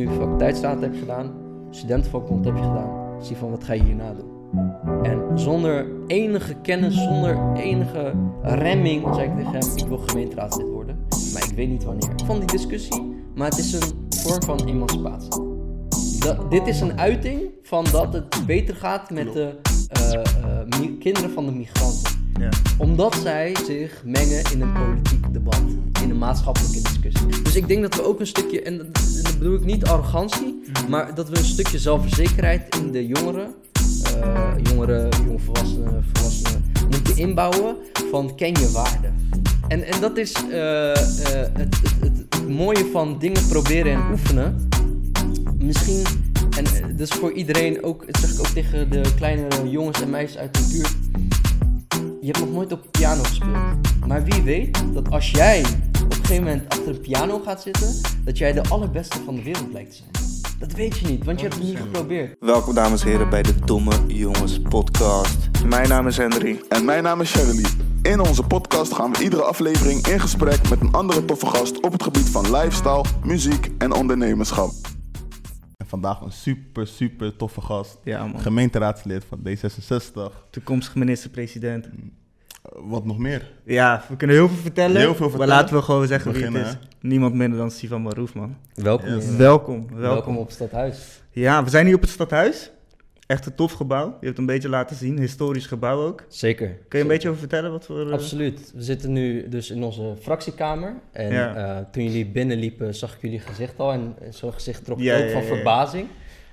[0.00, 1.32] nu faculteitsstaat heb gedaan,
[1.70, 4.62] studentenvakbond heb je gedaan, zie van wat ga je hierna doen.
[5.02, 8.12] En zonder enige kennis, zonder enige
[8.42, 10.98] remming, zei ik tegen hem, ik wil gemeenteraadslid worden.
[11.32, 12.10] Maar ik weet niet wanneer.
[12.10, 15.30] Ik vond die discussie, maar het is een vorm van emancipatie.
[16.18, 19.58] Dat, dit is een uiting van dat het beter gaat met de
[19.88, 22.25] eh, eh, kinderen van de migranten.
[22.38, 22.48] Ja.
[22.78, 25.62] Omdat zij zich mengen in een politiek debat,
[26.02, 27.42] in een maatschappelijke discussie.
[27.42, 31.14] Dus ik denk dat we ook een stukje, en dat, bedoel ik niet arrogantie, maar
[31.14, 33.54] dat we een stukje zelfverzekerheid in de jongeren,
[34.20, 37.76] eh, jongeren, jongvolwassenen, volwassenen, moeten inbouwen
[38.10, 39.08] van ken je waarde.
[39.68, 40.96] En, en dat is eh, eh,
[41.52, 44.68] het, het, het, het mooie van dingen proberen en oefenen.
[45.58, 46.04] Misschien,
[46.56, 46.64] en
[46.96, 50.38] dat is voor iedereen ook, dat zeg ik ook tegen de kleine jongens en meisjes
[50.38, 50.94] uit de buurt.
[52.26, 54.06] Je hebt nog nooit op piano gespeeld.
[54.06, 55.60] Maar wie weet dat als jij
[56.04, 59.42] op een gegeven moment achter een piano gaat zitten, dat jij de allerbeste van de
[59.42, 60.10] wereld lijkt te zijn.
[60.58, 62.36] Dat weet je niet, want je hebt het niet geprobeerd.
[62.40, 65.36] Welkom dames en heren bij de Domme Jongens podcast.
[65.66, 66.60] Mijn naam is Henry.
[66.68, 67.64] En mijn naam is Shirley.
[68.02, 71.92] In onze podcast gaan we iedere aflevering in gesprek met een andere toffe gast op
[71.92, 74.70] het gebied van lifestyle, muziek en ondernemerschap.
[75.86, 77.98] En vandaag een super, super toffe gast.
[78.04, 78.40] Ja man.
[78.40, 80.32] Gemeenteraadslid van D66.
[80.50, 81.86] Toekomstig minister-president.
[81.86, 81.90] Eh,
[82.84, 83.52] Wat nog meer?
[83.64, 85.00] Ja, we kunnen heel veel vertellen.
[85.00, 86.76] Heel veel Maar laten we gewoon zeggen wie het is.
[87.00, 88.56] Niemand minder dan Sivan Marouf, man.
[88.74, 89.08] Welkom.
[89.08, 89.36] Yes.
[89.36, 89.98] Welkom, welkom.
[90.00, 91.22] Welkom op Stadhuis.
[91.30, 92.70] Ja, we zijn hier op het stadhuis.
[93.26, 94.04] Echt een tof gebouw.
[94.06, 95.18] Je hebt het een beetje laten zien.
[95.18, 96.24] Historisch gebouw ook.
[96.28, 96.68] Zeker.
[96.88, 98.06] Kun je een beetje over vertellen wat voor...
[98.06, 98.72] eh, Absoluut.
[98.74, 100.94] We zitten nu dus in onze fractiekamer.
[101.12, 101.54] En Ja.
[101.54, 103.92] eh, toen jullie binnenliepen, zag ik jullie gezicht al.
[103.92, 106.08] En zo'n gezicht trok Ja, ook ja, van verbazing.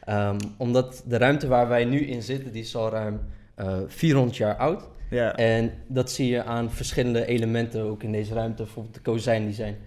[0.06, 3.20] Ehm, omdat de ruimte waar wij nu in zitten, die is al ruim
[3.56, 4.84] eh 400 jaar oud.
[5.10, 5.36] Ja.
[5.36, 8.64] En dat zie je aan verschillende elementen ook in deze ruimte.
[8.64, 9.78] Bijvoorbeeld de kozijnen die zijn,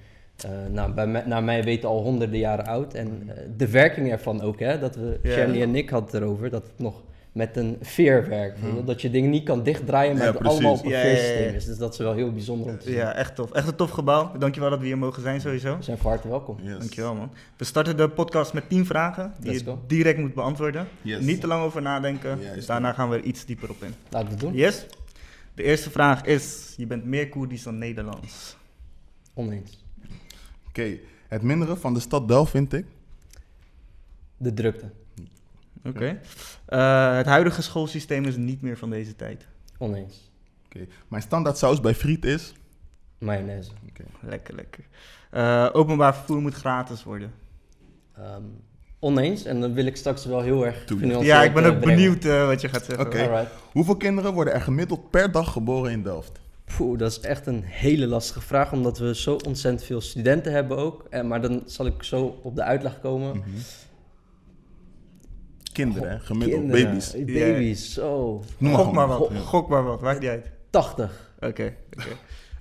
[0.44, 2.94] eh, nou, bij mij, naar mij weten, al honderden jaren oud.
[2.94, 4.78] En eh, de werking ervan ook, hè.
[4.78, 5.30] Dat we, Ja.
[5.30, 8.54] Shirley en ik hadden het erover, dat het nog met een veer werkt.
[8.54, 8.86] bijvoorbeeld.
[8.86, 11.02] Dat je dingen niet kan dichtdraaien, maar Ja, het allemaal op een precies.
[11.04, 11.22] Ja, ja, ja.
[11.22, 11.64] veersysteem is.
[11.64, 12.94] Dus dat is wel heel bijzonder om te zien.
[12.94, 13.52] ja, echt tof.
[13.52, 14.32] Echt een tof gebouw.
[14.38, 15.76] Dankjewel dat we hier mogen zijn sowieso.
[15.76, 16.56] We zijn van harte welkom.
[16.62, 16.78] Yes.
[16.78, 17.30] Dankjewel man.
[17.56, 19.78] We starten de podcast met 10 vragen die Let's je go.
[19.86, 20.86] direct moet beantwoorden.
[21.02, 21.20] Yes.
[21.20, 22.38] Niet te lang over nadenken.
[22.40, 22.66] Juist.
[22.66, 23.94] Daarna gaan we er iets dieper op in.
[24.08, 24.54] Laten we het doen.
[24.54, 24.86] Yes?
[25.54, 28.56] De eerste vraag is, je bent meer Koerdisch dan Nederlands.
[29.34, 29.84] Oneens.
[30.76, 30.98] Oké,
[31.28, 32.86] het mindere van de stad Delft vind ik.
[34.36, 34.90] De drukte.
[35.84, 36.20] Oké.
[36.66, 39.46] Eh, het huidige schoolsysteem is niet meer van deze tijd.
[39.78, 40.30] Oneens.
[40.66, 42.54] Oké, Mijn standaard saus bij friet is.
[43.18, 43.70] Mayonaise.
[44.20, 44.84] Lekker, lekker.
[45.30, 47.32] Eh, openbaar vervoer moet gratis worden.
[48.16, 48.42] Ehm,
[48.98, 49.44] oneens.
[49.44, 50.84] En dan wil ik straks wel heel erg
[51.22, 51.96] Ja, ik ben eh, ook brengen.
[51.96, 53.06] benieuwd eh, wat je gaat zeggen.
[53.06, 53.48] Oké.
[53.72, 56.40] Hoeveel kinderen worden er gemiddeld per dag geboren in Delft?
[56.76, 60.76] Poeh, dat is echt een hele lastige vraag, omdat we zo ontzettend veel studenten hebben
[60.76, 61.06] ook.
[61.10, 63.36] Eh, maar dan zal ik zo op de uitleg komen.
[63.36, 63.46] Mhm.
[65.72, 66.18] Kinderen, hè?
[66.18, 66.60] gemiddeld.
[66.60, 67.14] Kinderen, Baby's.
[67.14, 68.42] eh, Baby's, zo.
[68.58, 70.50] Noem Gok maar wat, gok maar wat, maakt niet uit.
[70.70, 71.32] 80.
[71.36, 71.74] Oké, oké.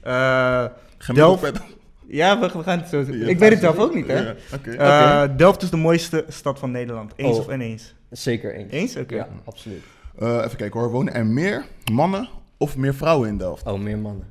[0.01, 0.65] Eh,
[0.97, 1.77] Gemiddeld Delft- per dag.
[2.07, 3.17] ja, we, we gaan het zo doen.
[3.17, 4.19] Ja, ik weet het zelf ook niet, hè?
[4.19, 4.71] Ja, Oké.
[4.71, 7.13] Eh, Delft is de mooiste stad van Nederland.
[7.15, 7.45] Eens Oh.
[7.47, 7.93] of ineens?
[8.09, 8.71] Zeker eens.
[8.71, 8.95] Eens?
[8.95, 9.15] Oké.
[9.15, 9.83] Ja, absoluut.
[10.19, 10.91] Eh, even kijken hoor.
[10.91, 12.27] Wonen er meer mannen
[12.57, 13.65] of meer vrouwen in Delft?
[13.65, 14.27] Oh, meer mannen.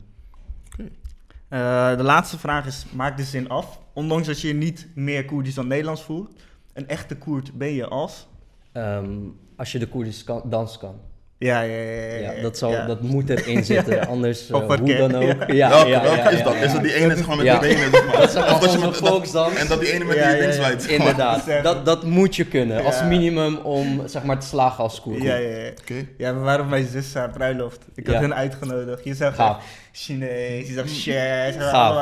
[1.48, 3.80] Eh, de laatste vraag is, maak de zin af.
[3.92, 6.42] Ondanks dat je je niet meer Koerdisch dan Nederlands voelt.
[6.72, 8.28] Een echte Koerd ben je als?
[8.72, 9.18] Ehm,
[9.56, 11.00] als je de Koerdische kan, dans kan.
[11.44, 12.32] Ja, ja, ja.
[12.32, 12.86] ja, dat, zal, Ja.
[12.86, 15.22] dat moet erin zitten, anders Of hoe dan ook.
[15.22, 15.46] ja.
[15.46, 16.54] Ja, welke ja, welke ja, is dat?
[16.54, 17.58] Is dat die ene gewoon met Ja.
[17.58, 17.90] die benen?
[17.90, 18.16] zeg maar?
[18.16, 19.54] Dat Of dat je met- dat- volksdans.
[19.54, 20.52] En dat die ene met Ja, die ja.
[20.52, 20.86] zwaait.
[20.86, 22.84] Inderdaad, dat, dat moet je kunnen.
[22.84, 25.22] Als minimum om zeg maar te slagen als koer.
[25.22, 25.70] Ja, ja, ja.
[25.80, 26.06] Oké.
[26.18, 27.78] Ja, we waren bij zus haar bruiloft.
[27.94, 28.20] Ik had Ja.
[28.20, 29.04] hen uitgenodigd.
[29.04, 29.56] Je Gaaf.
[29.56, 31.14] echt Chinees, je zegt shit.
[31.58, 31.94] Gaaf.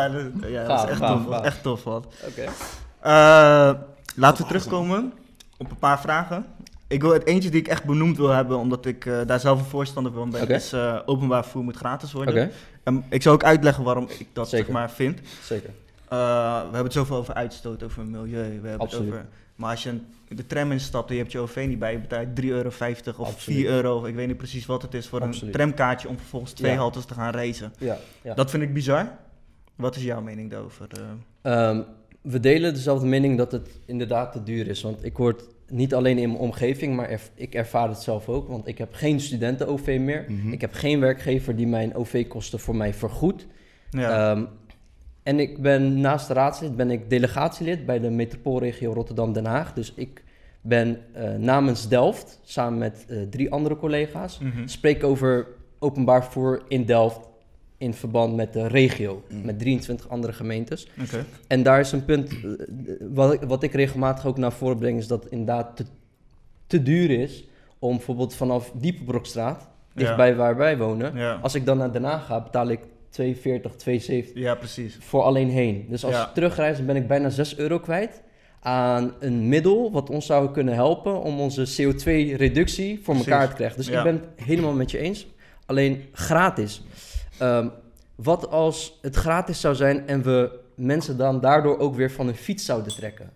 [0.49, 1.33] Ja, dat is echt gaaf, tof.
[1.35, 1.45] gaaf.
[1.45, 2.07] Echt tof, wat.
[2.29, 2.43] Oké.
[3.01, 3.71] Eh,
[4.17, 5.13] laten we terugkomen
[5.59, 6.47] op een paar vragen.
[6.93, 9.59] Ik wil het eentje die ik echt benoemd wil hebben, omdat ik eh, daar zelf
[9.59, 10.55] een voorstander van ben, Oké.
[10.55, 12.51] is eh, openbaar vervoer moet gratis worden.
[12.83, 14.65] En ik zal ook uitleggen waarom ik dat Zeker.
[14.67, 15.21] zeg maar vind.
[15.43, 15.71] zeker.
[16.09, 16.19] Eh,
[16.59, 18.61] we hebben het zoveel over uitstoot, over milieu.
[18.61, 19.07] We hebben Absoluut.
[19.07, 19.27] het over.
[19.57, 21.99] Maar als je een- de tram instapt en je hebt je OV niet bij, je
[21.99, 22.47] betaalt 3,50
[23.17, 23.59] euro of Absoluut.
[23.61, 25.43] 4 euro, ik weet niet precies wat het is, voor Absoluut.
[25.55, 26.77] een tramkaartje om vervolgens twee Ja.
[26.79, 27.73] haltes te gaan reizen.
[27.79, 28.35] Ja, ja.
[28.35, 29.09] Dat vind ik bizar.
[29.77, 30.87] Wat is jouw mening daarover?
[31.43, 31.69] eh?
[31.69, 31.81] Ehm,
[32.21, 34.83] we delen dezelfde mening dat het inderdaad te duur is.
[34.83, 38.29] Want ik hoor het niet alleen in mijn omgeving, maar erv- ik ervaar het zelf
[38.29, 38.49] ook.
[38.49, 40.25] Want ik heb geen studenten-OV meer.
[40.29, 40.53] Mhm.
[40.53, 43.47] Ik heb geen werkgever die mijn OV-kosten voor mij vergoedt.
[43.91, 44.31] ja.
[44.33, 44.45] Ehm,
[45.23, 49.73] en ik ben naast de raadslid ben ik delegatielid bij de metropoolregio Rotterdam-Den Haag.
[49.73, 50.25] Dus ik
[50.61, 54.67] ben eh, namens Delft, samen met eh, drie andere collega's, Mhm.
[54.67, 55.47] spreek over
[55.79, 57.21] openbaar vervoer in Delft
[57.82, 59.44] in verband met de regio, Mm.
[59.44, 60.88] met 23 andere gemeentes.
[61.46, 62.37] En daar is een punt, eh,
[63.00, 65.84] wat ik, wat ik regelmatig ook naar voren breng, is dat het inderdaad te,
[66.67, 67.44] te duur is
[67.79, 71.38] om bijvoorbeeld vanaf Diepenbrokstraat, dichtbij waar wij wonen, Ja.
[71.43, 72.81] als ik dan naar Den Haag ga, betaal ik
[73.11, 74.96] 2,40, 2,70 ja, precies.
[75.00, 75.87] voor alleen heen.
[75.88, 76.26] Dus als Ja.
[76.28, 78.23] ik terugreis, dan ben ik bijna 6 euro kwijt
[78.61, 83.32] aan een middel wat ons zou kunnen helpen om onze CO2-reductie voor Precies.
[83.32, 83.76] elkaar te krijgen.
[83.76, 85.26] Dus ik ben het helemaal met je eens.
[85.67, 86.82] Alleen gratis.
[87.43, 87.69] Ehm,
[88.15, 92.37] wat als het gratis zou zijn en we mensen dan daardoor ook weer van hun
[92.37, 93.31] fiets zouden trekken?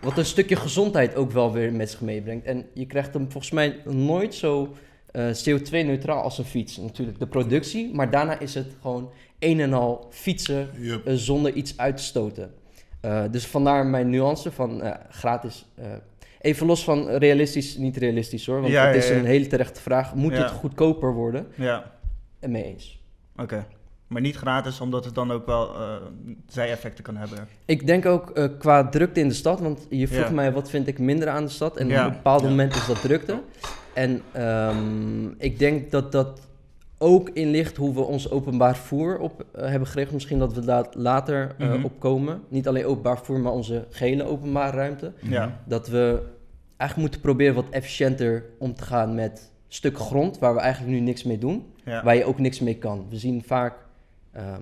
[0.00, 2.46] Wat een stukje gezondheid ook wel weer met zich meebrengt.
[2.46, 4.74] En je krijgt hem volgens mij nooit zo
[5.10, 6.76] eh, CO2-neutraal als een fiets.
[6.76, 10.68] Natuurlijk de productie, maar daarna is het gewoon een en al fietsen
[11.04, 12.54] eh, zonder iets uit te stoten.
[13.00, 15.66] Eh, dus vandaar mijn nuance van gratis.
[16.40, 18.60] even los van realistisch, niet realistisch hoor.
[18.60, 19.14] Want Ja, het is ja.
[19.14, 20.14] een hele terechte vraag.
[20.14, 21.46] Moet het goedkoper worden?
[21.54, 21.92] Ja,
[22.40, 22.95] En mee eens.
[23.38, 23.66] Oké.
[24.06, 25.94] Maar niet gratis, omdat het dan ook wel eh
[26.48, 27.48] zij-effecten kan hebben.
[27.64, 30.86] Ik denk ook eh, qua drukte in de stad, want je vroeg mij wat vind
[30.86, 31.76] ik minder aan de stad.
[31.76, 33.40] En op een bepaald moment is dat drukte.
[33.94, 36.40] En ehm, ik denk dat dat
[36.98, 40.14] ook in ligt hoe we ons openbaar vervoer op eh, hebben geregeld.
[40.14, 41.84] Misschien dat we daar later Mhm.
[41.84, 42.40] op komen.
[42.48, 45.12] Niet alleen openbaar vervoer, maar onze gehele openbare ruimte.
[45.64, 46.22] Dat we
[46.76, 51.00] eigenlijk moeten proberen wat efficiënter om te gaan met stukken grond waar we eigenlijk nu
[51.00, 51.66] niks mee doen.
[51.84, 52.04] ja.
[52.04, 53.06] Waar je ook niks mee kan.
[53.08, 53.74] We zien vaak
[54.32, 54.60] ehm,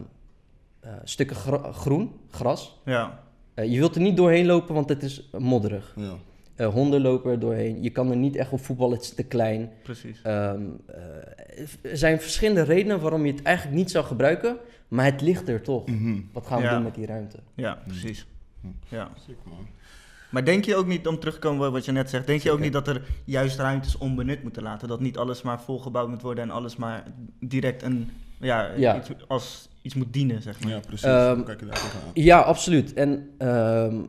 [0.81, 1.37] eh, stukken
[1.75, 2.81] groen, gras.
[2.85, 3.23] ja.
[3.55, 5.93] Eh, je wilt er niet doorheen lopen, want het is modderig.
[5.97, 6.15] Ja.
[6.55, 7.83] Eh, honden lopen er doorheen.
[7.83, 9.71] Je kan er niet echt op voetballen, het is te klein.
[9.83, 10.21] precies.
[10.23, 14.57] Ehm, eh, er zijn verschillende redenen waarom je het eigenlijk niet zou gebruiken,
[14.89, 15.87] maar het ligt er toch.
[15.87, 16.21] Mhm.
[16.33, 16.75] Wat gaan we Ja.
[16.75, 17.39] doen met die ruimte?
[17.55, 18.27] Ja, precies.
[18.61, 18.67] Hm.
[18.89, 19.11] Ja.
[19.27, 19.67] Sick, man.
[20.35, 22.43] Maar denk je ook niet, om terug te komen op wat je net zegt, denk
[22.43, 24.89] je ook niet dat er juist ruimtes onbenut moeten laten?
[24.89, 27.05] Dat niet alles maar volgebouwd moet worden en alles maar
[27.41, 28.11] direct een,
[28.41, 28.97] ja, Ja.
[28.97, 30.73] Iets, als iets moet dienen, zeg maar.
[30.73, 31.07] Ja, precies.
[31.07, 31.93] Hoe kijk je daar?
[32.15, 32.93] Ja, absoluut.
[32.93, 34.01] En ehm,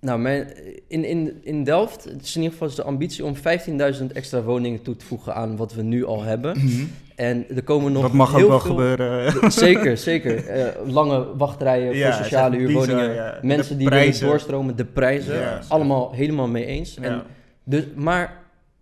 [0.00, 0.52] nou, mijn,
[0.88, 4.82] in, in, in Delft het is in ieder geval de ambitie om 15.000 extra woningen
[4.82, 6.58] toe te voegen aan wat we nu al hebben.
[6.58, 6.84] Mhm.
[7.18, 9.32] En er komen nog dat mag ook heel wel veel- gebeuren.
[9.52, 10.46] Zeker, zeker.
[10.46, 13.14] Eh, lange wachtrijen Ja, voor sociale huurwoningen.
[13.14, 13.38] ja.
[13.42, 15.38] Mensen die willen doorstromen, de prijzen.
[15.38, 15.60] Ja.
[15.68, 16.96] allemaal helemaal mee eens.
[16.96, 17.22] En
[17.64, 18.36] dus, maar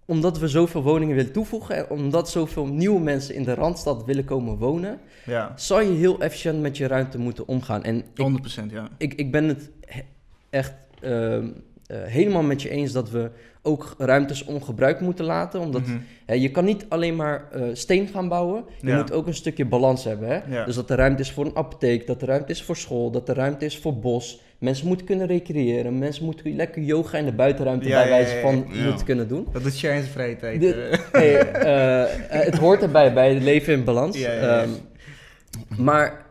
[0.04, 1.76] omdat we zoveel woningen willen toevoegen...
[1.76, 4.98] en omdat zoveel nieuwe mensen in de Randstad willen komen wonen...
[5.24, 7.82] ja, zal je heel efficiënt met je ruimte moeten omgaan.
[7.82, 8.28] En ik
[8.68, 8.88] 100% ja.
[8.98, 10.00] ik, ik ben het he-
[10.50, 11.46] echt ehm,
[11.86, 13.30] eh, helemaal met je eens dat we
[13.62, 15.60] ook ruimtes ongebruikt moeten laten.
[15.60, 15.96] Omdat Mhm.
[16.26, 18.64] hè, je kan niet alleen maar eh, steen gaan bouwen.
[18.80, 18.96] Je Ja.
[18.96, 20.28] moet ook een stukje balans hebben.
[20.28, 20.38] Hè?
[20.56, 20.64] Ja.
[20.64, 23.28] Dus dat er ruimte is voor een apotheek, dat er ruimte is voor school, dat
[23.28, 24.40] er ruimte is voor bos.
[24.58, 25.98] Mensen moeten kunnen recreëren.
[25.98, 29.46] Mensen moeten lekker yoga in de buitenruimte Ja, bij wijze van moeten kunnen doen.
[29.52, 30.60] Dat doet Sharon in zijn vrije tijd.
[30.60, 30.98] De- eh.
[32.30, 34.22] Hey, het hoort erbij, bij het leven in balans.
[34.22, 34.68] Ehm,
[35.78, 36.26] maar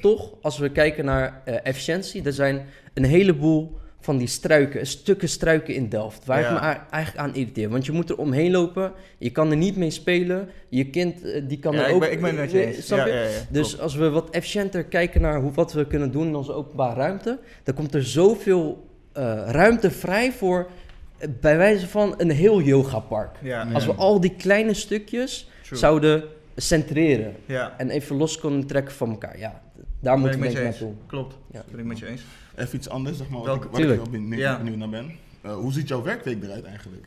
[0.00, 2.60] toch, als we kijken naar efficiëntie, er zijn
[2.94, 6.46] een heleboel van die struiken, stukken struiken in Delft, waar Ja.
[6.46, 6.58] ik me
[6.90, 7.68] eigenlijk aan irriteer.
[7.68, 11.42] Want je moet er omheen lopen, je kan er niet mee spelen, je kind eh,
[11.48, 12.00] die kan ja, er ik ook...
[12.00, 12.86] ben, ik ben het met je eens.
[12.86, 13.12] snap Ja, je?
[13.12, 16.34] ja, ja, Dus als we wat efficiënter kijken naar hoe, wat we kunnen doen in
[16.34, 20.70] onze openbare ruimte, dan komt er zoveel eh, ruimte vrij voor,
[21.18, 23.36] eh, bij wijze van, een heel yogapark.
[23.42, 23.72] ja, Ja.
[23.72, 25.78] Als we al die kleine stukjes true.
[25.78, 26.24] zouden
[26.56, 27.74] centreren ja.
[27.78, 29.62] en even los kunnen trekken van elkaar, ja,
[30.00, 30.60] daar moeten ik we eens.
[30.64, 30.92] naartoe.
[31.06, 31.62] Klopt, Ja.
[31.70, 32.22] ben ik met je eens.
[32.56, 34.56] Even iets anders, zeg maar, wat Welke- ik, waar ik heel benieuwd, Ja.
[34.58, 35.10] benieuwd naar ben.
[35.42, 37.06] Eh, hoe ziet jouw werkweek eruit eigenlijk?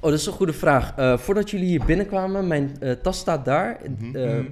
[0.00, 0.92] Oh, dat is een goede vraag.
[0.96, 3.80] Eh, voordat jullie hier binnenkwamen, mijn eh, tas staat daar.
[3.98, 4.10] Mhm.
[4.10, 4.44] Mhm.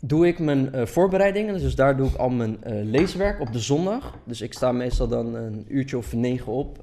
[0.00, 4.18] Doe ik mijn voorbereidingen, dus daar doe ik al mijn leeswerk op de zondag.
[4.24, 6.78] Dus ik sta meestal dan een uurtje of negen op.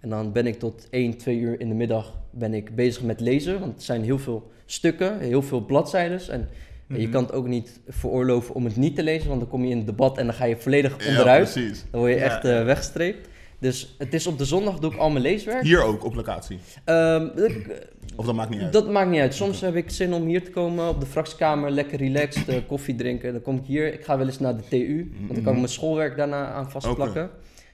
[0.00, 3.20] en dan ben ik tot 1, 2 uur in de middag ben ik bezig met
[3.20, 3.60] lezen.
[3.60, 6.20] Want het zijn heel veel stukken, heel veel bladzijden.
[6.30, 6.48] En
[6.88, 7.10] je Mhm.
[7.10, 9.76] kan het ook niet veroorloven om het niet te lezen, want dan kom je in
[9.76, 11.52] het debat en dan ga je volledig Ja, onderuit.
[11.52, 11.84] precies.
[11.90, 12.24] dan word je Ja.
[12.24, 13.28] echt weggestreept.
[13.58, 15.62] Dus het is op de zondag doe ik al mijn leeswerk.
[15.62, 16.58] Hier ook, op locatie.
[16.84, 18.72] Ehm, ik- Of dat maakt niet uit.
[18.72, 19.34] dat maakt niet uit.
[19.34, 22.94] Soms heb ik zin om hier te komen op de fractiekamer, lekker relaxed, eh, koffie
[22.94, 23.32] drinken.
[23.32, 23.92] Dan kom ik hier.
[23.92, 26.70] Ik ga wel eens naar de TU, want dan kan ik mijn schoolwerk daarna aan
[26.70, 27.30] vastplakken.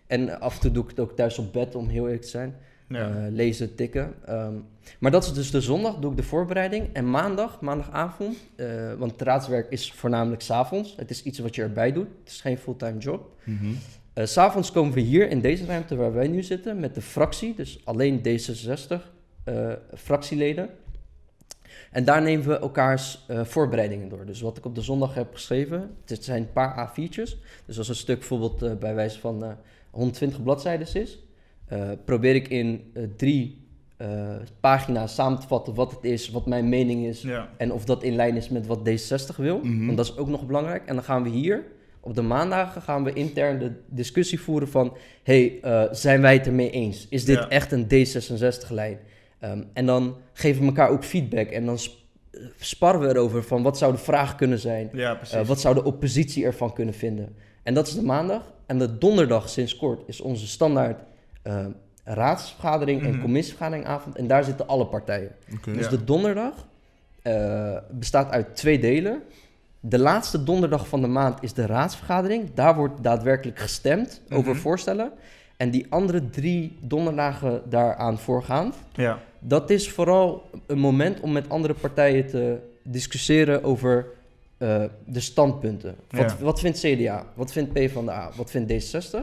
[0.06, 2.28] En af en toe doe ik het ook thuis op bed, om heel eerlijk te
[2.28, 2.54] zijn.
[2.92, 3.08] Ja.
[3.08, 4.14] Eh, lezen, tikken.
[4.24, 4.54] Ehm,
[4.98, 6.88] maar dat is dus de zondag, doe ik de voorbereiding.
[6.92, 8.66] En maandag, maandagavond, eh,
[8.98, 10.94] want raadswerk is voornamelijk 's avonds.
[10.96, 12.08] Het is iets wat je erbij doet.
[12.20, 13.30] Het is geen fulltime job.
[14.14, 17.54] S S'avonds komen we hier in deze ruimte waar wij nu zitten met de fractie,
[17.54, 19.10] dus alleen D66
[19.44, 20.70] eh, fractieleden.
[21.90, 24.26] En daar nemen we elkaars voorbereidingen door.
[24.26, 27.36] Dus wat ik op de zondag heb geschreven, het zijn een paar A4'tjes.
[27.66, 29.50] Dus als een stuk bijvoorbeeld bij wijze van eh,
[29.90, 31.18] 120 bladzijden is,
[31.72, 34.08] eh, probeer ik in eh, drie eh,
[34.60, 37.22] pagina samen te vatten wat het is, wat mijn mening is.
[37.22, 37.48] Ja.
[37.56, 39.58] En of dat in lijn is met wat D66 wil.
[39.58, 39.84] Mhm.
[39.84, 40.86] Want dat is ook nog belangrijk.
[40.86, 41.64] En dan gaan we hier,
[42.00, 44.96] op de maandagen, gaan we intern de discussie voeren van...
[45.22, 45.58] hey,
[45.90, 47.06] zijn wij het ermee eens?
[47.10, 47.48] Is dit Ja.
[47.48, 48.98] echt een D66-lijn?
[49.38, 51.48] Ehm, en dan geven we elkaar ook feedback.
[51.48, 51.96] En dan sp-
[52.58, 54.90] sparren we erover van wat zou de vraag kunnen zijn?
[54.92, 57.34] Ja, wat zou de oppositie ervan kunnen vinden?
[57.62, 58.52] En dat is de maandag.
[58.66, 61.00] En de donderdag sinds kort is onze standaard
[61.42, 61.66] eh,
[62.04, 63.20] raadsvergadering en Mhm.
[63.20, 64.16] commissievergaderingavond.
[64.16, 65.30] En daar zitten alle partijen.
[65.64, 65.90] Dus Ja.
[65.90, 66.54] de donderdag
[67.22, 69.22] eh, bestaat uit twee delen.
[69.80, 72.54] De laatste donderdag van de maand is de raadsvergadering.
[72.54, 74.60] Daar wordt daadwerkelijk gestemd over Mhm.
[74.60, 75.12] voorstellen.
[75.56, 79.18] En die andere drie donderdagen daaraan voorgaand, ja.
[79.38, 84.06] dat is vooral een moment om met andere partijen te discussiëren over
[84.58, 85.94] eh, de standpunten.
[86.10, 86.44] Wat, Ja.
[86.44, 87.26] wat vindt CDA?
[87.34, 88.30] Wat vindt PvdA?
[88.36, 89.20] Wat vindt D66?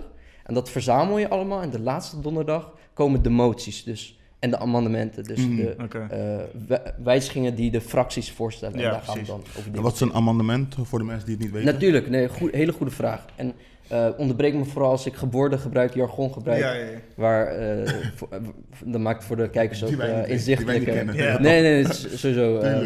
[0.49, 1.61] En dat verzamel je allemaal.
[1.61, 5.23] En de laatste donderdag komen de moties dus, en de amendementen.
[5.23, 5.55] Dus Mhm.
[5.55, 5.75] de
[6.09, 6.37] eh,
[6.67, 8.79] wij- wijzigingen die de fracties voorstellen.
[8.79, 9.27] Ja, en daar gaan we precies.
[9.43, 11.73] dan over En wat is een amendement voor de mensen die het niet weten?
[11.73, 13.25] Natuurlijk, nee, goed, hele goede vraag.
[13.35, 13.53] En
[13.87, 16.59] eh onderbreek me vooral als ik geboorten gebruik, jargon gebruik.
[16.59, 16.97] Ja, ja, ja.
[17.15, 18.39] Waar, eh, voor, eh,
[18.85, 21.05] dan maakt het voor de kijkers ook eh, inzichtelijker.
[21.41, 22.57] Nee, nee, is sowieso.
[22.57, 22.85] eh,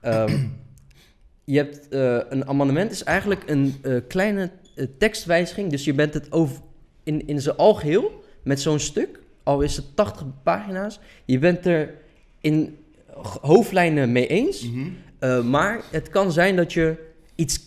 [0.00, 0.36] ehm,
[1.44, 5.70] je hebt eh, een amendement is eigenlijk een eh, kleine eh, tekstwijziging.
[5.70, 6.56] Dus je bent het over
[7.06, 11.94] in, in zijn algeheel met zo'n stuk, al is het 80 pagina's, je bent er
[12.40, 12.76] in
[13.40, 14.68] hoofdlijnen mee eens.
[14.68, 14.88] Mhm.
[15.18, 16.96] Eh, maar het kan zijn dat je
[17.34, 17.60] iets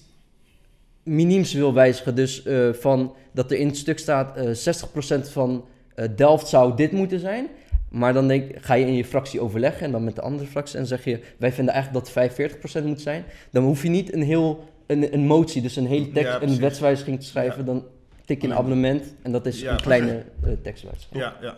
[1.03, 2.15] minims wil wijzigen.
[2.15, 5.65] Dus eh, van dat er in het stuk staat eh 60% van
[5.96, 7.48] eh, Delft zou dit moeten zijn.
[7.89, 10.79] Maar dan denk, ga je in je fractie overleggen en dan met de andere fractie
[10.79, 13.24] en zeg je, wij vinden eigenlijk dat het 45% moet zijn.
[13.51, 16.60] Dan hoef je niet een heel een, een motie, dus een hele tekst, Ja, een
[16.60, 17.60] wetswijziging te schrijven.
[17.60, 17.65] Ja.
[17.65, 17.84] Dan
[18.30, 18.60] tik je een Ja.
[18.60, 20.26] abonnement en dat is Ja, een kleine
[20.64, 21.20] tekstwijziging.
[21.24, 21.56] Ja, ja.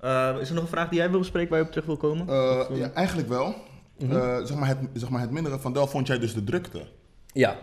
[0.00, 1.96] Eh, is er nog een vraag die jij wil bespreken waar je op terug wil
[1.96, 2.28] komen?
[2.28, 3.54] Eh, ja, eigenlijk wel.
[3.98, 4.16] Mhm.
[4.16, 6.82] Eh, zeg, maar het, zeg maar het mindere van Delft vond jij dus de drukte.
[7.32, 7.56] Ja,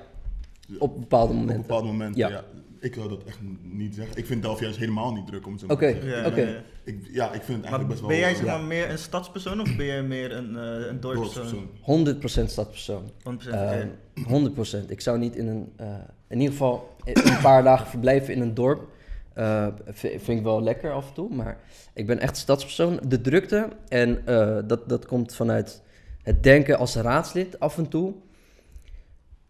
[0.80, 1.62] op bepaalde Op momenten.
[1.62, 2.18] bepaalde momenten.
[2.20, 2.30] Ja.
[2.30, 2.44] Ja.
[2.80, 4.18] Ik wil dat echt niet zeggen.
[4.18, 5.94] Ik vind Delft juist helemaal niet druk om het zo Oké.
[5.94, 6.22] te zeggen.
[6.22, 6.42] Ja, Oké.
[6.42, 6.62] ja, ja.
[6.84, 8.10] Ik, ja, ik vind het Maar eigenlijk best wel...
[8.10, 8.58] ben jij zeg ja.
[8.58, 11.70] maar meer een stadspersoon of ben jij meer een, eh een dorpspersoon?
[11.86, 12.46] dorpspersoon.
[12.46, 13.12] 100% stadpersoon.
[13.24, 13.54] 100%.
[13.54, 13.88] Ehm,
[14.24, 14.30] oké.
[14.86, 14.92] 100%.
[14.92, 15.88] Ik zou niet in een, eh,
[16.30, 18.88] in ieder geval een paar dagen verblijven in een dorp.
[19.34, 21.58] Eh, v- vind ik wel lekker af en toe, maar
[21.94, 23.00] ik ben echt stadspersoon.
[23.08, 25.82] De drukte, en eh, dat, dat komt vanuit
[26.24, 28.14] het denken als raadslid af en toe.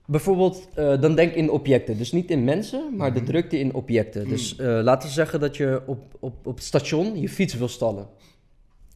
[0.06, 1.98] Bijvoorbeeld, eh, dan denk ik in objecten.
[1.98, 3.30] Dus niet in mensen, maar de Mhm.
[3.30, 4.28] drukte in objecten.
[4.28, 7.68] Dus eh, laten we zeggen dat je op, op, op het station je fiets wil
[7.68, 8.08] stallen.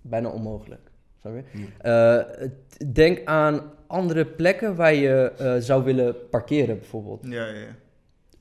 [0.02, 0.91] Bijna onmogelijk.
[1.22, 1.66] Snap je?
[1.82, 2.48] Eh,
[2.94, 7.20] denk aan andere plekken waar je eh, zou willen parkeren, bijvoorbeeld.
[7.24, 7.76] Ja, ja, ja.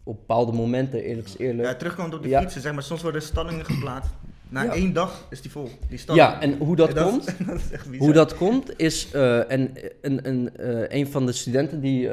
[0.04, 1.68] Op bepaalde momenten, eerlijk is eerlijk.
[1.68, 2.40] ja, terugkomend op de Ja.
[2.40, 4.10] fietsen, zeg maar, soms worden stallingen geplaatst.
[4.48, 4.72] Na Ja.
[4.72, 6.24] één dag is die vol, die stalling.
[6.26, 8.04] Ja, en hoe dat Ja, komt, Is, dat is echt bizar.
[8.06, 9.70] hoe dat komt is, eh, en
[10.00, 10.50] een, een,
[10.96, 12.10] een van de studenten die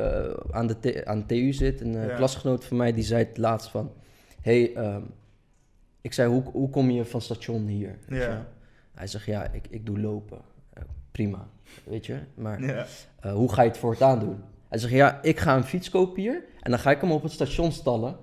[0.52, 3.92] aan, de aan de TU zit, een klasgenoot van mij, die zei het laatst van,
[4.42, 5.02] hey, ehm,
[6.02, 7.98] ik zei, hoe, hoe kom je van station hier?
[8.10, 8.48] Ja.
[8.96, 10.38] Hij zegt, ja, ik, ik doe lopen.
[11.18, 11.48] Prima,
[11.84, 12.86] weet je, maar Ja.
[13.20, 14.38] eh, hoe ga je het voortaan doen?
[14.70, 17.24] Hij zegt, ja, ik ga een fiets kopen hier en dan ga ik hem op
[17.24, 18.16] het station stallen.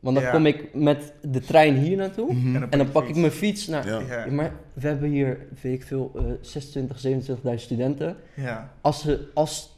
[0.00, 0.30] Want dan Ja.
[0.30, 2.56] kom ik met de trein hier naartoe Mhm.
[2.56, 3.86] En en dan pak ik mijn fiets naar...
[3.86, 3.98] Ja.
[4.00, 4.24] Ja.
[4.26, 8.16] Ja, maar we hebben hier, weet ik veel, eh 26, 27.000 studenten.
[8.36, 9.76] ja, Als, ze, als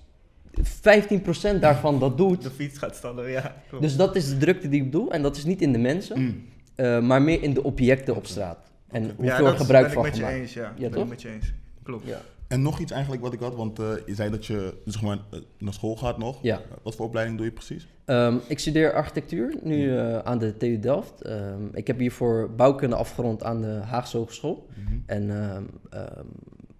[0.60, 3.54] 15% daarvan dat doet, de fiets gaat stallen, ja.
[3.68, 3.82] Klopt.
[3.84, 5.12] dus dat is de drukte die ik bedoel.
[5.12, 6.42] En dat is niet in de mensen, Mm.
[6.74, 8.58] eh, maar meer in de objecten op straat.
[8.88, 10.42] En hoeveel ja, er dat gebruik ben van ik met je gemaakt.
[10.42, 10.62] eens, ja.
[10.76, 11.02] Ja, ben toch?
[11.02, 11.52] ik met je eens.
[11.82, 12.06] Klopt.
[12.06, 12.20] Ja.
[12.48, 15.18] En nog iets eigenlijk wat ik had, want eh, je zei dat je zeg maar,
[15.30, 16.38] eh, naar school gaat nog.
[16.42, 16.56] Ja.
[16.56, 17.88] Eh, Wat voor opleiding doe je precies?
[18.04, 21.20] Ehm, ik studeer architectuur nu eh, aan de TU Delft.
[21.22, 24.66] Ehm, ik heb hiervoor bouwkunde afgerond aan de Haagse Hogeschool.
[24.74, 24.98] Mhm.
[25.06, 26.24] En ehm, ehm,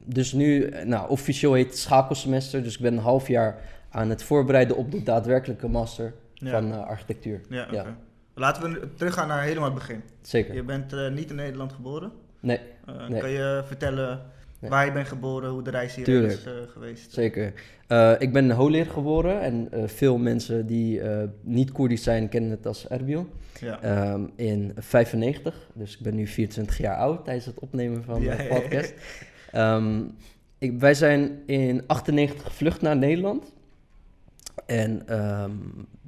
[0.05, 2.63] dus nu, nou, officieel heet het schakelsemester.
[2.63, 3.61] Dus ik ben een half jaar
[3.91, 6.51] aan het voorbereiden op de daadwerkelijke master Ja.
[6.51, 7.41] van architectuur.
[7.49, 7.75] Ja, oké.
[7.75, 7.97] Ja.
[8.35, 10.03] Laten we teruggaan naar helemaal het begin.
[10.23, 10.55] Zeker.
[10.55, 12.13] Je bent niet in Nederland geboren.
[12.41, 12.61] Nee,
[13.09, 13.21] Nee.
[13.21, 14.23] Kan je vertellen
[14.59, 14.71] Nee.
[14.71, 16.33] waar je bent geboren, hoe de reis hier Tuurlijk.
[16.33, 17.13] is eh, geweest?
[17.13, 17.53] zeker.
[17.87, 21.01] Eh, ik ben in Holeer geboren en eh, veel mensen die
[21.41, 23.29] niet Koerdisch zijn kennen het als Erbil.
[23.61, 23.83] Ja.
[23.83, 28.37] Ehm, in 95, dus ik ben nu 24 jaar oud tijdens het opnemen van Ja,
[28.37, 28.95] de podcast.
[30.59, 33.53] Ik, wij zijn in 98 gevlucht naar Nederland.
[34.67, 35.51] En ehm,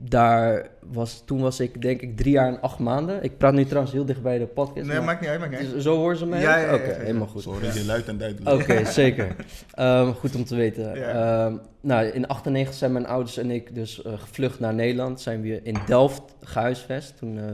[0.02, 3.22] daar was, toen was ik denk ik drie jaar en acht maanden.
[3.22, 4.86] Ik praat nu trouwens heel dicht bij de podcast.
[4.86, 5.82] nee, maar- maakt niet uit, maakt niet uit.
[5.82, 6.40] Zo horen ze mij?
[6.40, 6.60] Ja, ook?
[6.60, 7.02] ja, ja, Oké, ja, ja.
[7.02, 7.42] helemaal goed.
[7.42, 8.60] Sorry, je luid en duidelijk.
[8.62, 9.36] Oké, zeker.
[9.74, 10.94] Ehm, goed om te weten.
[10.94, 11.44] Ja.
[11.46, 15.20] Ehm, nou, in 98 zijn mijn ouders en ik dus eh, gevlucht naar Nederland.
[15.20, 17.16] Zijn we in Delft gehuisvest.
[17.16, 17.44] Toen, eh,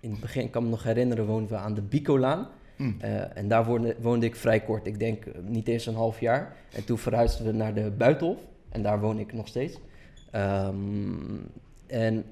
[0.00, 2.48] in het begin, ik kan me nog herinneren, woonden we aan de Bicolaan.
[2.76, 2.96] Mm.
[3.00, 4.86] Eh, en daar woonde, woonde ik vrij kort.
[4.86, 6.56] Ik denk niet eens een half jaar.
[6.72, 8.38] En toen verhuisden we naar de Buitenhof.
[8.70, 9.78] En daar woon ik nog steeds.
[10.30, 10.74] Ehm,
[11.92, 12.24] en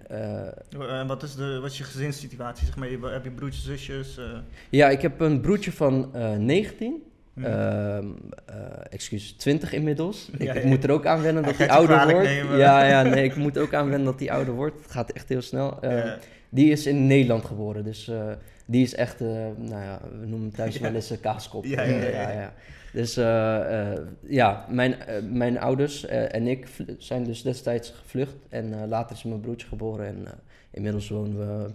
[0.90, 2.66] En wat is, de, wat is je gezinssituatie?
[2.66, 4.18] Zeg maar, je- heb je broertjes, zusjes?
[4.18, 4.24] eh?
[4.70, 7.02] ja, ik heb een broertje van eh 19.
[7.34, 7.44] Hm.
[7.44, 8.06] Ehm,
[8.46, 8.54] eh,
[8.90, 10.28] excuus, 20 inmiddels.
[10.32, 10.68] Ik, Ja, ik ja.
[10.68, 12.28] moet er ook aan wennen dat hij ouder wordt.
[12.28, 12.58] nemen.
[12.58, 14.82] Ja, ja, nee, ik moet ook aan wennen dat hij ouder wordt.
[14.82, 15.80] Het gaat echt heel snel.
[15.82, 16.16] Ehm.
[16.48, 18.30] Die is in Nederland geboren, dus eh,
[18.66, 19.26] die is echt, eh,
[19.56, 20.80] nou ja, we noemen hem thuis Ja.
[20.80, 21.64] wel eens een kaaskop.
[21.64, 22.52] Ja, ja, ja.
[22.92, 26.68] Dus eh, eh, ja, mijn, eh, mijn ouders eh, en ik
[26.98, 28.34] zijn dus destijds gevlucht.
[28.48, 30.32] En eh, later is mijn broertje geboren en eh,
[30.70, 31.70] inmiddels wonen we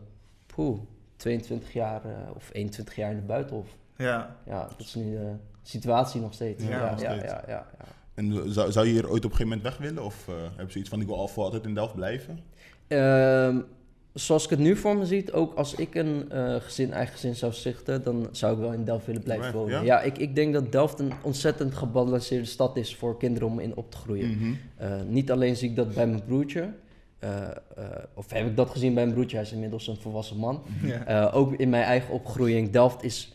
[0.46, 0.80] poeh,
[1.16, 3.68] 22 jaar eh, of 21 jaar in de buitenhof.
[3.98, 4.36] ja.
[4.46, 5.32] Ja, dat is nu de
[5.64, 6.64] situatie nog steeds.
[6.64, 7.32] Ja, Ja, ja, nog ja, steeds.
[7.32, 7.86] ja, ja, ja.
[8.14, 10.04] En zou, zou je hier ooit op een gegeven moment weg willen?
[10.04, 12.40] Of eh heb je zoiets van, ik wil al voor altijd in Delft blijven?
[12.88, 13.60] Ehm,
[14.16, 17.36] zoals ik het nu voor me zie, ook als ik een eh, gezin, eigen gezin
[17.36, 19.72] zou stichten, dan zou ik wel in Delft willen blijven wonen.
[19.72, 19.82] ja?
[19.82, 23.76] Ja, ik, ik denk dat Delft een ontzettend gebalanceerde stad is voor kinderen om in
[23.76, 24.30] op te groeien.
[24.30, 24.54] Mhm.
[24.76, 26.70] Eh, niet alleen zie ik dat bij mijn broertje,
[27.20, 27.48] eh,
[28.14, 30.64] of heb ik dat gezien bij mijn broertje, hij is inmiddels een volwassen man.
[30.84, 31.06] ja.
[31.06, 33.34] Eh, ook in mijn eigen opgroeiing, Delft is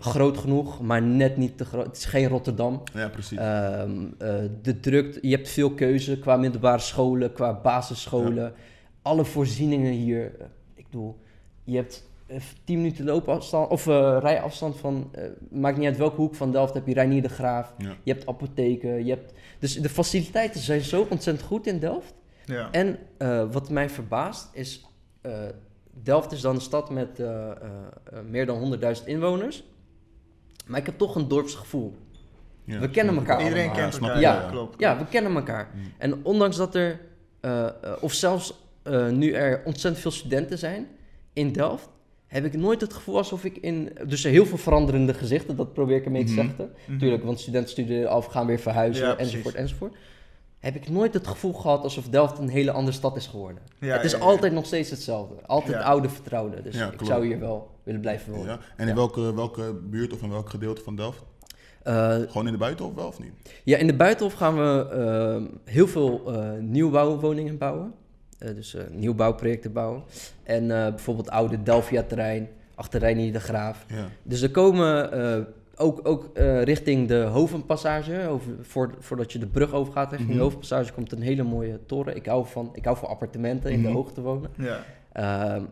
[0.00, 1.86] groot genoeg, maar net niet te groot.
[1.86, 2.82] Het is geen Rotterdam.
[2.94, 3.38] Ja, precies.
[3.38, 8.52] Ehm, eh, de drukte, je hebt veel keuze qua middelbare scholen, qua basisscholen.
[9.02, 10.32] Alle voorzieningen hier.
[10.40, 11.16] eh, ik bedoel,
[11.64, 16.16] je hebt eh, 10 minuten loopafstand of eh, rijafstand van, eh, maakt niet uit welke
[16.16, 17.74] hoek van Delft heb je Reinier de Graaf.
[17.78, 17.94] ja.
[18.02, 19.32] Je hebt apotheken, je hebt...
[19.58, 22.14] Dus de faciliteiten zijn zo ontzettend goed in Delft.
[22.44, 22.70] ja.
[22.70, 24.84] En eh, wat mij verbaast is,
[25.20, 25.32] eh,
[26.02, 27.50] Delft is dan een stad met eh, eh,
[28.12, 29.64] eh, meer dan 100.000 inwoners.
[30.66, 31.94] Maar ik heb toch een dorpsgevoel.
[32.64, 33.42] Ja, We kennen elkaar.
[33.42, 33.88] Iedereen allemaal.
[33.90, 34.80] kent elkaar, ik ja, klopt.
[34.80, 35.70] Ja, we kennen elkaar.
[35.74, 35.80] Mm.
[35.98, 37.00] En ondanks dat er,
[37.40, 40.86] eh, eh, of zelfs eh, nu er ontzettend veel studenten zijn
[41.32, 41.88] in Delft,
[42.26, 43.92] heb ik nooit het gevoel alsof ik in.
[44.06, 46.40] Dus heel veel veranderende gezichten, dat probeer ik ermee te Mhm.
[46.46, 46.70] zeggen.
[46.84, 46.92] Mhm.
[46.92, 49.32] Natuurlijk, want studenten studeren af, gaan weer verhuizen, Ja, precies.
[49.32, 49.94] enzovoort, enzovoort.
[50.58, 53.62] Heb ik nooit het gevoel gehad alsof Delft een hele andere stad is geworden.
[53.80, 54.24] Ja, het is ja, ja.
[54.24, 55.34] altijd nog steeds hetzelfde.
[55.46, 55.82] Altijd Ja.
[55.84, 56.62] oude vertrouwde.
[56.62, 57.06] Dus Ja, ik klopt.
[57.06, 58.46] zou hier wel willen blijven wonen.
[58.46, 58.58] Ja.
[58.76, 58.94] En in Ja.
[58.94, 61.22] welke, welke buurt of in welk gedeelte van Delft?
[61.82, 63.32] Eh, Gewoon in de buitenhof wel of niet?
[63.64, 67.94] Ja, in de Buitenhof gaan we eh, heel veel eh, nieuwbouwwoningen bouwen.
[68.40, 70.02] Eh, dus eh, nieuwbouwprojecten bouwen.
[70.42, 73.84] En eh, bijvoorbeeld oude Delphia-terrein, achter Reinier de Graaf.
[73.88, 74.08] Ja.
[74.22, 75.10] Dus er komen
[75.76, 76.30] ook, ook
[76.64, 80.38] richting de Hovenpassage, over, voor, voordat je de brug overgaat richting Mhm.
[80.38, 82.16] de Hovenpassage, komt een hele mooie toren.
[82.16, 83.88] Ik hou van, ik hou van appartementen in Mhm.
[83.88, 84.50] de hoogte wonen.
[84.56, 84.84] Ja.
[85.12, 85.62] Ehm,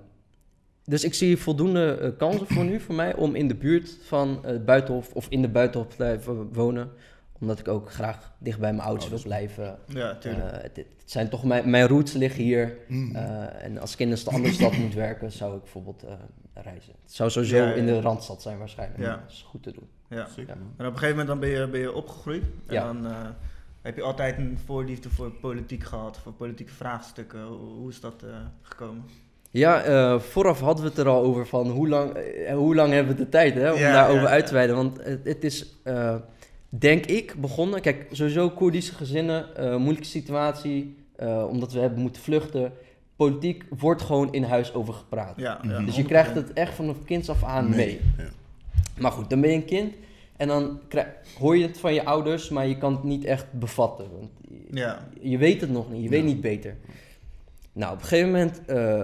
[0.84, 4.64] dus ik zie voldoende kansen voor nu voor mij om in de buurt van het
[4.64, 6.90] Buitenhof of in de Buitenhof te blijven wonen.
[7.40, 9.46] Omdat ik ook graag dicht bij mijn ouders wil Ouders.
[9.54, 9.78] blijven.
[9.86, 10.44] ja, tuurlijk.
[10.52, 12.76] Eh, het, het zijn toch mijn, mijn roots liggen hier.
[12.88, 13.16] Mhm.
[13.16, 16.12] Eh, en als ik in een andere stad moet werken, zou ik bijvoorbeeld eh,
[16.54, 16.92] reizen.
[17.02, 18.00] Het zou sowieso Ja, ja, in de.
[18.00, 19.00] Randstad zijn waarschijnlijk.
[19.00, 19.10] Ja.
[19.10, 19.88] Dat is goed te doen.
[20.08, 20.26] ja.
[20.36, 20.52] Zeker.
[20.52, 22.42] En op een gegeven moment dan ben je, ben je opgegroeid.
[22.66, 22.84] En Ja.
[22.84, 23.12] dan eh,
[23.82, 27.42] heb je altijd een voorliefde voor politiek gehad, voor politieke vraagstukken.
[27.44, 28.30] Hoe, hoe is dat eh,
[28.62, 29.04] gekomen?
[29.50, 32.12] Ja, eh, vooraf hadden we het er al over van hoe lang,
[32.52, 34.76] hoe lang hebben we de tijd hè, om Ja, daarover ja, uit te wijden.
[34.76, 36.16] Want het, het is, eh,
[36.68, 37.80] denk ik, begonnen.
[37.80, 42.72] Kijk, sowieso Koerdische gezinnen, eh, moeilijke situatie, eh, omdat we hebben moeten vluchten.
[43.16, 45.34] Politiek wordt gewoon in huis over gepraat.
[45.36, 45.70] Ja, Mhm.
[45.70, 46.06] ja, Dus je 100%.
[46.06, 48.00] krijgt het echt vanaf kinds af aan mee.
[48.18, 48.24] Ja.
[48.98, 49.94] Maar goed, dan ben je een kind
[50.36, 53.52] en dan krijg- hoor je het van je ouders, maar je kan het niet echt
[53.52, 54.06] bevatten.
[54.18, 55.08] Want je, Ja.
[55.20, 56.76] je weet het nog niet, je weet niet beter.
[57.72, 59.00] Nou, op een gegeven moment eh,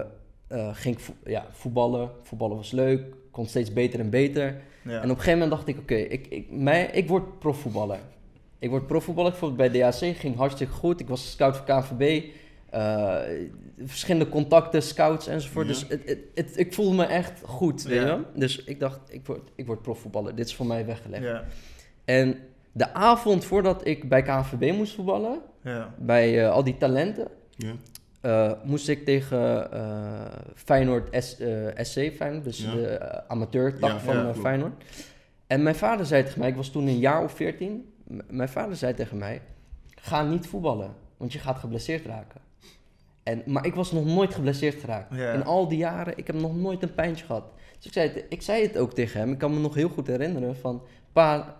[0.47, 2.09] eh, ging ik vo- ja, voetballen.
[2.23, 3.01] Voetballen was leuk,
[3.31, 4.61] kon steeds beter en beter.
[4.85, 4.91] Ja.
[4.91, 7.99] En op een gegeven moment dacht ik, oké, ik, ik, mij- ik word profvoetballer.
[8.59, 10.99] Ik word profvoetballer, ik vond bij DHC, ging hartstikke goed.
[10.99, 12.23] Ik was scout voor KNVB,
[12.69, 13.15] eh,
[13.85, 15.65] verschillende contacten, scouts enzovoort.
[15.67, 15.71] Ja.
[15.73, 18.05] Dus het, het, het- ik voelde me echt goed, weet je Ja.
[18.05, 18.21] wel?
[18.35, 20.35] Dus ik dacht, ik word, ik word profvoetballer.
[20.35, 21.23] Dit is voor mij weggelegd.
[21.23, 21.43] ja.
[22.05, 22.37] En
[22.71, 25.93] de avond voordat ik bij KNVB moest voetballen, Ja.
[25.97, 27.27] bij eh, al die talenten,
[28.25, 32.71] Eh, moest ik tegen eh, Feyenoord S, eh, SC, Feyenoord, dus Ja.
[32.73, 34.33] de amateurtak Ja, van ja.
[34.33, 34.83] Feyenoord.
[35.47, 37.93] En mijn vader zei tegen mij, ik was toen een jaar of veertien,
[38.29, 39.41] mijn vader zei tegen mij,
[39.95, 42.41] ga niet voetballen, want je gaat geblesseerd raken.
[43.23, 45.13] En, maar ik was nog nooit geblesseerd geraakt.
[45.13, 47.45] In al die jaren, ik heb nog nooit een pijntje gehad.
[47.77, 49.89] Dus ik zei, het, ik zei het ook tegen hem, ik kan me nog heel
[49.89, 50.81] goed herinneren van,
[51.13, 51.55] pa,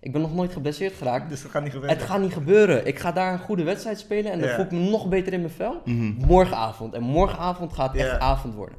[0.00, 1.28] ik ben nog nooit geblesseerd geraakt.
[1.28, 1.96] Dus dat gaat niet gebeuren.
[1.98, 2.86] Het gaat niet gebeuren.
[2.86, 4.54] Ik ga daar een goede wedstrijd spelen en dan Ja.
[4.54, 5.80] voel ik me nog beter in mijn vel.
[5.84, 6.12] Mhm.
[6.26, 6.94] Morgenavond.
[6.94, 8.06] En morgenavond gaat het Ja.
[8.10, 8.78] echt avond worden.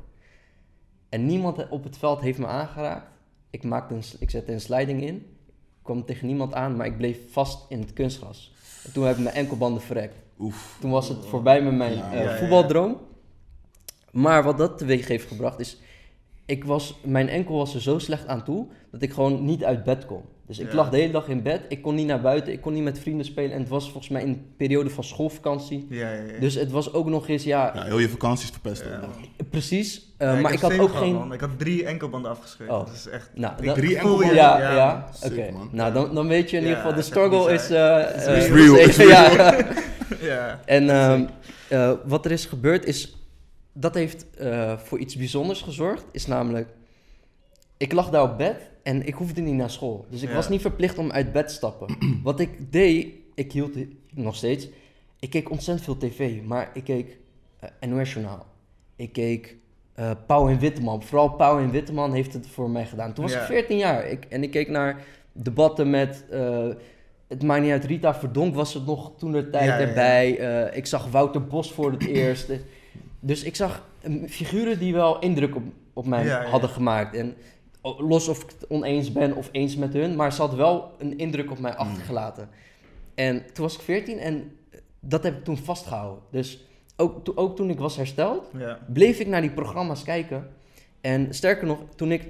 [1.09, 3.07] En niemand op het veld heeft me aangeraakt.
[3.49, 5.15] Ik, maakte een, ik zette een sliding in.
[5.15, 8.53] Ik kwam tegen niemand aan, maar ik bleef vast in het kunstgras.
[8.85, 10.15] En toen heb ik mijn enkelbanden verrekt.
[10.39, 10.77] Oef.
[10.79, 12.11] Toen was het voorbij met mijn Ja.
[12.11, 12.97] eh, voetbaldroom.
[14.11, 15.77] Maar wat dat teweeg heeft gebracht is...
[16.49, 19.83] ik was, mijn enkel was er zo slecht aan toe dat ik gewoon niet uit
[19.83, 20.21] bed kon.
[20.47, 20.75] Dus ik Ja.
[20.75, 22.99] lag de hele dag in bed, ik kon niet naar buiten, ik kon niet met
[22.99, 23.51] vrienden spelen.
[23.51, 25.87] En het was volgens mij in een periode van schoolvakantie.
[25.89, 26.39] Ja, ja, ja.
[26.39, 28.83] Dus het was ook nog eens, ja, Ja, heel je vakanties verpest.
[29.49, 30.13] Precies.
[30.17, 31.13] eh, Ja, maar ik, heb had ook gehad, geen...
[31.13, 31.33] man.
[31.33, 32.69] Ik had drie enkelbanden afgescheurd.
[32.69, 32.77] Oh.
[32.85, 33.29] Dat is echt...
[33.33, 34.35] Nou, Ik dat- drie enkelbanden?
[34.35, 35.45] Ja, ja, oké.
[35.71, 37.67] Nou, dan, dan weet je in ieder geval, de is struggle is...
[37.67, 37.99] bizar.
[37.99, 39.55] eh, Het eh, is real, is- ja.
[40.21, 40.59] Ja.
[40.65, 41.25] En ehm,
[41.67, 43.15] eh, wat er is gebeurd is,
[43.79, 46.05] dat heeft eh, voor iets bijzonders gezorgd.
[46.11, 46.67] Is namelijk,
[47.77, 50.05] ik lag daar op bed en ik hoefde niet naar school.
[50.09, 50.35] Dus ik Ja.
[50.35, 51.97] was niet verplicht om uit bed te stappen.
[52.23, 53.75] wat ik deed, ik hield
[54.13, 54.67] nog steeds,
[55.19, 56.41] ik keek ontzettend veel tv.
[56.43, 57.17] Maar ik keek
[57.59, 58.45] eh NOS Journaal.
[58.95, 59.55] Ik keek
[59.93, 61.03] eh Pauw en Witteman.
[61.03, 63.13] Vooral Pauw en Witteman heeft het voor mij gedaan.
[63.13, 63.39] Toen was Ja.
[63.39, 64.07] ik 14 jaar.
[64.07, 66.25] Ik, en ik keek naar debatten met...
[67.27, 70.29] het maakt niet uit, Rita Verdonk was het nog toen de tijd Ja, erbij.
[70.73, 72.49] Ik zag Wouter Bos voor het eerst.
[73.19, 76.49] Dus ik zag eh, figuren die wel indruk op, op mij Ja, ja.
[76.49, 77.15] hadden gemaakt.
[77.15, 77.35] En
[77.97, 81.17] los of ik het oneens ben of eens met hun, maar ze had wel een
[81.17, 82.49] indruk op mij achtergelaten.
[83.15, 84.51] En toen was ik 14 en
[84.99, 86.23] dat heb ik toen vastgehouden.
[86.31, 88.79] Dus ook, to- ook toen ik was hersteld, Ja.
[88.93, 90.47] bleef ik naar die programma's kijken.
[91.01, 92.27] En sterker nog, toen ik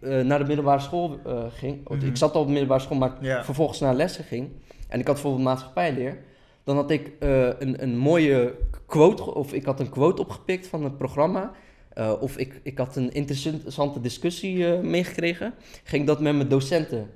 [0.00, 3.12] eh, naar de middelbare school eh, ging, ik zat al op de middelbare school, maar
[3.44, 4.48] vervolgens naar lessen ging,
[4.88, 6.18] en ik had bijvoorbeeld maatschappijleer,
[6.66, 8.54] dan had ik eh, een, een mooie
[8.86, 11.52] quote, of ik had een quote opgepikt van het programma,
[11.92, 16.48] eh, of ik, ik had een interessante discussie eh, meegekregen, ging ik dat met mijn
[16.48, 17.10] docenten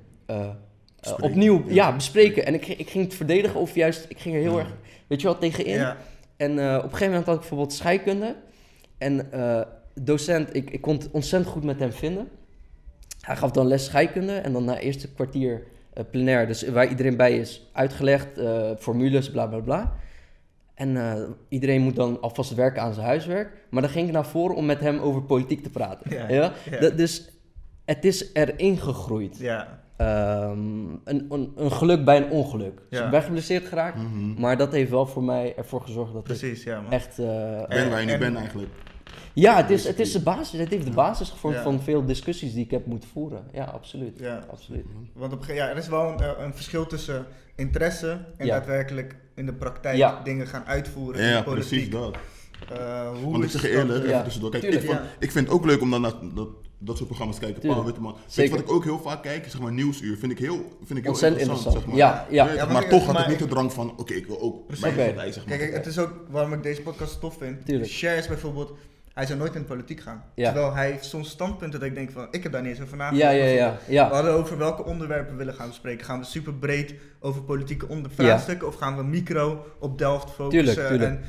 [1.21, 1.75] opnieuw ja.
[1.75, 1.95] ja.
[1.95, 2.47] bespreken.
[2.47, 4.59] En ik, ging- ik ging het verdedigen, of juist, ik ging er heel Ja.
[4.59, 4.75] erg,
[5.07, 5.75] weet je wel, tegenin.
[5.75, 5.97] Ja.
[6.37, 8.37] En op een gegeven moment had ik bijvoorbeeld scheikunde.
[8.99, 9.29] En
[9.95, 12.29] docent, ik, ik kon het ontzettend goed met hem vinden.
[13.21, 17.17] Hij gaf dan les scheikunde en dan na eerste kwartier eh, plenair, dus waar iedereen
[17.17, 19.93] bij is, uitgelegd, eh, formules, bla bla bla.
[20.75, 23.53] En eh, iedereen moet dan alvast werken aan zijn huiswerk.
[23.71, 26.11] Maar dan ging ik naar voren om met hem over politiek te praten.
[26.17, 26.53] Ja, Ja?
[26.71, 26.79] ja.
[26.81, 27.29] Dat- dus
[27.85, 29.39] het is erin gegroeid.
[29.39, 29.79] Ja.
[29.97, 30.59] Ehm,
[31.05, 32.81] een, een, een geluk bij een ongeluk.
[32.91, 33.97] Dus ik ben geblesseerd geraakt.
[33.97, 34.41] Mhm.
[34.41, 36.93] Maar dat heeft wel voor mij ervoor gezorgd dat ik Precies, ja man.
[36.93, 37.19] echt...
[37.19, 38.69] eh, Ik ben waar je nu En- bent eigenlijk.
[39.33, 41.63] Ja, het, is, het, is de basis, het heeft de basis gevormd Ja.
[41.63, 43.43] van veel discussies die ik heb moeten voeren.
[43.53, 44.19] Ja, absoluut.
[44.19, 44.45] Ja.
[44.51, 44.85] absoluut.
[45.13, 48.59] Want op, ja, er is wel een, eh, een verschil tussen interesse en Ja.
[48.59, 50.21] daadwerkelijk in de praktijk Ja.
[50.25, 51.69] dingen gaan uitvoeren in Ja, de politiek.
[51.71, 52.17] precies dat.
[52.73, 54.23] Eh, hoe Want ik is zeg je eerlijk, even Ja.
[54.23, 54.51] tussendoor.
[54.51, 57.39] Kijk, ik, Tuurlijk, ik vind het ook leuk om dan naar dat, dat soort programma's
[57.39, 57.61] te kijken.
[57.69, 58.13] Paul Witteman.
[58.13, 58.51] Weet Zeker.
[58.51, 59.45] je wat ik ook heel vaak kijk?
[59.51, 60.17] Zeg maar Nieuwsuur.
[60.17, 61.75] Vind ik heel, vind ik heel Ontzettend interessant.
[61.75, 61.75] interessant.
[61.75, 61.97] Zeg maar.
[62.31, 62.73] Ja, ja.
[62.73, 64.85] Maar, toch had ik niet de drang van, oké, ik wil ook Precies.
[64.85, 64.97] zeg
[65.47, 65.59] maar.
[65.59, 67.67] Kijk, het is ook waarom ik deze podcast tof vind.
[67.67, 67.91] Tuurlijk.
[67.91, 68.73] Share is bijvoorbeeld,
[69.15, 70.25] hij zou nooit in de politiek gaan.
[70.35, 70.53] Ja.
[70.53, 72.97] Terwijl hij heeft soms standpunten dat ik denk van, ik heb daar niet eens over
[72.97, 73.23] nagedacht.
[73.23, 74.09] Ja, ja, ja.
[74.09, 76.05] We hadden over welke onderwerpen we willen gaan bespreken.
[76.05, 80.65] Gaan we super breed over politieke vraagstukken of gaan we micro op Delft focussen?
[80.75, 81.11] Tuurlijk, tuurlijk.
[81.11, 81.21] En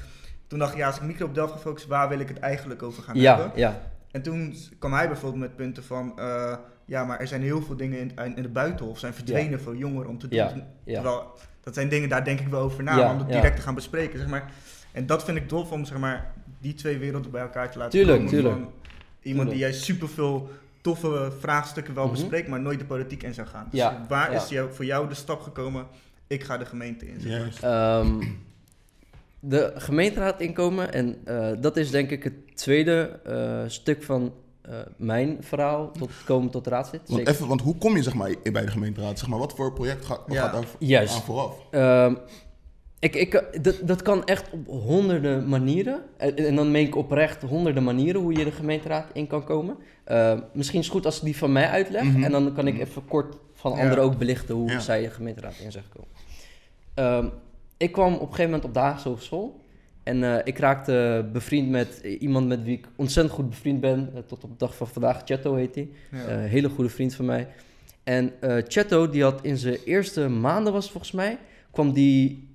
[0.47, 2.39] toen dacht ik, ja, als ik micro op Delft ga focussen, waar wil ik het
[2.39, 3.51] eigenlijk over gaan hebben?
[3.55, 3.81] ja.
[4.11, 7.75] En toen kwam hij bijvoorbeeld met punten van, eh, ja, maar er zijn heel veel
[7.75, 10.63] dingen in, in de buitenhof zijn verdwenen voor jongeren om te doen.
[10.85, 11.31] Terwijl,
[11.63, 14.19] dat zijn dingen, daar denk ik wel over na, om dat direct te gaan bespreken,
[14.19, 14.51] zeg maar.
[14.91, 17.91] En dat vind ik tof om, zeg maar, die twee werelden bij elkaar te laten
[17.99, 18.31] Tuurlijk, komen.
[18.31, 18.55] tuurlijk.
[18.55, 18.71] Van
[19.21, 20.49] iemand die jij superveel
[20.81, 22.13] toffe vraagstukken wel Mhm.
[22.13, 23.67] bespreekt, maar nooit de politiek in zou gaan.
[23.71, 24.41] Dus Ja, waar ja.
[24.41, 25.87] is jou, voor jou de stap gekomen,
[26.27, 27.19] ik ga de gemeente in?
[27.61, 28.21] Ehm,
[29.39, 30.93] de gemeenteraad inkomen.
[30.93, 36.11] En eh, dat is denk ik het tweede eh, stuk van eh, mijn verhaal tot
[36.25, 37.01] komen tot raadslid.
[37.05, 37.33] Want, Zeker.
[37.33, 39.19] even, want hoe kom je zeg maar, bij de gemeenteraad?
[39.19, 40.41] Zeg maar, wat voor project gaat, wat Ja.
[40.41, 41.15] gaat daar Juist.
[41.15, 41.55] aan vooraf?
[41.71, 42.15] Ehm,
[43.01, 46.01] ik, ik, dat, dat kan echt op honderden manieren.
[46.17, 49.77] En, en dan meen ik oprecht honderden manieren hoe je de gemeenteraad in kan komen.
[50.03, 52.03] Ehm, misschien is het goed als ik die van mij uitleg.
[52.03, 52.23] Mhm.
[52.23, 53.81] En dan kan ik even kort van Ja.
[53.81, 54.79] anderen ook belichten hoe Ja.
[54.79, 56.09] zij de gemeenteraad in zijn gekomen.
[56.93, 57.27] Ehm,
[57.77, 59.59] ik kwam op een gegeven moment op de Haagse Hogeschool.
[60.03, 64.09] En eh, ik raakte bevriend met iemand met wie ik ontzettend goed bevriend ben.
[64.13, 65.21] eh, tot op de dag van vandaag.
[65.25, 65.89] Chetto heet hij.
[66.11, 66.25] Ja.
[66.25, 67.47] Eh, hele goede vriend van mij.
[68.03, 71.37] En eh Chetto, die had in zijn eerste maanden, was volgens mij,
[71.71, 72.49] kwam die...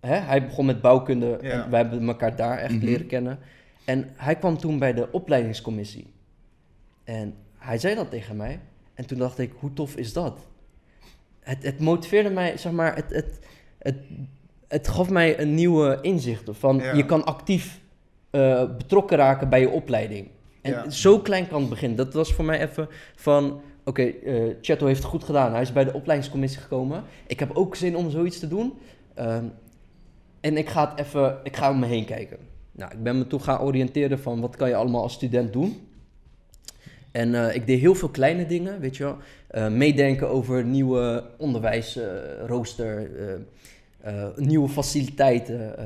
[0.00, 1.50] Hè, hij begon met bouwkunde Ja.
[1.64, 2.84] en wij hebben elkaar daar echt Mhm.
[2.84, 3.38] leren kennen.
[3.84, 6.12] En hij kwam toen bij de opleidingscommissie.
[7.04, 8.60] En hij zei dat tegen mij.
[8.94, 10.46] En toen dacht ik, hoe tof is dat?
[11.40, 13.38] Het, het motiveerde mij, zeg maar, het, het,
[13.78, 13.96] het,
[14.68, 16.48] het gaf mij een nieuwe inzicht.
[16.52, 16.92] Van Ja.
[16.92, 17.80] je kan actief
[18.30, 20.28] eh, betrokken raken bij je opleiding.
[20.62, 20.90] En Ja.
[20.90, 21.96] zo klein kan het beginnen.
[21.96, 25.52] Dat was voor mij even van, oké, eh Chetto heeft het goed gedaan.
[25.52, 27.04] Hij is bij de opleidingscommissie gekomen.
[27.26, 28.72] Ik heb ook zin om zoiets te doen.
[29.14, 29.44] Ehm,
[30.40, 32.38] en ik ga het even, ik ga om me heen kijken.
[32.72, 35.88] Nou, ik ben me toen gaan oriënteren van wat kan je allemaal als student doen.
[37.12, 39.16] En eh, ik deed heel veel kleine dingen, weet je wel.
[39.48, 43.10] Eh, meedenken over nieuwe onderwijsrooster.
[44.00, 45.78] eh, nieuwe faciliteiten.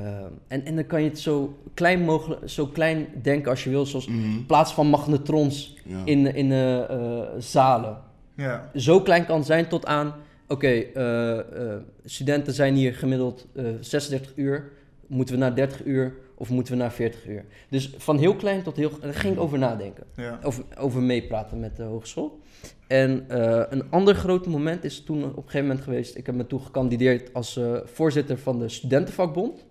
[0.49, 3.87] en, en dan kan je het zo klein mogelijk, zo klein denken als je wil,
[3.87, 6.01] zoals in plaats van magnetrons Ja.
[6.05, 7.97] in, in eh, eh, zalen.
[8.37, 8.71] Ja.
[8.75, 10.15] Zo klein kan het zijn tot aan,
[10.55, 14.71] oké, eh, eh, studenten zijn hier gemiddeld eh 36 uur.
[15.07, 17.45] Moeten we naar 30 uur of moeten we naar 40 uur?
[17.69, 18.91] Dus van heel klein tot heel...
[19.01, 20.05] Daar ging ik over nadenken.
[20.17, 20.39] Ja.
[20.43, 22.41] Over, over meepraten met de hogeschool.
[22.87, 26.17] En eh, een ander groot moment is toen op een gegeven moment geweest...
[26.17, 29.65] Ik heb me toen gekandideerd als eh, voorzitter van de studentenvakbond.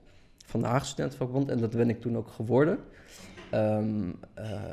[0.46, 1.50] Van de Haagse Studentenvakbond.
[1.50, 2.80] En dat ben ik toen ook geworden.
[3.54, 3.78] Eh,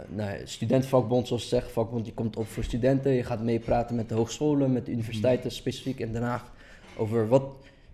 [0.08, 3.12] nou, studentenvakbond, zoals ze zeggen, vakbond, je komt op voor studenten.
[3.12, 6.52] Je gaat meepraten met de hogescholen, met de universiteiten specifiek in Den Haag.
[6.96, 7.42] Over, wat,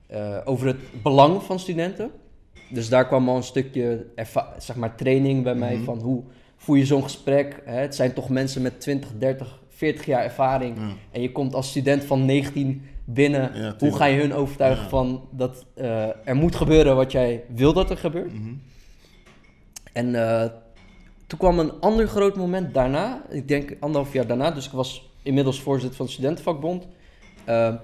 [0.06, 2.10] eh, over het belang van studenten.
[2.70, 4.06] Dus daar kwam al een stukje
[4.58, 5.84] zeg maar, training bij mij Mhm.
[5.84, 6.22] van hoe
[6.56, 7.62] voer je zo'n gesprek.
[7.64, 7.80] Hè?
[7.80, 10.76] Het zijn toch mensen met 20, 30, 40 jaar ervaring.
[10.78, 10.88] Ja.
[11.10, 13.50] En je komt als student van 19 binnen.
[13.54, 14.88] Ja, hoe ga je hun overtuigen Ja.
[14.88, 18.32] van dat eh, er moet gebeuren wat jij wil dat er gebeurt?
[18.32, 18.52] Mhm.
[19.92, 20.50] En eh,
[21.26, 25.10] toen kwam een ander groot moment daarna, ik denk anderhalf jaar daarna, dus ik was
[25.22, 26.86] inmiddels voorzitter van de studentenvakbond.
[27.44, 27.74] eh,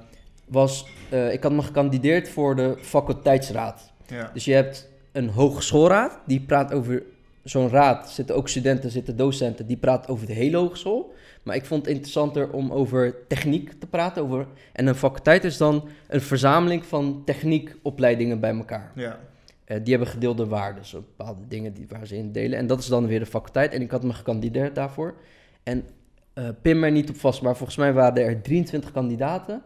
[0.49, 3.93] was, eh, ik had me gekandideerd voor de faculteitsraad.
[4.07, 4.31] Ja.
[4.35, 7.03] Dus je hebt een hogeschoolraad, die praat over
[7.45, 8.11] zo'n raad.
[8.11, 11.15] Zitten ook studenten, zitten docenten, die praat over de hele hogeschool.
[11.43, 14.23] Maar ik vond het interessanter om over techniek te praten.
[14.23, 18.93] Over, en een faculteit is dan een verzameling van techniekopleidingen bij elkaar.
[18.95, 19.19] Ja.
[19.65, 22.59] Eh, die hebben gedeelde waarden, zo bepaalde dingen die, waar ze in delen.
[22.59, 23.73] En dat is dan weer de faculteit.
[23.73, 25.15] En ik had me gekandideerd daarvoor.
[25.63, 25.85] En
[26.33, 29.63] eh pin er niet op vast, maar volgens mij waren er 23 kandidaten.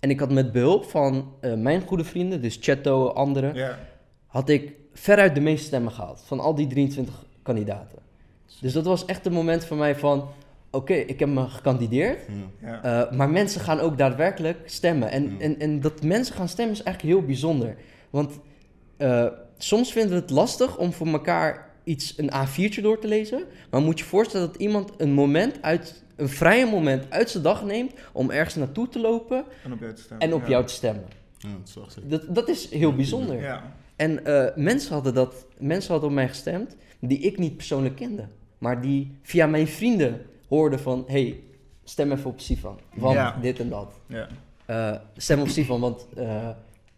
[0.00, 3.76] En ik had met behulp van eh, mijn goede vrienden, dus Chetto, anderen,
[4.26, 7.98] had ik veruit de meeste stemmen gehaald van al die 23 kandidaten.
[8.60, 10.28] Dus dat was echt een moment voor mij van,
[10.70, 12.20] oké, ik heb me gekandideerd.
[12.62, 15.10] Uh, maar mensen gaan ook daadwerkelijk stemmen.
[15.10, 17.76] En, en, en dat mensen gaan stemmen is eigenlijk heel bijzonder.
[18.10, 18.38] Want
[19.02, 19.26] uh,
[19.58, 23.44] soms vinden we het lastig om voor elkaar iets, een A4'tje door te lezen.
[23.70, 27.64] Maar moet je voorstellen dat iemand een moment uit, een vrije moment uit zijn dag
[27.64, 30.28] neemt om ergens naartoe te lopen En op jou te stemmen.
[30.28, 30.48] en op ja.
[30.48, 31.04] jou te stemmen.
[31.38, 33.40] Ja, dat is Dat, dat is heel bijzonder.
[33.40, 33.72] Ja.
[33.96, 38.26] En uh, mensen, hadden dat, mensen hadden op mij gestemd die ik niet persoonlijk kende.
[38.58, 41.04] Maar die via mijn vrienden hoorden van...
[41.06, 41.40] hey,
[41.84, 43.38] stem even op Sivan, want Ja.
[43.40, 44.00] dit en dat.
[44.06, 44.28] Ja.
[44.66, 46.48] Uh, stem op Sivan, want uh,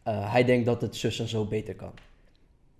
[0.08, 1.92] uh, hij denkt dat het zus en zo beter kan.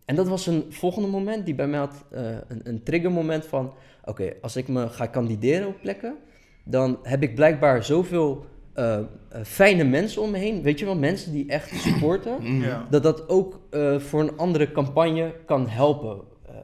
[0.05, 3.73] En dat was een volgende moment die bij mij had uh, een, een triggermoment van...
[4.05, 6.17] Oké, als ik me ga kandideren op plekken...
[6.65, 8.99] dan heb ik blijkbaar zoveel uh,
[9.43, 10.63] fijne mensen om me heen.
[10.63, 12.59] Weet je wel, mensen die echt supporten.
[12.61, 12.87] Ja.
[12.91, 16.21] Dat dat ook uh, voor een andere campagne kan helpen.
[16.49, 16.57] Uh,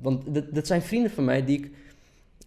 [0.00, 1.70] want dat, dat zijn vrienden van mij die ik...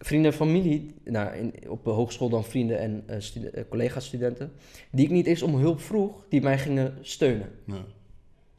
[0.04, 4.52] Vrienden en familie, nou, in, op de hogeschool dan vrienden en uh, studen, collega-studenten...
[4.90, 7.48] die ik niet eens om hulp vroeg, die mij gingen steunen.
[7.66, 7.84] Ja.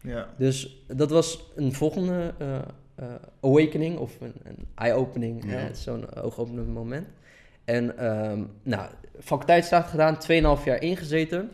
[0.01, 0.27] Ja.
[0.37, 2.47] Dus dat was een volgende uh,
[2.99, 3.05] uh,
[3.41, 5.51] awakening of een, een eye-opening.
[5.51, 5.73] Ja.
[5.73, 7.07] Zo'n oogopenend moment.
[7.65, 10.17] En um, nou, faculteitsstaat gedaan,
[10.59, 11.49] 2,5 jaar ingezeten.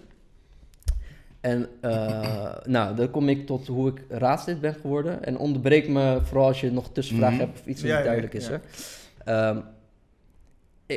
[1.42, 5.24] En uh, nou, dan kom ik tot hoe ik raadslid ben geworden.
[5.26, 7.46] En onderbreek me vooral als je nog tussenvragen Mhm.
[7.46, 8.40] hebt of iets Ja, niet duidelijk ja.
[8.40, 8.48] is.
[8.48, 9.50] Hè.
[9.50, 9.64] Um, ik-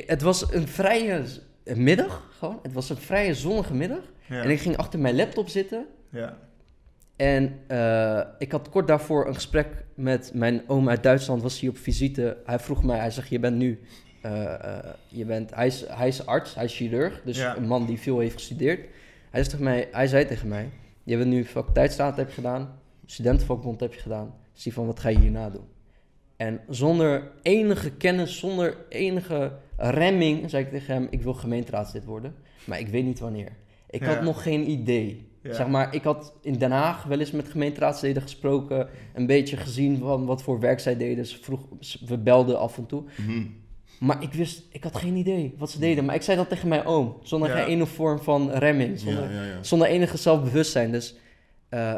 [0.01, 1.25] het was een vrije
[1.65, 2.59] middag, gewoon.
[2.63, 4.13] Het was een vrije zonnige middag.
[4.29, 4.43] Ja.
[4.43, 5.87] En ik ging achter mijn laptop zitten.
[6.11, 6.39] Ja.
[7.17, 11.71] En uh, ik had kort daarvoor een gesprek met mijn oom uit Duitsland, was hier
[11.71, 12.37] op visite.
[12.45, 13.81] Hij vroeg mij, hij zegt, je bent nu,
[14.27, 14.79] uh, uh,
[15.09, 17.57] je bent, hij, is, hij is arts, hij is chirurg, dus Ja.
[17.57, 18.81] een man die veel heeft gestudeerd.
[19.31, 20.71] Hij, zegt tegen mij, hij zei tegen mij,
[21.03, 25.09] je bent nu faculteitsstaat heb je gedaan, studentenvakbond heb je gedaan, zie van wat ga
[25.09, 25.65] je hierna doen?
[26.37, 29.53] En zonder enige kennis, zonder enige
[29.91, 33.53] remming, zei ik tegen hem, ik wil gemeenteraadslid worden, maar ik weet niet wanneer.
[33.91, 35.31] Ik had nog geen idee.
[35.43, 35.55] Ja.
[35.55, 38.89] Zeg maar, ik had in Den Haag wel eens met gemeenteraadsleden gesproken.
[39.15, 41.27] Een beetje gezien van wat voor werk zij deden.
[41.27, 41.61] Ze vroeg,
[42.07, 43.03] we belden af en toe.
[43.17, 43.47] Mhm.
[44.01, 46.05] Maar ik wist, ik had geen idee wat ze deden.
[46.05, 47.17] Maar ik zei dat tegen mijn oom.
[47.23, 47.57] Zonder Ja.
[47.57, 48.99] geen ene vorm van remming.
[48.99, 50.93] Zonder, Ja, zonder enige zelfbewustzijn.
[50.93, 51.17] Dus
[51.69, 51.95] eh,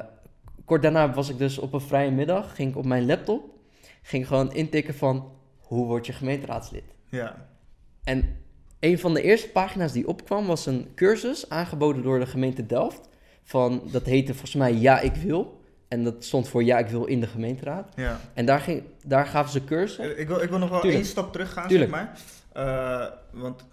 [0.65, 2.55] kort daarna was ik dus op een vrije middag.
[2.55, 3.45] Ging ik op mijn laptop.
[4.03, 6.85] Ging gewoon intikken van, hoe word je gemeenteraadslid?
[7.11, 7.47] Ja.
[8.05, 8.37] En
[8.81, 13.09] een van de eerste pagina's die opkwam was een cursus aangeboden door de gemeente Delft.
[13.43, 15.63] Van, dat heette volgens mij Ja, ik wil.
[15.89, 17.93] En dat stond voor Ja, ik wil in de gemeenteraad.
[17.97, 18.21] Ja.
[18.35, 20.19] En daar, ging, daar gaven ze cursussen.
[20.21, 21.03] Ik wil, ik wil nog wel Tuurlijk.
[21.03, 21.91] één stap terug gaan, Tuurlijk.
[21.95, 22.19] zeg maar.
[22.53, 23.65] Eh, want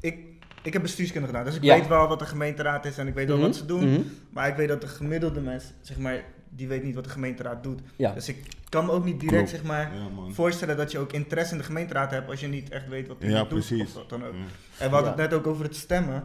[0.00, 0.18] ik,
[0.62, 1.74] ik heb bestuurskunde gedaan, dus ik Ja.
[1.78, 3.90] weet wel wat de gemeenteraad is en ik weet wel Mhm, wat ze doen.
[3.92, 4.00] mhm.
[4.30, 7.62] Maar ik weet dat de gemiddelde mens, zeg maar, die weet niet wat de gemeenteraad
[7.62, 7.80] doet.
[7.96, 9.50] Ja, Dus ik kan me ook niet direct, Klopt.
[9.50, 12.68] zeg maar, Ja, voorstellen dat je ook interesse in de gemeenteraad hebt als je niet
[12.70, 13.82] echt weet wat die Ja, doet precies.
[13.82, 14.32] of wat dan ook.
[14.32, 14.38] Ja.
[14.78, 15.20] En we hadden Ja.
[15.20, 16.24] het net ook over het stemmen.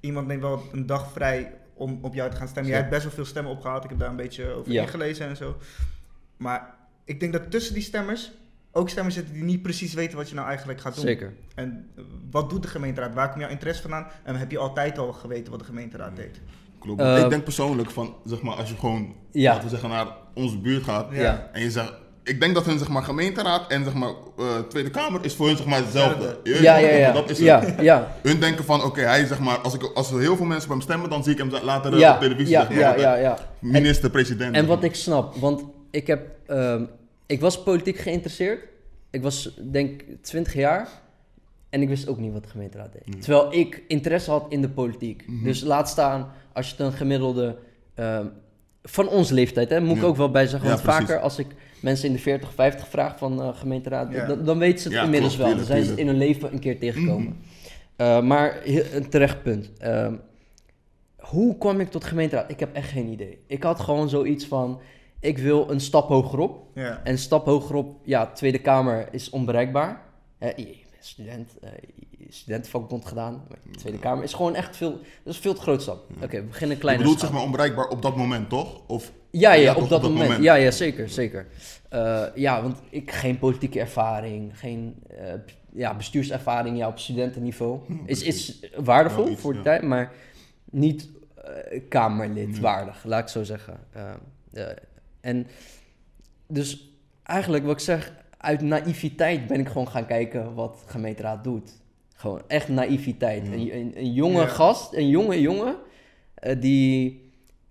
[0.00, 2.70] Iemand neemt wel een dag vrij om op jou te gaan stemmen.
[2.70, 3.84] Jij hebt best wel veel stemmen opgehaald.
[3.84, 4.82] Ik heb daar een beetje over Ja.
[4.82, 5.56] ingelezen en zo.
[6.36, 8.32] Maar ik denk dat tussen die stemmers
[8.72, 11.04] ook stemmers zitten die niet precies weten wat je nou eigenlijk gaat doen.
[11.04, 11.32] Zeker.
[11.54, 11.88] En
[12.30, 13.14] wat doet de gemeenteraad?
[13.14, 14.06] Waar komt jouw interesse vandaan?
[14.22, 16.40] En heb je altijd al geweten wat de gemeenteraad deed?
[16.84, 17.00] Klopt.
[17.00, 19.50] Eh, ik denk persoonlijk van, zeg maar, als je gewoon, Ja.
[19.52, 21.06] laten we zeggen, naar onze buurt gaat.
[21.12, 21.48] Ja.
[21.52, 21.92] En je zegt,
[22.24, 25.46] ik denk dat hun, zeg maar, gemeenteraad en, zeg maar, eh, Tweede Kamer is voor
[25.46, 26.38] hun, zeg maar, hetzelfde.
[26.42, 27.12] Je Ja, ja, ja.
[27.12, 27.46] Dat is het.
[27.46, 28.14] ja, ja.
[28.22, 30.70] Hun denken van, oké, hij zeg maar, als, ik, als er heel veel mensen op
[30.76, 32.50] hem stemmen, dan zie ik hem later eh, Ja, op televisie.
[32.52, 33.38] ja, zeg maar, ja, ja, eh, ja.
[33.60, 34.54] Minister, president.
[34.56, 36.82] En wat ik snap, want ik heb, ehm,
[37.26, 38.60] ik was politiek geïnteresseerd.
[39.10, 40.88] Ik was denk 20 jaar
[41.74, 43.22] en ik wist ook niet wat de gemeenteraad deed.
[43.22, 45.24] Terwijl ik interesse had in de politiek.
[45.26, 45.44] Mhm.
[45.44, 47.56] Dus laat staan, als je het een gemiddelde
[47.94, 48.26] ehm,
[48.82, 50.68] van onze leeftijd, hè, moet ik ook wel bij zeggen.
[50.68, 51.46] Want vaker als ik
[51.80, 54.26] mensen in de 40, 50 vraag van eh, gemeenteraad, Ja.
[54.26, 55.58] dan, dan weten ze het inmiddels klopt, wel.
[55.58, 57.26] Dan zijn ze het in hun leven een keer tegengekomen.
[57.26, 57.36] Mhm.
[57.96, 58.60] Eh, maar
[58.92, 59.70] een terecht punt.
[59.78, 60.14] Ehm,
[61.18, 62.50] hoe kwam ik tot gemeenteraad?
[62.50, 63.38] Ik heb echt geen idee.
[63.46, 64.80] Ik had gewoon zoiets van,
[65.20, 66.66] ik wil een stap hogerop.
[66.74, 67.00] Ja.
[67.04, 70.02] En een stap hogerop, ja, Tweede Kamer is onbereikbaar.
[71.04, 71.52] Student,
[72.18, 73.44] je studentenvakbond gedaan.
[73.48, 76.06] Maar de Tweede Kamer is gewoon echt veel, dat is veel te groot stap.
[76.22, 77.04] Oké, we beginnen Je kleiner.
[77.04, 78.80] bedoelt, zeg maar, onbereikbaar op dat moment, toch?
[78.86, 80.42] Of, Ja, ja, Ja, op dat, moment.
[80.42, 81.46] Ja, ja, zeker, zeker.
[81.88, 85.32] Eh, ja, want ik geen politieke ervaring, geen eh,
[85.72, 87.80] ja, bestuurservaring ja, op studentenniveau.
[88.06, 90.12] Is, is waardevol iets, voor de tijd, maar
[90.70, 91.08] niet
[91.88, 93.80] Kamerlid waardig, laat ik zo zeggen.
[95.20, 95.46] En
[96.46, 96.88] dus
[97.22, 98.12] eigenlijk wat ik zeg,
[98.44, 101.82] uit naïviteit ben ik gewoon gaan kijken wat gemeenteraad doet.
[102.14, 103.46] Gewoon echt naïviteit.
[103.46, 103.52] Ja.
[103.52, 104.46] Een, een, een jonge Ja.
[104.46, 105.76] gast, een jonge jongen,
[106.34, 107.22] eh, die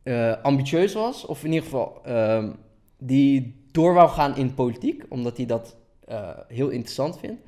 [0.03, 2.51] eh, ambitieus was, of in ieder geval ehm,
[2.97, 5.75] die door wou gaan in politiek, omdat hij dat
[6.07, 7.41] eh, heel interessant vindt.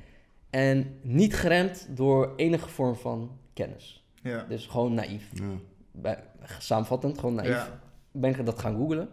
[0.50, 4.04] En niet geremd door enige vorm van kennis.
[4.22, 4.44] Ja.
[4.48, 5.30] Dus gewoon naïef.
[5.32, 5.44] ja.
[5.92, 6.18] Bij,
[6.58, 7.50] samenvattend, gewoon naïef.
[7.50, 7.80] Ja.
[8.12, 9.08] Ben ik dat gaan googlen.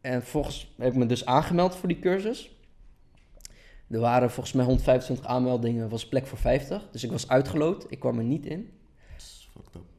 [0.00, 2.57] En volgens heb ik me dus aangemeld voor die cursus.
[3.90, 6.88] Er waren volgens mij 125 aanmeldingen, was plek voor 50.
[6.92, 8.70] Dus ik was uitgeloot, ik kwam er niet in.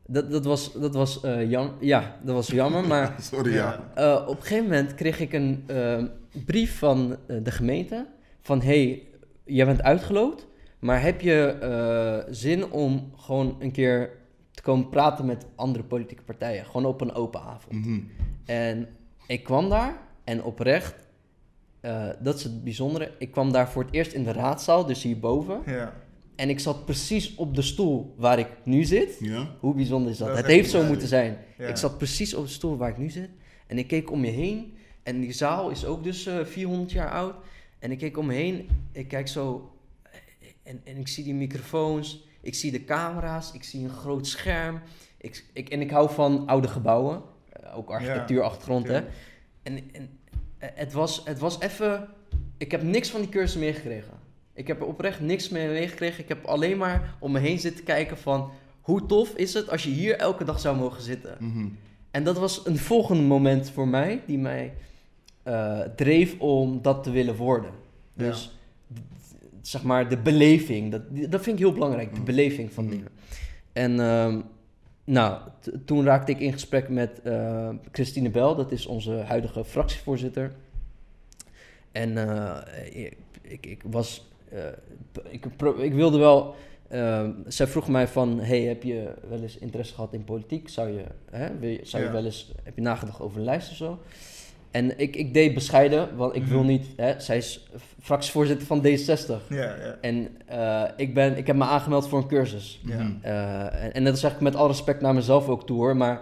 [0.06, 0.32] Dat.
[0.32, 3.92] Dat, was, dat was, eh, jam ja, dat was jammer, maar Sorry, ja.
[3.96, 6.04] eh, op een gegeven moment kreeg ik een eh,
[6.46, 8.08] brief van eh, de gemeente
[8.42, 9.04] van hey,
[9.44, 10.48] jij bent uitgeloot,
[10.80, 14.12] maar heb je eh, zin om gewoon een keer
[14.52, 17.86] te komen praten met andere politieke partijen, gewoon op een open avond.
[17.86, 18.00] Mhm.
[18.46, 18.88] En
[19.28, 21.08] ik kwam daar en oprecht,
[21.82, 25.04] eh, dat is het bijzondere, ik kwam daar voor het eerst in de raadzaal, dus
[25.04, 25.94] hierboven, Ja.
[26.36, 29.18] en ik zat precies op de stoel waar ik nu zit.
[29.20, 29.56] Ja?
[29.60, 30.38] Hoe bijzonder is dat?
[30.38, 31.38] Het heeft zo moeten zijn.
[31.58, 31.68] Ja.
[31.68, 33.30] Ik zat precies op de stoel waar ik nu zit.
[33.68, 34.74] En ik keek om je heen.
[35.04, 37.36] En die zaal is ook dus eh 400 jaar oud.
[37.80, 38.70] En ik keek om me heen.
[38.92, 39.72] Ik kijk zo.
[40.04, 40.20] eh,
[40.64, 42.28] En, en ik zie die microfoons.
[42.42, 43.52] Ik zie de camera's.
[43.54, 44.80] Ik zie een groot scherm.
[45.18, 47.22] Ik, ik, en ik hou van oude gebouwen.
[47.76, 48.94] Ook architectuurachtergrond, hè.
[48.94, 49.06] Ja.
[49.64, 50.02] En, en eh,
[50.60, 52.08] het was, het was even...
[52.58, 54.14] Ik heb niks van die cursus meegekregen.
[54.54, 56.24] Ik heb er oprecht niks meer meegekregen.
[56.24, 58.52] Ik heb alleen maar om me heen zitten kijken van...
[58.82, 61.36] Hoe tof is het als je hier elke dag zou mogen zitten?
[61.40, 61.68] Mhm.
[62.12, 64.22] En dat was een volgende moment voor mij...
[64.26, 64.74] die mij
[65.44, 67.72] eh, dreef om dat te willen worden.
[68.14, 68.58] Dus
[69.62, 70.92] zeg maar de beleving.
[70.92, 72.14] Dat, dat vind ik heel belangrijk.
[72.14, 72.26] De Mm.
[72.26, 72.90] beleving van Mm.
[72.90, 73.08] dingen.
[73.74, 74.42] En ehm,
[75.10, 75.42] nou,
[75.86, 78.56] toen raakte ik in gesprek met eh, Christine Bel.
[78.56, 80.52] Dat is onze huidige fractievoorzitter.
[81.92, 84.28] En eh, ik, ik, ik was...
[84.50, 84.66] eh,
[85.30, 85.46] ik,
[85.78, 86.56] ik wilde wel...
[87.48, 88.40] zij vroeg mij van...
[88.40, 90.70] Hey, heb je wel eens interesse gehad in politiek?
[90.70, 92.16] Zou je, hè, wil je, zou je Ja.
[92.16, 92.52] wel eens...
[92.64, 94.00] Heb je nagedacht over een lijst of zo?
[94.72, 96.68] En ik, ik deed bescheiden, want ik wil Mhm.
[96.68, 96.86] niet...
[96.96, 97.68] Hè, zij is
[98.02, 99.48] fractievoorzitter van D60.
[99.50, 99.98] Ja, ja.
[100.02, 102.82] En eh, ik, ben, ik heb me aangemeld voor een cursus.
[102.86, 102.96] Ja.
[103.04, 103.12] Mhm.
[103.22, 105.98] Eh, en, en dat is eigenlijk met alle respect naar mezelf ook toe hoor.
[105.98, 106.22] Maar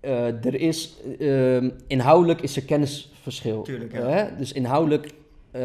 [0.00, 3.62] eh, er is, ehm, inhoudelijk is er kennisverschil.
[3.62, 4.08] Tuurlijk, ja.
[4.08, 4.36] Hè?
[4.36, 5.10] Dus inhoudelijk,
[5.50, 5.60] eh,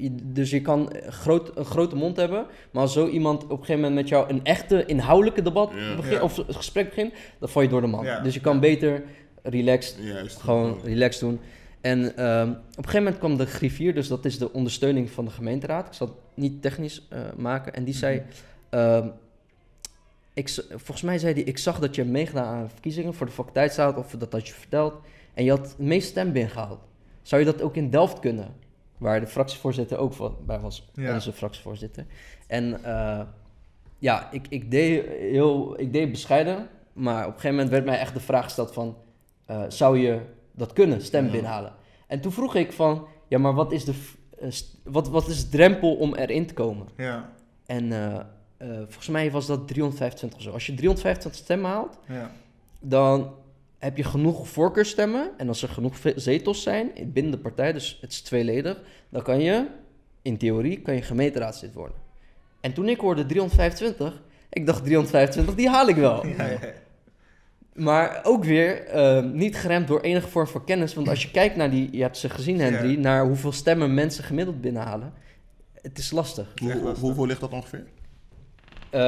[0.00, 2.46] je- dus je kan groot, een grote mond hebben.
[2.70, 6.20] Maar als zo iemand op een gegeven moment met jou een echte inhoudelijke debat begint,
[6.20, 8.04] of gesprek begint, dan val je door de man.
[8.04, 8.20] Ja.
[8.20, 9.02] Dus je kan beter
[9.48, 10.36] relaxed Juist.
[10.40, 11.40] gewoon relaxed doen.
[11.80, 15.24] En ehm, op een gegeven moment kwam de griffier, dus dat is de ondersteuning van
[15.24, 15.86] de gemeenteraad.
[15.86, 17.74] Ik zal het niet technisch eh, maken.
[17.74, 18.22] En die zei,
[18.70, 19.08] ehm,
[20.34, 23.96] ik, volgens mij zei hij, ik zag dat je meegedaan aan verkiezingen voor de faculteitsraad,
[23.96, 24.94] of dat had je verteld.
[25.34, 26.80] En je had het meeste stem binnengehaald.
[27.22, 28.54] Zou je dat ook in Delft kunnen?
[28.98, 30.12] Waar de fractievoorzitter ook
[30.46, 31.14] bij was, Ja.
[31.14, 32.06] onze fractievoorzitter.
[32.46, 33.20] En eh,
[33.98, 37.98] ja, ik, ik, deed heel, ik deed bescheiden, maar op een gegeven moment werd mij
[37.98, 38.96] echt de vraag gesteld van,
[39.48, 40.20] eh, zou je
[40.52, 41.30] dat kunnen, stem Ja.
[41.30, 41.72] binnenhalen?
[42.06, 43.94] En toen vroeg ik van, ja, maar wat is de,
[44.40, 44.48] eh,
[44.84, 46.86] wat, wat is de drempel om erin te komen?
[46.96, 47.32] Ja,
[47.66, 48.24] En eh,
[48.84, 50.50] volgens mij was dat 325 of zo.
[50.50, 52.30] Als je 325 stemmen haalt, ja.
[52.80, 53.34] dan
[53.78, 55.30] heb je genoeg voorkeurstemmen.
[55.36, 59.40] En als er genoeg zetels zijn binnen de partij, dus het is tweeledig, dan kan
[59.40, 59.66] je,
[60.22, 61.96] in theorie, kan je gemeenteraadslid worden.
[62.60, 66.26] En toen ik hoorde 325, ik dacht 325, die haal ik wel.
[66.36, 66.58] Ja, ja.
[67.78, 70.94] Maar ook weer eh, niet geremd door enige vorm van kennis.
[70.94, 72.98] Want als je kijkt naar die, je hebt ze gezien Henry, Ja.
[72.98, 75.12] naar hoeveel stemmen mensen gemiddeld binnenhalen.
[75.82, 76.52] Het is lastig.
[76.56, 76.98] Hoe, lastig.
[77.02, 77.84] hoeveel ligt dat ongeveer?
[78.90, 79.00] Eh,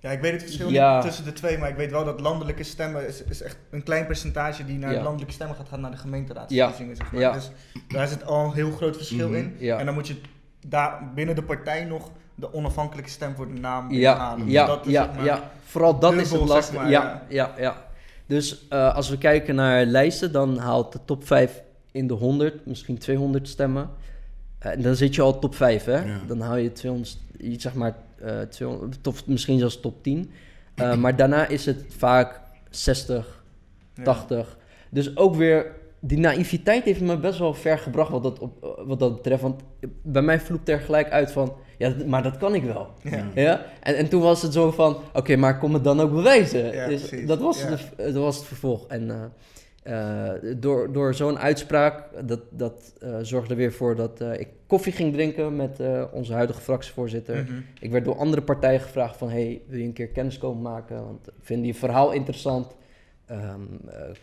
[0.00, 0.94] Ja, ik weet het verschil Ja.
[0.94, 3.82] niet tussen de twee, maar ik weet wel dat landelijke stemmen is, is echt een
[3.82, 5.02] klein percentage die naar Ja.
[5.02, 6.96] landelijke stemmen gaat, gaat naar de gemeenteraadsverkiezingen.
[6.96, 7.20] Zeg maar.
[7.20, 7.32] Ja.
[7.32, 7.50] Dus
[7.88, 9.36] daar zit al een heel groot verschil Mhm.
[9.36, 9.54] in.
[9.58, 9.78] Ja.
[9.78, 10.20] En dan moet je
[10.66, 14.92] daar binnen de partij nog de onafhankelijke stem voor de naam ja, ja, dat is,
[14.92, 17.52] ja, zeg maar, ja, vooral dat is het zeg maar, ja, ja.
[17.56, 17.86] ja, ja.
[18.26, 21.62] Dus eh, als we kijken naar lijsten, dan haalt de top 5
[21.92, 23.90] in de 100, misschien 200 stemmen.
[24.58, 25.98] Eh, En dan zit je al top 5, hè?
[26.04, 26.20] Ja.
[26.26, 30.30] Dan haal je 200, iets zeg maar, eh 200, of misschien zelfs top 10.
[30.74, 33.42] Eh, maar daarna is het vaak 60,
[33.94, 34.02] ja.
[34.02, 34.56] 80.
[34.90, 35.66] Dus ook weer,
[36.00, 39.42] die naïviteit heeft me best wel ver gebracht wat dat, op, wat dat betreft.
[39.42, 39.62] Want
[40.02, 42.88] bij mij vloept er gelijk uit van, ja, maar dat kan ik wel.
[43.02, 43.24] Ja.
[43.34, 43.64] Ja?
[43.80, 46.72] En, en toen was het zo van, oké, maar kom het dan ook bewijzen.
[46.72, 47.68] Ja, dus dat, was Ja.
[47.68, 48.86] de, dat was het vervolg.
[48.86, 49.24] En eh,
[49.82, 54.92] eh, door, door zo'n uitspraak, dat, dat eh, zorgde weer voor dat eh, ik koffie
[54.92, 57.36] ging drinken met eh, onze huidige fractievoorzitter.
[57.42, 57.60] Mhm.
[57.80, 59.30] Ik werd door andere partijen gevraagd van...
[59.30, 61.04] hey, wil je een keer kennis komen maken?
[61.04, 62.76] Want ik vind je verhaal interessant.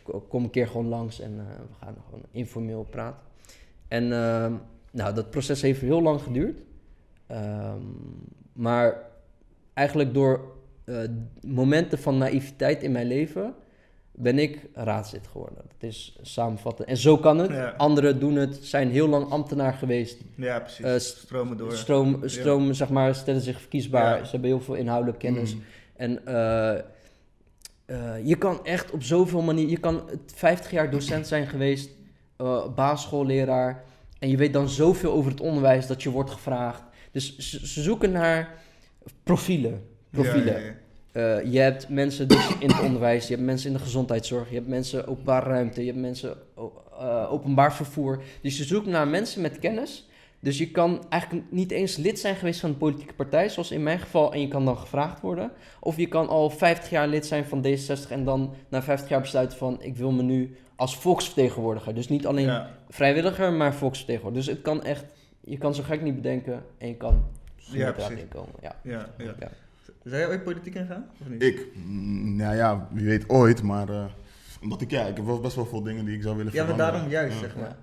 [0.03, 3.19] Ko- kom een keer gewoon langs en eh, we gaan gewoon informeel praten.
[3.87, 4.53] En ehm,
[4.91, 6.57] nou, dat proces heeft heel lang geduurd.
[7.27, 7.81] Ehm,
[8.53, 8.97] maar
[9.73, 10.53] eigenlijk door
[10.85, 10.97] eh,
[11.47, 13.53] momenten van naïviteit in mijn leven...
[14.11, 15.57] ben ik raadslid geworden.
[15.77, 16.87] Dat is samenvatten.
[16.87, 17.49] En zo kan het.
[17.51, 17.73] Ja.
[17.77, 20.21] Anderen doen het, zijn heel lang ambtenaar geweest...
[20.35, 21.07] Ja, precies.
[21.07, 21.71] St- Stromen door.
[21.71, 24.17] Stroom, stroom zeg maar, stellen zich verkiesbaar.
[24.17, 24.23] Ja.
[24.23, 25.55] Ze hebben heel veel inhoudelijke kennis.
[25.55, 25.61] Mm.
[25.95, 26.11] En
[27.85, 29.71] eh, je kan echt op zoveel manieren...
[29.71, 31.89] Je kan 50 jaar docent zijn geweest,
[32.37, 33.83] eh basisschoolleraar...
[34.19, 36.83] en je weet dan zoveel over het onderwijs dat je wordt gevraagd.
[37.11, 38.53] Dus ze, ze zoeken naar
[39.23, 39.83] profielen.
[40.09, 40.53] profielen.
[40.53, 40.83] Ja, ja, ja.
[41.15, 44.55] Eh, je hebt mensen dus in het onderwijs, je hebt mensen in de gezondheidszorg, je
[44.55, 46.37] hebt mensen openbare ruimte, je hebt mensen
[47.29, 48.23] openbaar vervoer.
[48.41, 50.07] Dus je zoekt naar mensen met kennis.
[50.45, 53.83] Dus je kan eigenlijk niet eens lid zijn geweest van een politieke partij, zoals in
[53.83, 55.51] mijn geval, en je kan dan gevraagd worden.
[55.79, 59.21] Of je kan al 50 jaar lid zijn van D66 en dan na 50 jaar
[59.21, 61.93] besluiten van ik wil me nu als volksvertegenwoordiger.
[61.95, 62.69] Dus niet alleen Ja.
[62.89, 64.45] vrijwilliger, maar volksvertegenwoordiger.
[64.47, 65.05] Dus het kan echt,
[65.41, 67.23] je kan zo gek niet bedenken en je kan
[67.55, 68.19] Ja, ja, precies.
[68.19, 68.53] inkomen.
[68.61, 68.75] Ja.
[68.83, 69.33] Ja, ja.
[69.39, 69.49] Ja.
[70.03, 71.05] Zijn jij ooit politiek ingaan?
[71.21, 71.41] Of niet?
[71.43, 71.67] Ik?
[71.73, 73.89] Mm, Nou ja, wie weet ooit, maar...
[73.89, 74.05] eh,
[74.61, 76.63] omdat ik, ja, ik heb wel best wel veel dingen die ik zou willen Ja,
[76.63, 76.93] maar veranderen.
[77.09, 77.39] daarom juist, Ja.
[77.47, 77.75] zeg maar.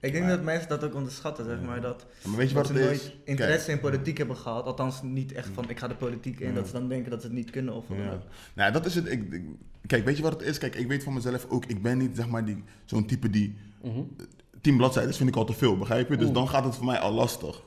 [0.00, 1.80] Ik denk Maar- dat mensen dat ook onderschatten, zeg maar.
[1.80, 3.16] Dat, Maar weet je dat wat ze het nooit is?
[3.24, 4.64] interesse in politiek hebben gehad.
[4.64, 6.48] Althans, niet echt van ik ga de politiek in.
[6.48, 6.54] Ja.
[6.54, 8.18] Dat ze dan denken dat ze het niet kunnen of wat Ja.
[8.54, 9.10] Nou, dat is het.
[9.12, 9.44] Ik, ik-
[9.86, 10.58] kijk, weet je wat het is?
[10.58, 13.54] Kijk, ik weet van mezelf ook, ik ben niet zeg maar die, zo'n type die
[13.82, 14.00] Mhm.
[14.60, 16.16] tien bladzijden vind ik al te veel, begrijp je?
[16.16, 16.34] Dus Oeh.
[16.34, 17.62] dan gaat het voor mij al lastig.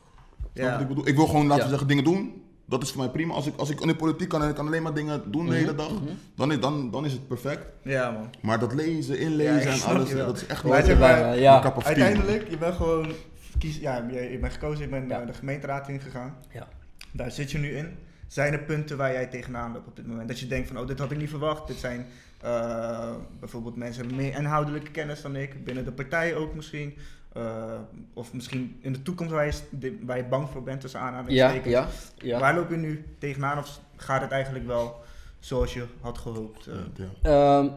[0.54, 0.72] Ja.
[0.72, 1.08] wat ik bedoel?
[1.08, 1.70] Ik wil gewoon, laten we Ja.
[1.70, 2.42] zeggen, dingen doen.
[2.66, 3.34] Dat is voor mij prima.
[3.34, 5.46] Als ik, als ik in de politiek kan en ik kan alleen maar dingen doen
[5.46, 6.04] de Mhm, hele dag, mhm.
[6.36, 7.66] dan, is, dan, dan is het perfect.
[7.82, 8.30] Ja, man.
[8.42, 10.26] Maar dat lezen, inlezen en alles, wel.
[10.26, 11.74] dat is echt niet Ja, een ja.
[11.84, 13.12] Uiteindelijk, je bent gewoon
[13.58, 15.18] kies, ja, je, je bent gekozen, je bent Ja.
[15.18, 16.36] naar de gemeenteraad ingegaan.
[16.54, 16.68] Ja.
[17.12, 17.98] Daar zit je nu in.
[18.28, 20.28] Zijn er punten waar jij tegenaan loopt op dit moment?
[20.28, 21.68] Dat je denkt van, oh, dit had ik niet verwacht.
[21.68, 22.06] Dit zijn
[22.42, 23.10] eh,
[23.40, 25.64] bijvoorbeeld mensen met meer inhoudelijke kennis dan ik.
[25.64, 26.94] Binnen de partij ook misschien.
[27.34, 27.80] Eh,
[28.14, 29.46] of misschien in de toekomst waar
[29.80, 31.66] je, waar bang voor bent tussen Ja, aanhalingstekens.
[31.74, 32.40] ja, ja.
[32.40, 34.96] Waar loop je nu tegenaan of gaat het eigenlijk wel
[35.40, 36.68] zoals je had gehoopt?
[36.68, 36.74] eh?
[36.96, 37.58] Ja, ja.
[37.60, 37.70] Ehm,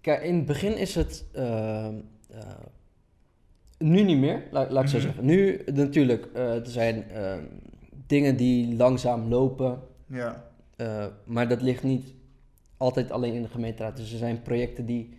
[0.00, 1.24] kijk, in het begin is het.
[1.32, 1.94] ehm,
[2.30, 2.40] eh,
[3.78, 5.06] nu niet meer, laat, laat ik zo Mhm.
[5.06, 5.24] zeggen.
[5.24, 7.42] Nu natuurlijk, eh, er zijn ehm,
[8.06, 9.80] dingen die langzaam lopen.
[10.06, 10.44] ja.
[10.76, 12.12] eh, maar dat ligt niet
[12.76, 13.96] altijd alleen in de gemeenteraad.
[13.96, 15.15] Dus er zijn projecten die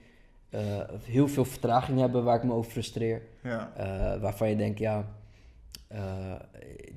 [0.58, 3.22] eh, heel veel vertraging hebben, waar ik me over frustreer.
[3.44, 3.72] Ja.
[3.76, 5.06] Eh, waarvan je denkt, ja,
[5.88, 6.34] eh,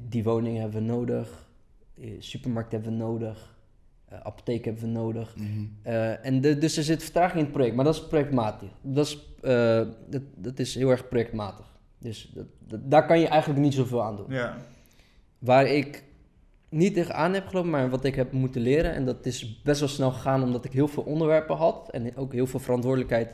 [0.08, 1.48] die woning hebben we nodig,
[2.18, 3.58] supermarkt hebben we nodig,
[4.08, 5.36] eh, apotheek hebben we nodig.
[5.36, 5.64] Mhm.
[5.82, 8.68] Eh, en de, dus er zit vertraging in het project, maar dat is projectmatig.
[8.82, 11.66] Dat is, eh, dat, dat is heel erg projectmatig.
[11.98, 14.26] Dus dat, dat- daar kan je eigenlijk niet zoveel aan doen.
[14.28, 14.56] Ja.
[15.38, 16.04] Waar ik
[16.68, 19.88] niet tegenaan heb gelopen, maar wat ik heb moeten leren, en dat is best wel
[19.88, 23.28] snel gegaan omdat ik heel veel onderwerpen had en ook heel veel verantwoordelijkheid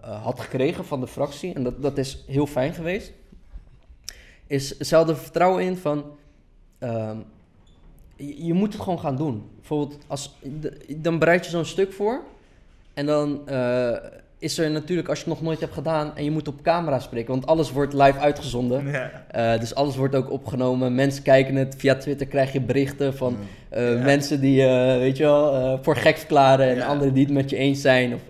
[0.00, 1.54] had gekregen van de fractie.
[1.54, 3.12] En dat, dat is heel fijn geweest.
[4.46, 6.04] Is hetzelfde vertrouwen in van.
[6.78, 7.16] ehm,
[8.16, 9.42] je, je moet het gewoon gaan doen.
[9.56, 10.34] Bijvoorbeeld, als,
[10.96, 12.22] dan bereid je zo'n stuk voor.
[12.94, 13.48] En dan.
[13.48, 13.96] eh,
[14.38, 16.98] is er natuurlijk, als je het nog nooit hebt gedaan en je moet op camera
[16.98, 18.86] spreken, want alles wordt live uitgezonden.
[18.86, 19.24] Ja.
[19.30, 20.94] Eh, dus alles wordt ook opgenomen.
[20.94, 21.74] Mensen kijken het.
[21.78, 23.36] Via Twitter krijg je berichten van
[23.68, 24.02] eh, Ja.
[24.04, 26.86] mensen die, eh, weet je wel, eh, voor gek verklaren en Ja.
[26.86, 28.14] anderen die het met je eens zijn.
[28.14, 28.20] Of,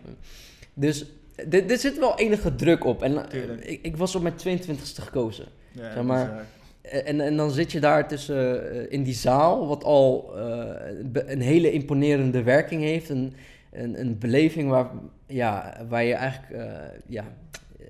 [0.75, 1.07] dus
[1.51, 3.03] er er zit wel enige druk op.
[3.03, 3.65] En eh, Tuurlijk.
[3.65, 5.47] ik, ik was op mijn 22e gekozen.
[5.73, 7.07] Ja, Zeg maar, bizar.
[7.07, 11.41] En, en dan zit je daar tussen eh, in die zaal, wat al eh, een
[11.41, 13.09] hele imponerende werking heeft.
[13.09, 13.35] Een,
[13.73, 14.91] een, een beleving waar,
[15.27, 16.73] ja, waar je eigenlijk, eh,
[17.07, 17.25] ja,
[17.79, 17.87] eh,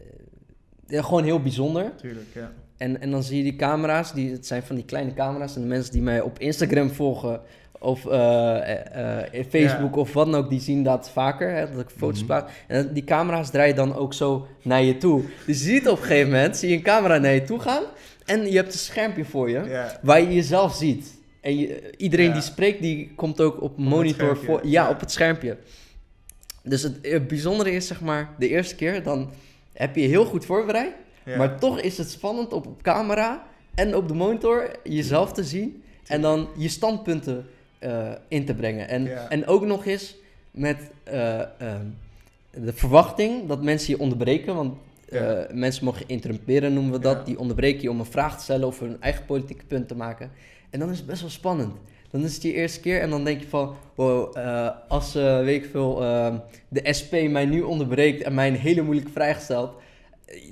[0.86, 1.92] ja, gewoon heel bijzonder.
[1.96, 2.52] Tuurlijk, ja.
[2.76, 5.56] En, en dan zie je die camera's, die, het zijn van die kleine camera's.
[5.56, 7.40] En de mensen die mij op Instagram volgen
[7.82, 10.00] of eh, eh, eh, Facebook Ja.
[10.00, 12.26] of wat dan ook, die zien dat vaker, hè, dat ik foto's Mhm.
[12.26, 12.52] plaats.
[12.66, 15.22] En die camera's draaien dan ook zo naar je toe.
[15.46, 17.82] Dus je ziet op een gegeven moment, zie je een camera naar je toe gaan
[18.24, 19.98] en je hebt een schermpje voor je, Ja.
[20.02, 21.20] waar je jezelf ziet.
[21.40, 22.32] En je, iedereen Ja.
[22.32, 25.56] die spreekt, die komt ook op monitor voor, ja, op het schermpje.
[26.62, 29.30] Dus het, eh, bijzondere is, zeg maar, de eerste keer, dan
[29.72, 30.92] heb je heel goed voorbereid.
[31.36, 33.42] Maar toch is het spannend op, op camera
[33.74, 37.46] en op de monitor jezelf te zien en dan je standpunten
[37.82, 38.88] eh, in te brengen.
[38.88, 39.28] En, Ja.
[39.28, 40.16] en ook nog eens
[40.50, 41.86] met eh, ehm,
[42.50, 44.74] de verwachting dat mensen je onderbreken, want
[45.08, 45.46] eh, Ja.
[45.52, 47.16] mensen mogen interrumperen, noemen we dat.
[47.16, 47.24] Ja.
[47.24, 50.30] Die onderbreken je om een vraag te stellen of hun eigen politieke punt te maken.
[50.70, 51.74] En dan is het best wel spannend.
[52.10, 54.36] Dan is het je eerste keer en dan denk je van, wow,
[54.88, 56.34] als, weet ik veel, eh,
[56.68, 59.72] de SP mij nu onderbreekt en mij een hele moeilijke vraag stelt,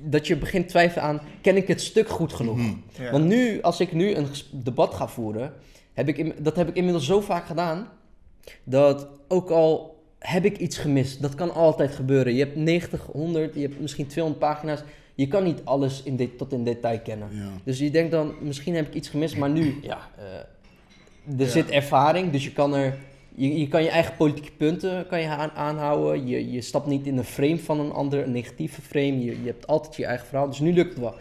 [0.02, 2.56] dat je begint twijfelen aan, ken ik het stuk goed genoeg?
[2.56, 3.10] Mhm.
[3.10, 5.52] Want nu, als ik nu een debat ga voeren,
[5.94, 7.88] heb ik in- dat heb ik inmiddels zo vaak gedaan,
[8.64, 12.34] dat ook al heb ik iets gemist, dat kan altijd gebeuren.
[12.34, 14.82] Je hebt 90, 100, je hebt misschien 200 pagina's,
[15.14, 17.28] je kan niet alles in dit, tot in detail kennen.
[17.32, 17.48] Ja.
[17.64, 20.24] Dus je denkt dan, misschien heb ik iets gemist, maar nu, ja, eh,
[21.38, 21.46] er Ja.
[21.46, 22.94] zit ervaring, dus je kan er,
[23.34, 26.26] je, je kan je eigen politieke punten kan je aan, aanhouden.
[26.26, 29.24] Je, je stapt niet in een frame van een ander, een negatieve frame.
[29.24, 31.14] Je, je hebt altijd je eigen verhaal, dus nu lukt het wel.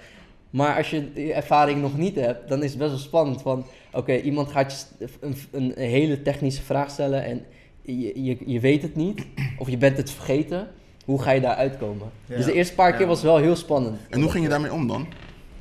[0.50, 3.42] Maar als je die ervaring nog niet hebt, dan is het best wel spannend.
[3.42, 7.46] Van, oké, iemand gaat je een, een, hele technische vraag stellen en
[7.82, 9.26] je, je, je weet het niet,
[9.58, 10.68] of je bent het vergeten.
[11.06, 12.10] Hoe ga je daar uitkomen?
[12.26, 12.36] Ja.
[12.36, 13.08] Dus de eerste paar keer Ja.
[13.08, 13.98] was wel heel spannend.
[14.10, 15.08] En hoe ging je daarmee om dan?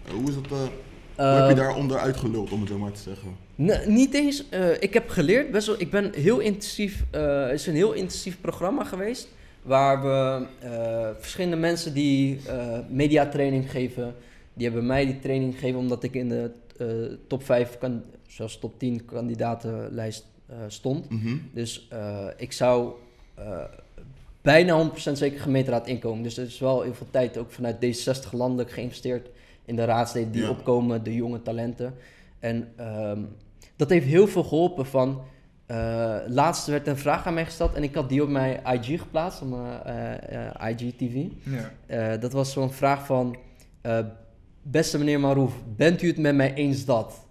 [0.07, 0.69] Eh, Hoe is dat, eh, hoe
[1.17, 3.29] Eh, heb je daar onderuit geluld, om het zo maar te zeggen?
[3.55, 4.49] Nee, niet eens.
[4.49, 7.93] eh, ik heb geleerd, best wel, ik ben heel intensief, eh, het is een heel
[7.93, 9.29] intensief programma geweest.
[9.63, 14.15] Waar we eh, verschillende mensen die eh mediatraining geven,
[14.55, 16.87] die hebben mij die training gegeven omdat ik in de eh,
[17.27, 21.11] top 5, kan, zelfs top 10 kandidatenlijst eh, stond.
[21.11, 21.37] Mhm.
[21.53, 22.93] Dus eh, ik zou
[23.35, 23.65] eh,
[24.43, 26.23] bijna 100% zeker gemeenteraad inkomen.
[26.23, 29.29] Dus er is wel heel veel tijd ook vanuit D60 landelijk geïnvesteerd
[29.65, 30.49] in de raadsleden die Ja.
[30.49, 31.95] opkomen, de jonge talenten.
[32.39, 33.23] En ehm,
[33.77, 35.21] dat heeft heel veel geholpen van...
[36.27, 39.43] laatst werd een vraag aan mij gesteld en ik had die op mijn IG geplaatst,
[39.43, 41.25] op mijn IGTV.
[41.87, 42.17] Ja.
[42.17, 43.37] Dat was zo'n vraag van...
[44.63, 47.28] beste meneer Marouf, bent u het met mij eens dat?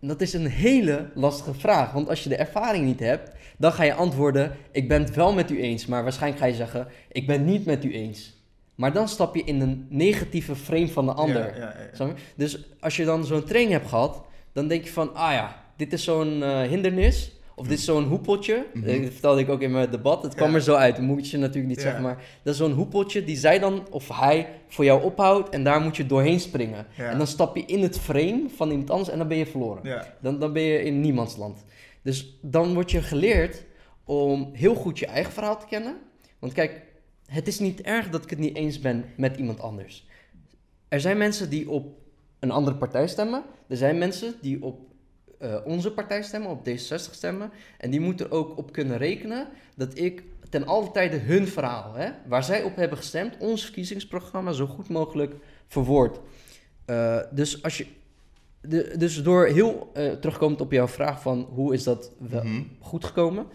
[0.00, 3.82] Dat is een hele lastige vraag, want als je de ervaring niet hebt, dan ga
[3.82, 7.26] je antwoorden: Ik ben het wel met u eens, maar waarschijnlijk ga je zeggen: Ik
[7.26, 8.34] ben niet met u eens.
[8.74, 11.46] Maar dan stap je in een negatieve frame van de ander.
[11.46, 11.88] Ja, ja, ja.
[11.92, 12.22] Snap je?
[12.36, 15.92] Dus als je dan zo'n training hebt gehad, dan denk je van: Ah ja, dit
[15.92, 17.32] is zo'n eh, hindernis.
[17.58, 18.66] Of dit is zo'n hoepeltje.
[18.74, 18.88] Mhm.
[18.88, 20.22] Eh, Dat vertelde ik ook in mijn debat.
[20.22, 20.54] Het kwam Ja.
[20.54, 20.96] er zo uit.
[20.96, 21.82] Dat moet je natuurlijk niet Ja.
[21.82, 22.02] zeggen.
[22.02, 25.48] Maar dat is zo'n hoepeltje die zij dan, of hij, voor jou ophoudt.
[25.48, 26.86] En daar moet je doorheen springen.
[26.96, 27.10] Ja.
[27.10, 30.04] En dan stap je in het frame van iemand anders en dan ben je verloren.
[30.20, 31.64] Dan, dan ben je in niemandsland.
[32.02, 33.64] Dus dan word je geleerd
[34.04, 35.96] om heel goed je eigen verhaal te kennen.
[36.38, 36.82] Want kijk,
[37.26, 40.06] het is niet erg dat ik het niet eens ben met iemand anders.
[40.88, 41.86] Er zijn mensen die op
[42.38, 43.42] een andere partij stemmen.
[43.68, 44.80] Er zijn mensen die op
[45.38, 47.50] eh, onze partij stemmen, op D66 stemmen.
[47.78, 51.94] En die moeten er ook op kunnen rekenen dat ik ten alle tijde hun verhaal,
[51.94, 55.34] hè, waar zij op hebben gestemd, ons verkiezingsprogramma zo goed mogelijk
[55.66, 56.20] verwoord.
[56.84, 57.86] Eh, dus, als je,
[58.60, 62.62] de, dus door heel uh, terugkomend op jouw vraag van hoe is dat wel Mhm.
[62.80, 63.46] goed gekomen.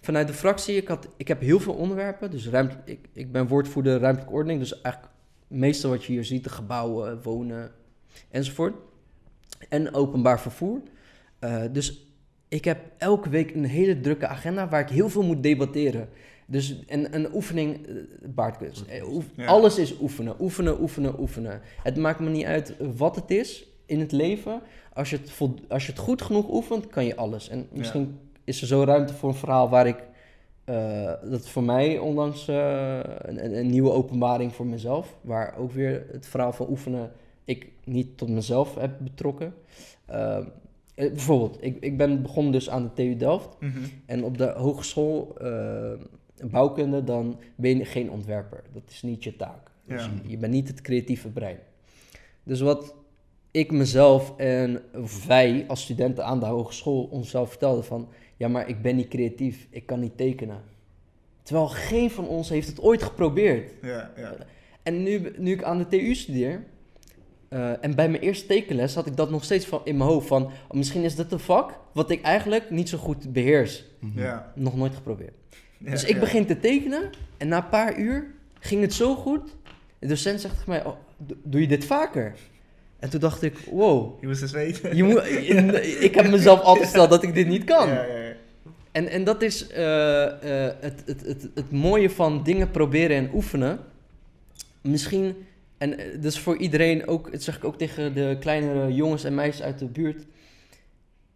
[0.00, 2.30] Vanuit de fractie, ik, had, ik heb heel veel onderwerpen.
[2.30, 4.60] Dus ruimte, ik, ik ben woordvoerder ruimtelijke ordening.
[4.60, 5.14] Dus eigenlijk
[5.46, 7.70] meestal wat je hier ziet, de gebouwen, wonen
[8.30, 8.74] enzovoort.
[9.68, 10.80] En openbaar vervoer.
[11.46, 12.06] Uh, dus
[12.48, 16.08] ik heb elke week een hele drukke agenda waar ik heel veel moet debatteren.
[16.46, 18.84] Dus een, een oefening, uh, baardkunst.
[19.08, 19.46] Oef, ja.
[19.46, 21.60] Alles is oefenen, oefenen, oefenen, oefenen.
[21.82, 24.60] Het maakt me niet uit wat het is in het leven.
[24.92, 27.48] Als je het, als je het goed genoeg oefent, kan je alles.
[27.48, 28.40] En misschien ja.
[28.44, 29.96] is er zo ruimte voor een verhaal waar ik...
[30.70, 35.16] Uh, dat voor mij onlangs uh, een, een, nieuwe openbaring voor mezelf.
[35.20, 37.12] Waar ook weer het verhaal van oefenen
[37.44, 39.54] ik niet tot mezelf heb betrokken.
[40.10, 40.38] Uh,
[40.96, 43.56] bijvoorbeeld, ik, ik ben begonnen dus aan de TU Delft.
[43.60, 43.78] Mhm.
[44.06, 45.92] En op de hogeschool uh,
[46.44, 48.62] bouwkunde, dan ben je geen ontwerper.
[48.72, 49.70] Dat is niet je taak.
[49.84, 50.10] Dus Ja.
[50.26, 51.58] je bent niet het creatieve brein.
[52.42, 52.94] Dus wat
[53.50, 54.82] ik mezelf en
[55.26, 58.08] wij als studenten aan de hogeschool onszelf vertelden van...
[58.36, 60.60] Ja, maar ik ben niet creatief, ik kan niet tekenen.
[61.42, 63.72] Terwijl geen van ons heeft het ooit geprobeerd.
[63.82, 64.36] Ja, ja.
[64.82, 66.64] En nu, nu ik aan de TU studeer,
[67.48, 70.26] eh, en bij mijn eerste tekenles had ik dat nog steeds van, in mijn hoofd
[70.26, 73.84] van, oh, misschien is dit een vak wat ik eigenlijk niet zo goed beheers.
[74.14, 74.52] Ja.
[74.54, 75.34] Nog nooit geprobeerd.
[75.78, 76.20] Ja, dus ik ja.
[76.20, 78.26] begin te tekenen en na een paar uur
[78.58, 79.56] ging het zo goed.
[79.98, 82.34] De docent zegt tegen mij, oh, do- doe je dit vaker?
[82.98, 84.96] En toen dacht ik, wow, Je moest eens weten.
[84.96, 85.26] je moet,
[86.08, 87.88] ik heb mezelf altijd gesteld dat ik dit niet kan.
[87.88, 88.34] Ja, ja, ja.
[88.92, 90.24] En, en dat is eh,
[90.66, 93.78] eh, het, het, het, het mooie van dingen proberen en oefenen.
[94.80, 95.36] Misschien,
[95.78, 99.34] en eh, dus voor iedereen ook, dat zeg ik ook tegen de kleinere jongens en
[99.34, 100.26] meisjes uit de buurt.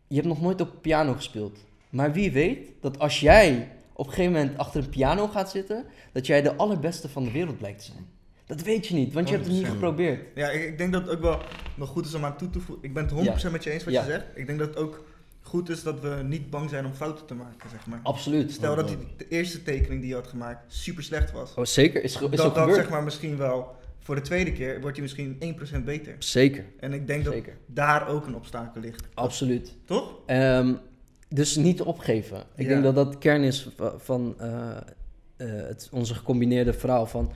[0.06, 1.58] Je hebt nog nooit op piano gespeeld.
[1.90, 5.84] Maar wie weet dat als jij op een gegeven moment achter een piano gaat zitten,
[6.12, 8.06] dat jij de allerbeste van de wereld blijkt te zijn.
[8.46, 9.68] Dat weet je niet, want je hebt het niet 100%.
[9.70, 10.26] geprobeerd.
[10.34, 11.40] Ja, ik, ik denk dat het ook wel
[11.74, 12.84] nog goed is om aan toe te voegen.
[12.84, 14.00] Ik ben het 100% met je eens wat Ja.
[14.04, 14.24] je zegt.
[14.34, 15.04] Ik denk dat het ook
[15.42, 18.00] goed is dat we niet bang zijn om fouten te maken, zeg maar.
[18.02, 18.52] Absoluut.
[18.52, 21.54] Stel dat die, de eerste tekening die je had gemaakt super slecht was.
[21.54, 22.74] Oh, zeker, is, is dat dat gebeurd.
[22.74, 23.76] zeg maar misschien wel
[24.10, 25.36] voor de tweede keer wordt hij misschien
[25.80, 26.14] 1% beter.
[26.18, 27.34] Zeker, En ik denk dat
[27.66, 29.08] daar ook een obstakel ligt.
[29.14, 29.76] Absoluut.
[29.84, 30.18] Toch?
[30.26, 30.74] Ehm,
[31.28, 32.38] dus niet opgeven.
[32.54, 32.68] Ik Ja.
[32.68, 37.06] denk dat dat kern is va- van eh, eh, het, onze gecombineerde verhaal.
[37.06, 37.32] Van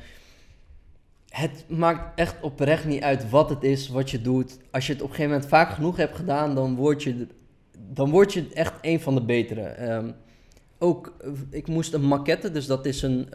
[1.29, 4.59] het maakt echt oprecht niet uit wat het is, wat je doet.
[4.71, 7.27] Als je het op een gegeven moment vaak genoeg hebt gedaan, dan word je,
[7.93, 9.63] dan word je echt een van de betere.
[9.63, 10.11] Ehm,
[10.79, 13.29] ook, eh, ik moest een maquette, dus dat is een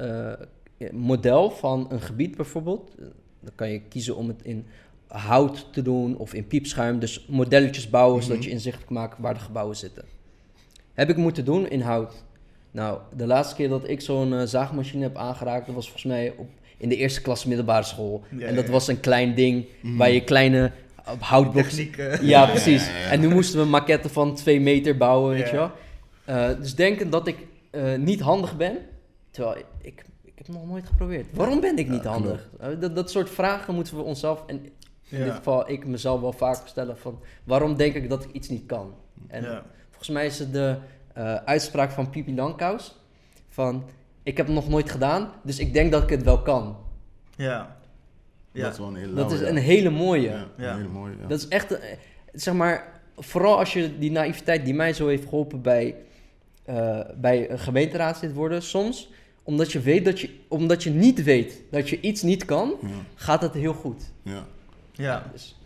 [0.92, 2.92] model van een gebied bijvoorbeeld.
[3.40, 4.66] Eh, Dan kan je kiezen om het in
[5.08, 7.00] hout te doen of in piepschuim.
[7.00, 10.04] Dus modelletjes bouwen, zodat je inzichtelijk maakt waar de gebouwen zitten.
[10.94, 12.24] Heb ik moeten doen in hout.
[12.72, 16.34] Nou, de laatste keer dat ik zo'n eh, zaagmachine heb aangeraakt, dat was volgens mij
[16.38, 18.24] op, in de eerste klas middelbare school.
[18.38, 18.72] Ja, en dat ja.
[18.72, 20.72] was een klein ding waar je kleine
[21.20, 21.76] houtblokjes...
[21.76, 21.98] Techniek.
[21.98, 22.88] eh, Ja, precies.
[22.88, 23.10] Ja, ja, ja.
[23.12, 25.72] En nu moesten we een maquette van twee meter bouwen, weet je wel.
[26.26, 27.38] Eh, dus denken dat ik
[27.70, 28.78] eh, niet handig ben,
[29.32, 30.04] terwijl ik
[30.40, 31.26] heb het nog nooit geprobeerd.
[31.34, 32.50] Waarom ben ik niet Ja, handig?
[32.60, 34.56] Eh, dat, dat soort vragen moeten we onszelf, en
[35.10, 35.24] in Ja.
[35.24, 37.20] dit geval ik mezelf wel vaak stellen van...
[37.44, 38.94] waarom denk ik dat ik iets niet kan?
[39.28, 39.64] En Ja.
[39.90, 40.76] volgens mij is het de
[41.14, 42.96] eh, uitspraak van Pipi Langkous
[43.50, 43.84] van...
[44.24, 46.78] ik heb het nog nooit gedaan, dus ik denk dat ik het wel kan.
[47.36, 47.78] Ja.
[48.52, 48.64] Ja.
[48.64, 50.30] Dat is wel een hele Dat is een hele mooie.
[50.30, 50.72] Ja, Ja.
[50.72, 51.14] een hele mooie.
[51.22, 51.28] Ja.
[51.28, 51.98] Dat is echt, eh,
[52.34, 55.96] zeg maar, vooral als je die naïviteit die mij zo heeft geholpen bij,
[56.66, 59.10] eh, bij een gemeenteraadslid worden, soms,
[59.44, 62.88] omdat je, weet dat je, omdat je niet weet dat je iets niet kan, Ja,
[63.16, 64.04] gaat het heel goed.
[64.22, 64.46] ja,
[64.92, 65.60] ja, Dus,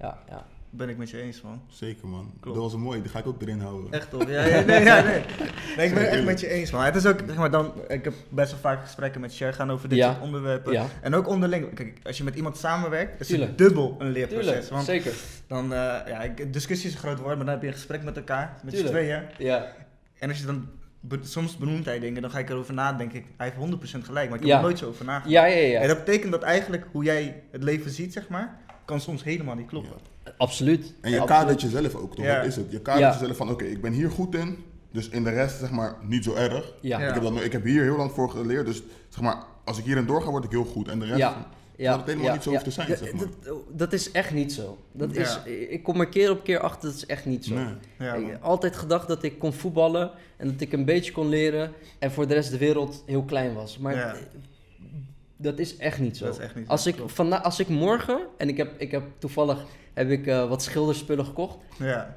[0.00, 0.46] ja, ja.
[0.70, 1.62] ben ik met je eens, man.
[1.68, 2.32] zeker man.
[2.40, 2.56] Klopt.
[2.56, 3.92] Dat was een mooie, die ga ik ook erin houden.
[3.92, 4.28] Echt toch?
[4.30, 5.20] Ja, ja, nee, ja, nee.
[5.76, 6.82] nee ik ben het echt met je eens, man.
[6.84, 9.70] Het is ook, zeg maar, dan, ik heb best wel vaak gesprekken met Cher gaan
[9.70, 10.10] over dit Ja.
[10.12, 10.72] soort onderwerpen.
[10.72, 10.86] Ja.
[11.02, 11.74] En ook onderling.
[11.74, 13.48] Kijk, als je met iemand samenwerkt, is Tuurlijk.
[13.50, 14.46] het dubbel een leerproces.
[14.46, 15.12] Tuurlijk, Want zeker.
[15.46, 18.02] dan, eh ja, ik- discussie is een groot woord, maar dan heb je een gesprek
[18.02, 19.04] met elkaar, met z'n Tuurlijk.
[19.06, 19.22] tweeën.
[19.50, 19.72] Ja,
[20.18, 20.68] En als je dan,
[21.00, 23.18] be- soms benoemt hij dingen, dan ga ik erover nadenken.
[23.18, 23.70] Ik, hij heeft
[24.00, 24.56] 100% gelijk, maar ik heb Ja.
[24.56, 25.30] er nooit zo over nagedacht.
[25.32, 25.80] ja, ja, ja.
[25.80, 29.54] En dat betekent dat eigenlijk hoe jij het leven ziet, zeg maar, kan soms helemaal
[29.54, 29.92] niet kloppen.
[30.36, 30.94] absoluut.
[31.00, 32.24] En je Ja, kadert jezelf ook, toch?
[32.24, 32.36] Ja.
[32.36, 32.70] Dat is het.
[32.70, 33.18] Je kadert Ja.
[33.20, 36.24] jezelf van, oké, ik ben hier goed in, dus in de rest, zeg maar, niet
[36.24, 36.72] zo erg.
[36.80, 37.14] Ja, Ja.
[37.14, 40.06] Ik, heb ik heb hier heel lang voor geleerd, dus zeg maar, als ik hierin
[40.06, 40.88] doorga, word ik heel goed.
[40.88, 41.46] En de rest, Ja.
[41.80, 43.26] Ja, het helemaal niet zo hoeft te zijn, Dat- zeg maar.
[43.44, 44.78] dat, dat is echt niet zo.
[44.92, 45.38] Dat is.
[45.44, 47.54] Ik kom er keer op keer achter, dat is echt niet zo.
[47.54, 47.66] Nee.
[47.98, 51.28] Ja, ik heb altijd gedacht dat ik kon voetballen en dat ik een beetje kon
[51.28, 53.78] leren en voor de rest de wereld heel klein was.
[53.78, 54.14] Maar Ja.
[55.36, 56.24] dat is echt niet zo.
[56.24, 56.96] Dat is echt niet zo, als, ik
[57.42, 59.64] als ik morgen, en ik heb, ik heb toevallig
[59.94, 61.56] heb ik, eh, wat schilderspullen gekocht.
[61.78, 62.16] Ja.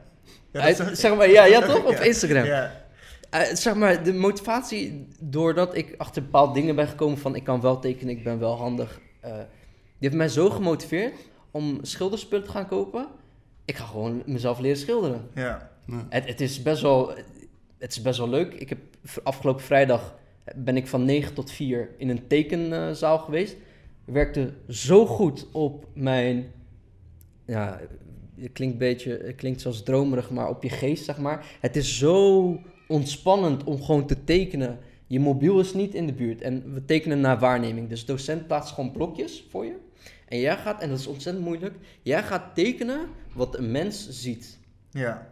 [0.51, 1.85] Ja, Uit- dat is- zeg maar, ja, ja toch?
[1.85, 1.99] Op Ja.
[2.01, 2.45] Instagram.
[2.45, 2.81] Ja.
[3.29, 7.61] Eh, zeg maar, de motivatie doordat ik achter bepaalde dingen ben gekomen van ik kan
[7.61, 8.99] wel tekenen, ik ben wel handig.
[9.23, 9.35] Eh,
[9.97, 11.13] die heeft mij zo gemotiveerd
[11.51, 13.07] om schilderspullen te gaan kopen.
[13.65, 15.29] Ik ga gewoon mezelf leren schilderen.
[15.35, 15.71] Ja.
[16.09, 17.09] Het, het, is best wel,
[17.77, 18.53] het is best wel leuk.
[18.53, 18.79] Ik heb
[19.23, 20.15] afgelopen vrijdag
[20.55, 23.53] ben ik van 9 tot 4 in een tekenzaal geweest.
[24.05, 26.51] Ik werkte zo goed op mijn.
[27.45, 27.79] Ja,
[28.35, 31.45] het klinkt een beetje, het klinkt zoals dromerig, maar op je geest, zeg maar.
[31.59, 34.79] Het is zo ontspannend om gewoon te tekenen.
[35.13, 37.89] Je mobiel is niet in de buurt en we tekenen naar waarneming.
[37.89, 39.75] Dus docent plaatst gewoon blokjes voor je.
[40.27, 42.99] En jij gaat, en dat is ontzettend moeilijk, jij gaat tekenen
[43.33, 44.59] wat een mens ziet
[44.91, 45.31] Ja.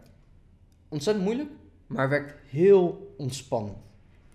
[0.90, 1.50] ontzettend moeilijk,
[1.88, 3.78] maar werkt heel ontspannend.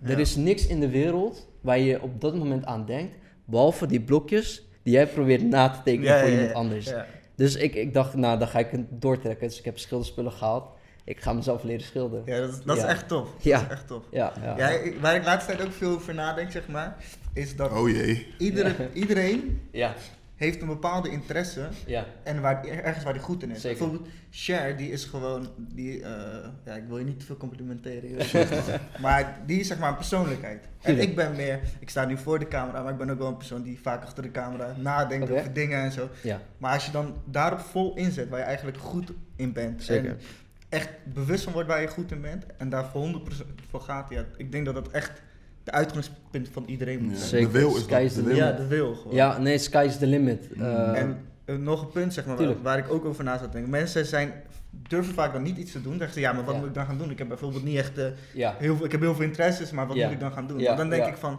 [0.02, 4.00] Er is niks in de wereld waar je op dat moment aan denkt, behalve die
[4.00, 6.92] blokjes die jij probeert na te tekenen Ja, voor ja, iemand anders.
[7.34, 9.48] Dus ik, ik dacht, nou, dan ga ik het doortrekken.
[9.48, 10.75] Dus ik heb schilderspullen gehaald.
[11.06, 12.24] Ik ga mezelf leren schilderen.
[12.26, 12.82] Ja, dat, is- dat Ja.
[12.84, 13.28] is echt tof.
[13.40, 13.58] Ja.
[13.58, 14.02] Dat is echt tof.
[14.10, 14.56] Ja, ja.
[15.00, 16.96] Waar ik de laatste tijd ook veel over nadenk, zeg maar,
[17.32, 18.26] is dat Oh jee.
[18.38, 18.88] iedere, Ja.
[19.02, 19.94] iedereen ja,
[20.36, 22.04] heeft een bepaalde interesse ja.
[22.22, 23.60] en waar, ergens waar hij goed in is.
[23.60, 23.78] Zeker.
[23.78, 28.10] Bijvoorbeeld Cher, die is gewoon, die, eh, ja, ik wil je niet te veel complimenteren,
[29.00, 30.64] maar die is zeg maar een persoonlijkheid.
[30.82, 33.28] En ik ben meer, ik sta nu voor de camera, maar ik ben ook wel
[33.28, 36.08] een persoon die vaak achter de camera nadenkt over dingen en zo.
[36.22, 36.40] ja.
[36.58, 39.82] Maar als je dan daarop vol inzet, waar je eigenlijk goed in bent.
[39.82, 40.10] Zeker.
[40.10, 40.18] En
[40.68, 42.44] echt bewust van wordt waar je goed in bent.
[42.56, 43.10] En daar voor 100%
[43.70, 44.10] voor gaat.
[44.10, 45.22] Ja, ik denk dat dat echt
[45.64, 47.16] de uitgangspunt van iedereen moet Ja.
[47.18, 47.28] zijn.
[47.28, 47.52] Zeker.
[47.52, 48.34] De wil is de.
[48.34, 49.14] Ja, de wil gewoon.
[49.14, 50.48] Ja, nee, sky is the limit.
[50.58, 53.44] Eh, En eh, nog een punt, zeg maar, waar, waar ik ook over na zat
[53.46, 53.70] te denken.
[53.70, 54.32] Mensen zijn,
[54.70, 55.90] durven vaak dan niet iets te doen.
[55.90, 56.60] Dan zeggen ze, ja, maar wat Ja.
[56.60, 57.10] moet ik dan gaan doen?
[57.10, 59.86] Ik heb bijvoorbeeld niet echt, eh, ja, heel veel, ik heb heel veel interesses, maar
[59.86, 60.04] wat Ja.
[60.04, 60.58] moet ik dan gaan doen?
[60.58, 61.08] Ja, Maar dan denk ja.
[61.08, 61.38] ik van,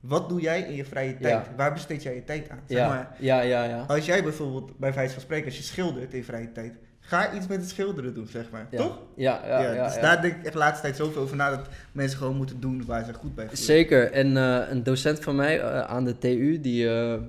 [0.00, 1.46] wat doe jij in je vrije tijd?
[1.56, 2.58] Waar besteed jij je tijd aan?
[2.68, 3.84] Zeg maar, ja, ja, ja, ja.
[3.88, 6.72] Als jij bijvoorbeeld, bij wijze van spreken, als je schildert in je vrije tijd,
[7.12, 8.66] ga iets met het schilderen doen, zeg maar.
[8.70, 8.78] Ja.
[8.78, 8.98] Toch?
[9.16, 9.84] Ja, ja, ja.
[9.84, 10.00] dus ja.
[10.00, 12.84] daar denk ik echt de laatste tijd zoveel over na, dat mensen gewoon moeten doen
[12.86, 13.64] waar ze goed bij voelen.
[13.64, 14.12] Zeker.
[14.12, 17.20] En eh, een docent van mij eh, aan de TU, die, eh,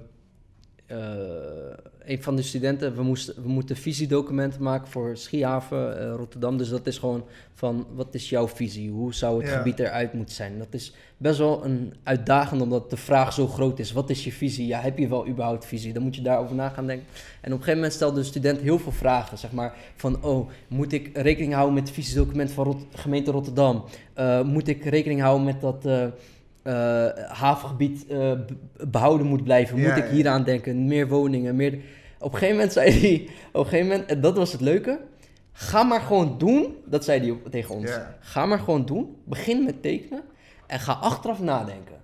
[2.06, 6.58] een van de studenten, we, moesten, we moeten visiedocumenten maken voor Schiehaven, eh, Rotterdam.
[6.58, 7.24] Dus dat is gewoon
[7.54, 8.90] van, wat is jouw visie?
[8.92, 9.58] Hoe zou het Ja.
[9.58, 10.58] gebied eruit moeten zijn?
[10.58, 13.92] Dat is best wel een uitdagend, omdat de vraag zo groot is.
[13.92, 14.68] Wat is je visie?
[14.68, 15.94] Ja, heb je wel überhaupt visie?
[15.94, 17.06] Dan moet je daarover na gaan denken.
[17.12, 19.74] En op een gegeven moment stelde de student heel veel vragen, zeg maar.
[19.96, 23.84] Van, oh, moet ik rekening houden met het visiedocument van Rot- gemeente Rotterdam?
[24.14, 25.86] Eh, moet ik rekening houden met dat...
[26.64, 29.78] eh, havengebied eh, be- behouden moet blijven.
[29.78, 30.12] Ja, moet ik ja.
[30.12, 30.88] hier aan denken?
[30.88, 31.80] Meer woningen, meer...
[32.20, 33.30] Op een gegeven moment zei hij...
[33.52, 35.00] Op een gegeven moment, en dat was het leuke...
[35.56, 36.76] Ga maar gewoon doen.
[36.86, 37.90] Dat zei hij tegen ons.
[37.90, 38.18] Ja.
[38.20, 39.16] Ga maar gewoon doen.
[39.26, 40.22] Begin met tekenen.
[40.68, 41.96] En ga achteraf nadenken.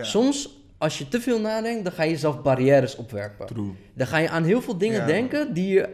[0.00, 1.84] Soms, als je te veel nadenkt...
[1.84, 3.46] dan ga je zelf barrières opwerpen.
[3.46, 3.70] True.
[3.94, 5.54] Dan ga je aan heel veel dingen denken...
[5.54, 5.88] die je,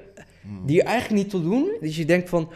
[0.66, 1.76] die je eigenlijk niet toe doen.
[1.80, 2.50] Dus je denkt van...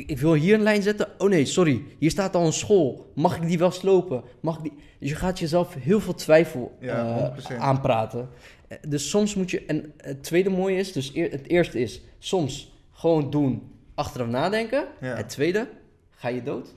[0.00, 1.08] Ik, ik wil hier een lijn zetten.
[1.18, 1.82] Oh nee, sorry.
[1.98, 3.12] Hier staat al een school.
[3.14, 4.22] Mag ik die wel slopen?
[4.40, 4.72] Mag ik die...
[4.98, 7.56] Dus je gaat jezelf heel veel twijfel Ja, eh, 100%.
[7.58, 8.28] aanpraten.
[8.68, 9.64] Eh, Dus soms moet je...
[9.64, 10.92] En het tweede mooie is...
[10.92, 12.00] Dus eer- het eerste is...
[12.18, 13.62] Soms gewoon doen.
[13.94, 14.86] Achteraf nadenken.
[15.00, 15.16] Ja.
[15.16, 15.68] Het tweede...
[16.10, 16.74] Ga je dood?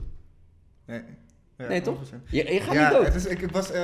[0.86, 1.00] Nee,
[1.64, 1.98] Ja, Nee, toch?
[2.10, 2.14] 100%.
[2.30, 3.06] Je, je gaat ja, niet dood.
[3.06, 3.82] Het is, ik, ik was eh,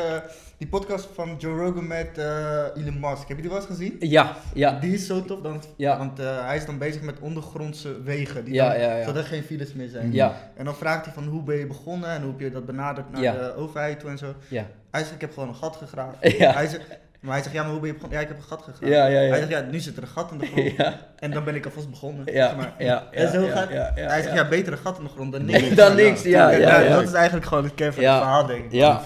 [0.58, 3.28] die podcast van Joe Rogan met eh, Elon Musk.
[3.28, 3.96] Heb je die wel eens gezien?
[3.98, 4.78] Ja, ja.
[4.78, 5.98] Die is zo tof, dan, Ja.
[5.98, 9.04] want eh, hij is dan bezig met ondergrondse wegen, die Ja, dan, ja, ja.
[9.04, 10.12] zodat er geen files meer zijn.
[10.12, 12.66] Ja, En dan vraagt hij van hoe ben je begonnen en hoe heb je dat
[12.66, 14.34] benaderd naar de overheid toe en zo.
[14.48, 14.66] ja.
[14.90, 16.16] Hij zegt, ik heb gewoon een gat gegraven.
[16.38, 16.52] Ja.
[16.52, 16.86] Hij zegt,
[17.20, 18.18] maar hij zegt, ja, maar hoe ben je begonnen?
[18.18, 18.88] Ja, ik heb een gat gegraven.
[18.88, 19.28] Ja, ja, ja.
[19.28, 20.70] Hij zegt, ja, nu zit er een gat in de grond.
[20.76, 22.24] Ja, En dan ben ik alvast begonnen.
[22.24, 22.72] zeg ja, maar.
[22.78, 23.04] ja.
[23.10, 24.42] En zo ja, gaat, ja, ja, hij zegt, ja.
[24.42, 25.74] ja, beter een gat in de grond dan niks.
[25.74, 26.94] dan niks, ja, ja, ja.
[26.94, 28.12] Dat is eigenlijk gewoon het kern van Ja.
[28.14, 28.72] het verhaal, denk ik.
[28.72, 29.00] Ja.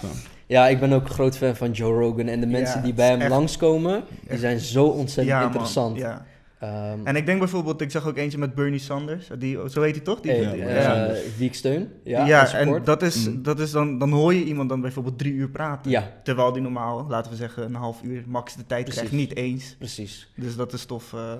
[0.47, 2.27] Ja, ik ben ook een groot fan van Joe Rogan.
[2.29, 5.97] En de mensen Ja, die bij hem echt- langskomen, die zijn zo ontzettend interessant.
[5.99, 6.25] ja.
[6.65, 9.29] Ehm, En ik denk bijvoorbeeld, ik zag ook eentje met Bernie Sanders.
[9.39, 10.21] Die, zo heet hij toch?
[10.21, 11.13] Die, hey, Ja, die- eh, ja.
[11.37, 11.89] wie ik steun.
[12.05, 13.43] Ja, Ja, en dat is, Mm.
[13.43, 15.91] dat is dan, dan hoor je iemand dan bijvoorbeeld drie uur praten.
[15.91, 19.03] Ja, Terwijl die normaal, laten we zeggen, een half uur max de tijd Precies.
[19.03, 19.17] krijgt.
[19.29, 19.75] Niet eens.
[19.79, 20.33] precies.
[20.37, 21.13] Dus dat is tof.
[21.13, 21.33] eh.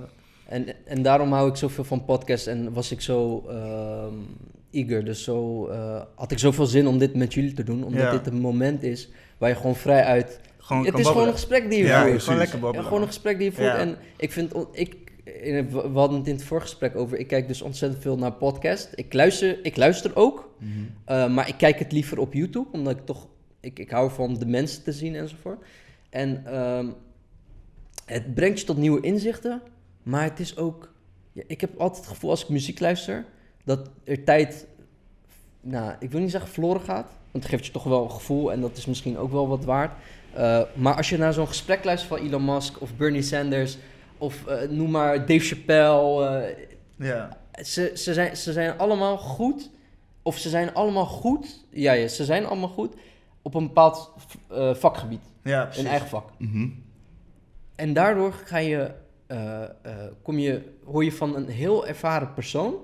[0.49, 4.15] En, en daarom hou ik zoveel van podcasts en was ik zo ehm,
[4.71, 5.05] eager.
[5.05, 7.85] Dus zo, eh, had ik zoveel zin om dit met jullie te doen.
[7.85, 8.11] Omdat Ja.
[8.11, 9.09] dit een moment is
[9.39, 10.41] waar je gewoon vrij uit...
[10.59, 12.23] gewoon het is gewoon een gesprek die je Ja, voert.
[12.23, 12.87] gewoon lekker Ja, babbelen.
[12.87, 13.67] gewoon een gesprek die je voert.
[13.67, 13.77] Ja.
[13.77, 14.95] En ik vind, ik,
[15.45, 18.89] in- we hadden het in het voorgesprek over, ik kijk dus ontzettend veel naar podcast.
[18.95, 20.71] Ik luister, ik luister ook, Mhm.
[21.05, 23.27] eh, maar ik kijk het liever op YouTube, omdat ik toch,
[23.61, 25.65] ik, ik hou van de mensen te zien enzovoort.
[26.11, 26.87] En ehm,
[28.05, 29.63] het brengt je tot nieuwe inzichten,
[30.03, 30.93] maar het is ook,
[31.33, 33.25] ja, ik heb altijd het gevoel als ik muziek luister,
[33.65, 34.67] dat er tijd,
[35.61, 38.53] nou, ik wil niet zeggen verloren gaat, want het geeft je toch wel een gevoel
[38.53, 39.93] en dat is misschien ook wel wat waard.
[40.37, 43.77] Uh, maar als je naar zo'n gesprek luistert van Elon Musk of Bernie Sanders
[44.19, 46.45] of uh, noem maar Dave Chappelle.
[46.99, 47.39] Uh, ja.
[47.63, 49.71] ze, ze, zijn, ze zijn allemaal goed.
[50.23, 51.65] Of ze zijn allemaal goed.
[51.71, 52.95] Ja, ja ze zijn allemaal goed
[53.43, 54.13] op een bepaald
[54.53, 55.21] uh, vakgebied.
[55.43, 56.31] Ja, een eigen vak.
[56.39, 56.83] Mm -hmm.
[57.75, 58.91] En daardoor ga je,
[59.29, 59.63] uh,
[60.23, 62.75] kom je, hoor je van een heel ervaren persoon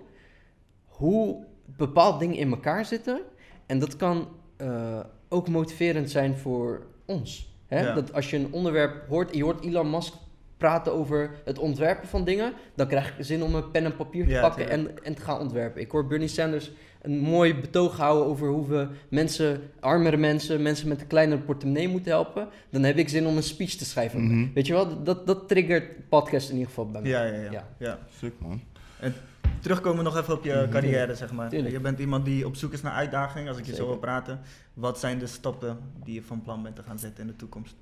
[0.87, 3.21] hoe bepaalde dingen in elkaar zitten.
[3.67, 4.29] En dat kan
[4.59, 7.55] uh, ook motiverend zijn voor ons.
[7.67, 7.81] Hè?
[7.81, 7.95] Ja.
[7.95, 10.15] Dat als je een onderwerp hoort, je hoort Elon Musk
[10.61, 14.25] praten over het ontwerpen van dingen, dan krijg je zin om een pen en papier
[14.25, 15.81] te ja, pakken en, en te gaan ontwerpen.
[15.81, 16.71] Ik hoor Bernie Sanders
[17.03, 21.89] een mooi betoog houden over hoe we mensen, armere mensen, mensen met een kleinere portemonnee
[21.89, 22.49] moeten helpen.
[22.71, 24.21] Dan heb ik zin om een speech te schrijven.
[24.21, 24.51] Mm -hmm.
[24.55, 27.11] Weet je wel, dat, dat triggert podcast in ieder geval bij mij.
[27.11, 27.51] Ja, ja, ja.
[27.51, 27.67] ja.
[27.79, 27.99] ja.
[28.19, 28.61] Sick man.
[29.01, 29.15] En
[29.61, 30.71] terugkomen nog even op je Mhm.
[30.71, 31.49] carrière, zeg maar.
[31.49, 31.73] Tuurlijk.
[31.73, 33.49] Je bent iemand die op zoek is naar uitdaging.
[33.49, 34.41] Als ik je zo wil praten,
[34.75, 37.75] wat zijn de stappen die je van plan bent te gaan zetten in de toekomst?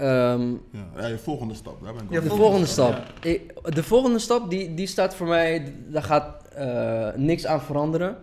[0.00, 1.82] Ehm, Ja, ja, je volgende stap.
[1.82, 3.24] Daar ben ik Ja, de volgende stap, stap.
[3.24, 8.16] Ik- de volgende stap, die, die staat voor mij, daar gaat eh, niks aan veranderen.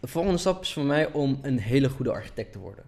[0.00, 2.84] De volgende stap is voor mij om een hele goede architect te worden.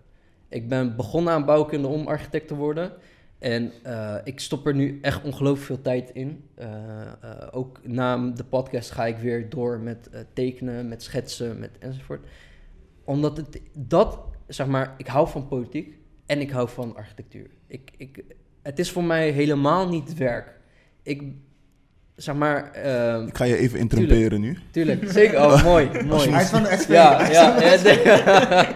[0.49, 2.93] Ik ben begonnen aan bouwkunde om architect te worden.
[3.39, 6.45] En eh, ik stop er nu echt ongelooflijk veel tijd in.
[6.55, 6.67] Eh,
[7.01, 7.07] eh,
[7.51, 12.27] ook na de podcast ga ik weer door met tekenen, met schetsen, met enzovoort.
[13.05, 17.51] Omdat het, dat, zeg maar, ik hou van politiek en ik hou van architectuur.
[17.67, 18.25] Ik, ik,
[18.62, 20.55] het is voor mij helemaal niet werk.
[21.03, 21.23] Ik,
[22.17, 24.59] zeg maar, ehm, Ik ga je even interrumperen nu.
[24.71, 26.31] tuurlijk, zeker, oh, mooi, mooi.
[26.31, 26.91] Hij is van de SP.
[26.91, 28.75] Ja, ja,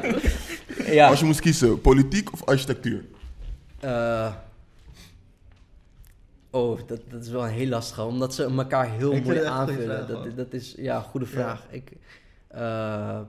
[0.85, 1.09] ja.
[1.09, 3.05] Als je moest kiezen, politiek of architectuur?
[3.81, 4.35] Eh,
[6.51, 10.07] oh, dat, dat is wel een heel lastige, omdat ze elkaar heel Ik mooi aanvullen.
[10.07, 11.67] vraag, dat, dat is, ja, goede vraag.
[11.71, 11.93] Ik,
[12.49, 13.21] eh,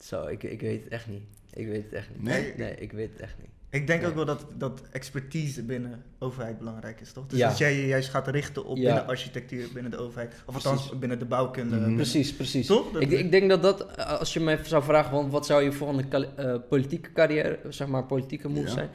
[0.00, 1.22] zo, ik, ik weet het echt niet.
[1.56, 2.22] Ik weet het echt niet.
[2.22, 2.52] Nee?
[2.56, 3.48] Nee, ik weet het echt niet.
[3.70, 7.26] Ik denk ook wel dat, dat expertise binnen overheid belangrijk is, toch?
[7.26, 7.48] Dus Ja.
[7.48, 8.82] als jij je juist gaat richten op Ja.
[8.84, 11.68] binnen architectuur, binnen de overheid, of althans binnen de bouwkunde.
[11.70, 11.78] Mhm.
[11.78, 12.66] binnen- Precies, precies.
[12.66, 12.92] Toch?
[12.92, 15.62] Dat- Ik, ik denk dat dat, eh, als je mij zou vragen, want wat zou
[15.62, 18.72] je volgende eh, politieke carrière, zeg maar politieke move Ja.
[18.72, 18.88] zijn?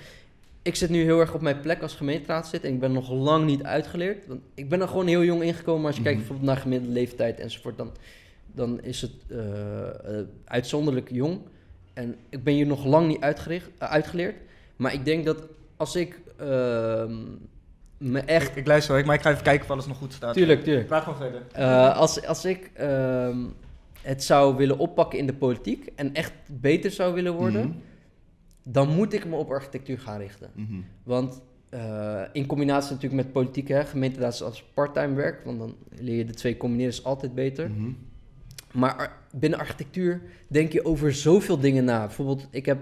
[0.62, 3.46] Ik zit nu heel erg op mijn plek als gemeenteraadslid en ik ben nog lang
[3.46, 4.28] niet uitgeleerd.
[4.28, 5.86] Want ik ben er gewoon heel jong ingekomen.
[5.86, 6.28] Als je kijkt Mhm.
[6.28, 7.92] bijvoorbeeld naar gemiddelde leeftijd enzovoort, dan,
[8.54, 9.40] dan is het eh,
[10.46, 11.40] uitzonderlijk jong.
[11.94, 14.36] En ik ben hier nog lang niet uitgericht, eh, uitgeleerd.
[14.76, 15.44] Maar ik denk dat
[15.78, 17.16] als ik ehm,
[17.98, 18.50] me echt...
[18.50, 20.34] Ik, ik luister hoor, maar ik ga even kijken of alles nog goed staat.
[20.34, 20.88] Tuurlijk, tuurlijk.
[20.88, 21.42] Praat gewoon verder.
[21.52, 23.38] Eh, als, als ik ehm,
[24.02, 27.78] het zou willen oppakken in de politiek en echt beter zou willen worden, Mhm.
[28.64, 30.50] dan moet ik me op architectuur gaan richten.
[30.54, 30.80] Mhm.
[31.04, 35.76] Want eh, in combinatie natuurlijk met politiek, hè, gemeenteraad is als parttime werk, want dan
[36.00, 37.70] leer je de twee combineren is altijd beter.
[37.70, 37.90] Mhm.
[38.72, 42.06] Maar ar- binnen architectuur denk je over zoveel dingen na.
[42.06, 42.80] Bijvoorbeeld, ik heb,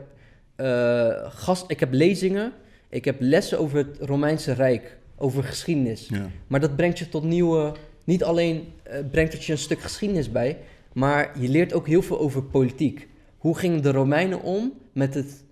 [0.56, 2.54] eh, gast, ik heb lezingen,
[2.90, 6.08] ik heb lessen over het Romeinse Rijk, over geschiedenis.
[6.08, 6.30] Ja.
[6.48, 7.74] Maar dat brengt je tot nieuwe.
[8.04, 10.58] Niet alleen eh, brengt het je een stuk geschiedenis bij,
[10.94, 13.08] maar je leert ook heel veel over politiek.
[13.38, 15.44] Hoe gingen de Romeinen om met het.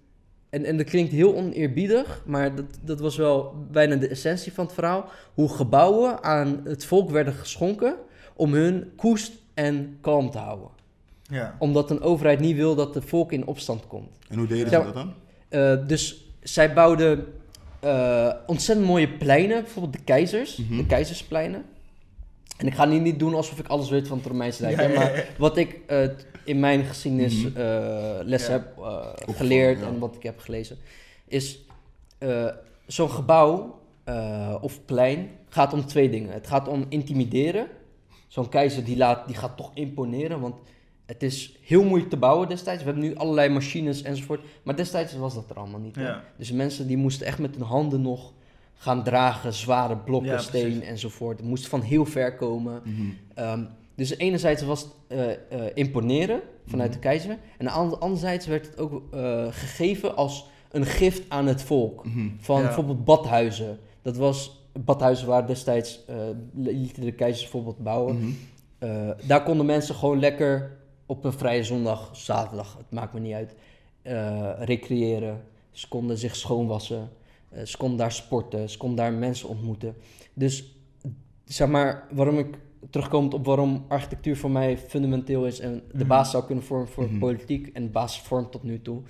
[0.49, 4.65] En, en dat klinkt heel oneerbiedig, maar dat, dat was wel bijna de essentie van
[4.65, 5.09] het verhaal.
[5.33, 7.95] Hoe gebouwen aan het volk werden geschonken
[8.35, 10.76] om hun koest en kalm te houden.
[11.27, 11.55] Ja.
[11.59, 14.09] Omdat een overheid niet wil dat het volk in opstand komt.
[14.29, 14.79] En hoe deden Ja.
[14.79, 15.13] ze dat dan?
[15.49, 17.25] Eh, dus zij bouwden
[17.79, 20.77] eh, ontzettend mooie pleinen, bijvoorbeeld de keizers, Mhm.
[20.77, 21.63] de keizerspleinen.
[22.57, 24.83] En ik ga nu niet doen alsof ik alles weet van het Romeinse Rijk, Ja,
[24.83, 26.07] hè, ja, maar wat ik eh,
[26.43, 27.57] in mijn geschiedenis Mhm.
[27.57, 28.67] eh, heb
[29.35, 29.85] geleerd ja.
[29.87, 30.77] en wat ik heb gelezen,
[31.27, 31.59] is
[32.17, 32.45] eh,
[32.87, 36.33] zo'n gebouw eh, of plein gaat om twee dingen.
[36.33, 37.67] Het gaat om intimideren.
[38.27, 40.55] Zo'n keizer die, laat, die gaat toch imponeren, want
[41.07, 42.83] het is heel moeilijk te bouwen destijds.
[42.83, 45.95] We hebben nu allerlei machines enzovoort, maar destijds was dat er allemaal niet.
[45.95, 46.23] Ja.
[46.37, 48.33] Dus mensen die moesten echt met hun handen nog
[48.73, 51.37] gaan dragen, zware blokken Ja, steen enzovoort.
[51.37, 52.81] Het moest van heel ver komen.
[52.83, 53.01] Mhm.
[53.33, 53.63] Ehm,
[53.95, 56.99] dus enerzijds was het eh, eh, imponeren vanuit Mhm.
[56.99, 57.37] de keizer.
[57.57, 62.05] En an- anderzijds werd het ook eh, gegeven als een gift aan het volk.
[62.05, 62.29] Mhm.
[62.39, 62.65] Van Ja.
[62.65, 63.79] bijvoorbeeld badhuizen.
[64.01, 65.99] Dat was, badhuizen waren destijds,
[66.53, 68.37] lieten de keizers bijvoorbeeld bouwen.
[69.23, 70.76] Daar konden mensen gewoon lekker
[71.07, 73.55] op een vrije zondag, zaterdag, het maakt me niet uit,
[74.01, 75.43] eh, recreëren.
[75.71, 77.09] Ze konden zich schoonwassen.
[77.49, 78.69] eh, ze konden daar sporten.
[78.69, 79.95] Ze konden daar mensen ontmoeten.
[80.33, 80.75] Dus
[81.45, 82.57] zeg maar, waarom ik
[82.89, 86.07] terugkomend op waarom architectuur voor mij fundamenteel is en de Mhm.
[86.07, 87.17] basis zou kunnen vormen voor Mhm.
[87.19, 89.01] politiek en de basis vormt tot nu toe,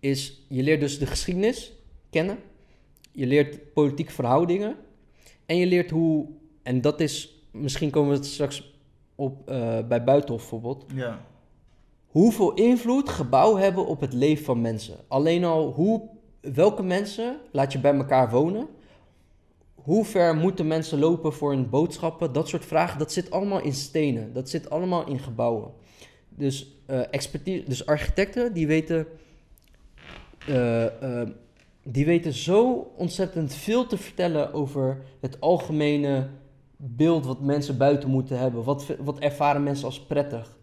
[0.00, 1.72] is je leert dus de geschiedenis
[2.10, 2.38] kennen.
[3.12, 4.76] Je leert politieke verhoudingen.
[5.46, 6.26] En je leert hoe,
[6.62, 8.74] en dat is, misschien komen we het straks
[9.14, 11.26] op eh, bij Buitenhof bijvoorbeeld, Ja.
[12.08, 14.96] Hoeveel invloed gebouwen hebben op het leven van mensen.
[15.08, 16.02] Alleen al hoe,
[16.40, 18.66] welke mensen laat je bij elkaar wonen?
[19.74, 22.32] Hoe ver moeten mensen lopen voor hun boodschappen?
[22.32, 24.32] Dat soort vragen, dat zit allemaal in stenen.
[24.32, 25.72] Dat zit allemaal in gebouwen.
[26.28, 29.06] Dus, eh, expertise, dus architecten, die weten,
[30.46, 31.28] eh, eh,
[31.82, 36.28] die weten zo ontzettend veel te vertellen over het algemene
[36.76, 38.64] beeld wat mensen buiten moeten hebben.
[38.64, 40.57] Wat, wat ervaren mensen als prettig?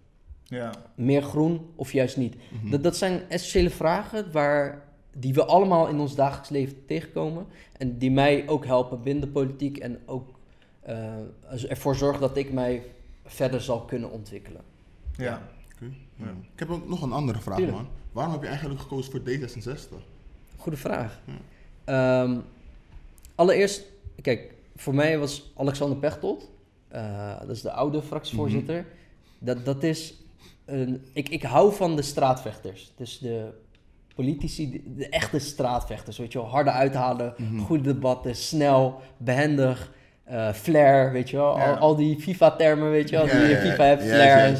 [0.48, 0.72] Ja.
[0.96, 2.36] meer groen of juist niet?
[2.62, 2.70] Mhm.
[2.70, 4.84] Dat, dat zijn essentiële vragen waar,
[5.14, 7.46] die we allemaal in ons dagelijks leven tegenkomen.
[7.78, 10.30] En die mij ook helpen binnen de politiek en ook
[10.82, 11.14] eh,
[11.68, 12.84] ervoor zorgen dat ik mij
[13.26, 14.62] verder zal kunnen ontwikkelen.
[15.18, 15.42] Ja.
[16.54, 17.78] Ik heb ook nog een andere vraag, Tuurlijk.
[17.78, 17.88] man.
[18.12, 19.94] Waarom heb je eigenlijk gekozen voor D66?
[20.58, 21.20] Goede vraag.
[21.26, 22.24] Ja.
[22.24, 22.38] Ehm,
[23.36, 23.84] allereerst,
[24.22, 26.50] kijk, voor mij was Alexander Pechtold,
[26.88, 28.86] eh, dat is de oude fractievoorzitter.
[29.40, 30.14] dat, dat is
[30.66, 32.94] een, ik, ik hou van de straatvechters.
[32.98, 33.50] Dus de
[34.16, 37.34] politici, de, de echte straatvechters, weet je wel, harde uithalen,
[37.66, 39.94] goede debatten, snel, behendig,
[40.24, 41.72] eh flair, weet je wel, Ja.
[41.72, 43.58] al, al die FIFA-termen, weet je wel, Ja, die je.
[43.58, 44.58] FIFA hebt, flair en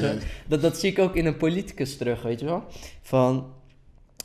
[0.48, 0.58] zo.
[0.60, 2.64] dat zie ik ook in een politicus terug, weet je wel,
[3.02, 3.54] van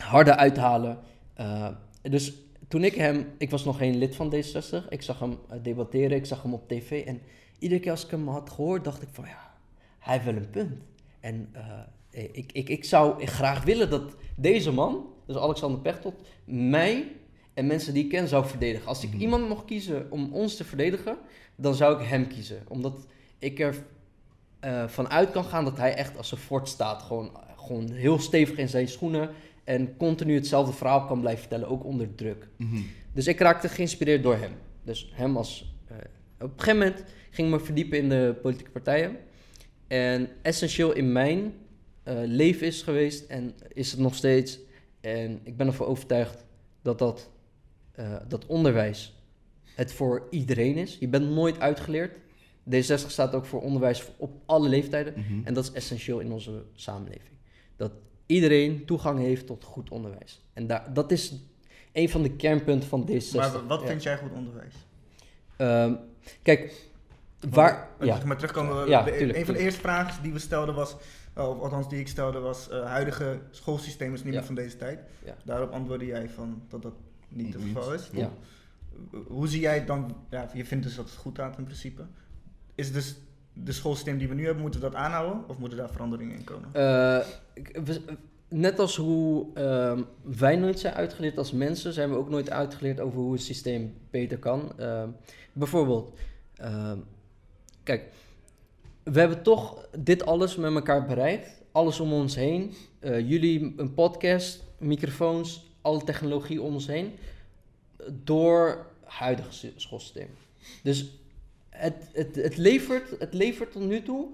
[0.02, 0.98] harde uithalen.
[1.34, 1.68] eh,
[2.02, 2.32] dus
[2.68, 6.16] toen ik hem, ik was nog geen lid van D66, ik zag hem eh, debatteren,
[6.16, 7.20] ik zag hem op tv en
[7.58, 9.50] iedere keer als ik hem had gehoord, dacht ik van ja,
[9.98, 10.78] hij heeft wel een punt.
[11.20, 11.48] En
[12.10, 16.14] eh, ik, ik, ik zou graag willen dat deze man, dus Alexander Pechtold,
[16.44, 17.12] mij
[17.54, 18.86] en mensen die ik ken zou verdedigen.
[18.86, 21.16] Als ik iemand mocht kiezen om ons te verdedigen,
[21.56, 22.62] dan zou ik hem kiezen.
[22.68, 23.06] Omdat
[23.38, 23.84] ik er
[24.60, 27.02] eh, vanuit kan gaan dat hij echt als een fort staat.
[27.02, 29.30] Gewoon, gewoon heel stevig in zijn schoenen.
[29.64, 32.48] En continu hetzelfde verhaal kan blijven vertellen, ook onder druk.
[32.56, 32.80] Mhm.
[33.12, 34.52] Dus ik raakte geïnspireerd door hem.
[34.82, 35.74] Dus hem als.
[35.88, 35.96] eh,
[36.38, 39.16] op een gegeven moment ging ik me verdiepen in de politieke partijen.
[39.90, 41.54] En essentieel in mijn
[42.02, 44.58] eh, leven is geweest en is het nog steeds.
[45.00, 46.44] En ik ben ervan overtuigd
[46.82, 47.30] dat dat,
[47.92, 49.14] eh, dat onderwijs
[49.74, 50.96] het voor iedereen is.
[51.00, 52.16] Je bent nooit uitgeleerd.
[52.70, 55.14] D60 staat ook voor onderwijs op alle leeftijden.
[55.16, 55.40] Mhm.
[55.44, 57.34] En dat is essentieel in onze samenleving.
[57.76, 57.92] Dat
[58.26, 60.40] iedereen toegang heeft tot goed onderwijs.
[60.52, 61.34] En daar, dat is
[61.92, 63.32] een van de kernpunten van D66.
[63.34, 63.86] Maar wat Ja.
[63.86, 64.74] vind jij goed onderwijs?
[65.56, 65.94] Ehm,
[66.42, 66.89] kijk,
[67.50, 67.88] waar...
[68.00, 70.96] Ja, Maar terugkomen, Ja, de- tuurlijk, een van de eerste vragen die we stelden was,
[71.38, 74.38] uh, of althans die ik stelde was, uh, huidige schoolsysteem is niet Ja.
[74.38, 75.00] meer van deze tijd.
[75.24, 75.34] Ja.
[75.44, 76.94] Daarop antwoordde jij van dat dat
[77.28, 78.08] niet het geval is.
[78.12, 78.30] ja.
[79.26, 82.02] Hoe- zie jij het dan, ja, je vindt dus dat het goed gaat in principe.
[82.74, 83.16] Is dus
[83.52, 86.44] de schoolsysteem die we nu hebben, moeten we dat aanhouden of moeten daar veranderingen in
[86.44, 86.68] komen?
[86.72, 87.18] Eh,
[88.48, 93.00] net als hoe ehm, wij nooit zijn uitgeleerd als mensen, zijn we ook nooit uitgeleerd
[93.00, 94.72] over hoe het systeem beter kan.
[94.78, 95.08] Ehm,
[95.52, 96.18] bijvoorbeeld,
[96.54, 96.98] ehm,
[97.96, 98.04] kijk,
[99.02, 101.48] we hebben toch dit alles met elkaar bereikt.
[101.72, 102.74] Alles om ons heen.
[102.98, 107.12] Eh, jullie, een podcast, microfoons, alle technologie om ons heen.
[108.24, 108.68] Door
[109.00, 110.28] het huidige sy- schoolsysteem.
[110.82, 111.18] Dus
[111.68, 114.26] het, het, het, levert, het levert tot nu toe,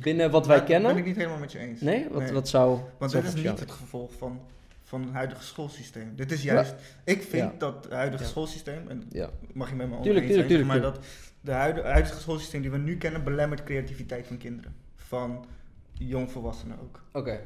[0.00, 0.90] binnen wat wij Daar kennen.
[0.90, 1.80] ben ik niet helemaal met je eens.
[1.80, 2.06] Nee?
[2.10, 2.32] Wat, Nee.
[2.32, 2.80] wat zou...
[2.98, 4.40] Want dit is niet jou- het gevolg van,
[4.84, 6.12] van het huidige schoolsysteem.
[6.16, 7.54] Dit is juist, ik vind Ja.
[7.58, 8.28] dat het huidige Ja.
[8.28, 9.30] schoolsysteem, en Ja.
[9.52, 11.06] mag je met me Tuurlijk, oneens zijn, tuurlijk, maar tuurlijk, dat
[11.46, 14.74] de huidige, huidige schoolsysteem die we nu kennen belemmert creativiteit van kinderen.
[14.94, 15.46] Van
[15.92, 17.02] jongvolwassenen ook.
[17.12, 17.40] Oké.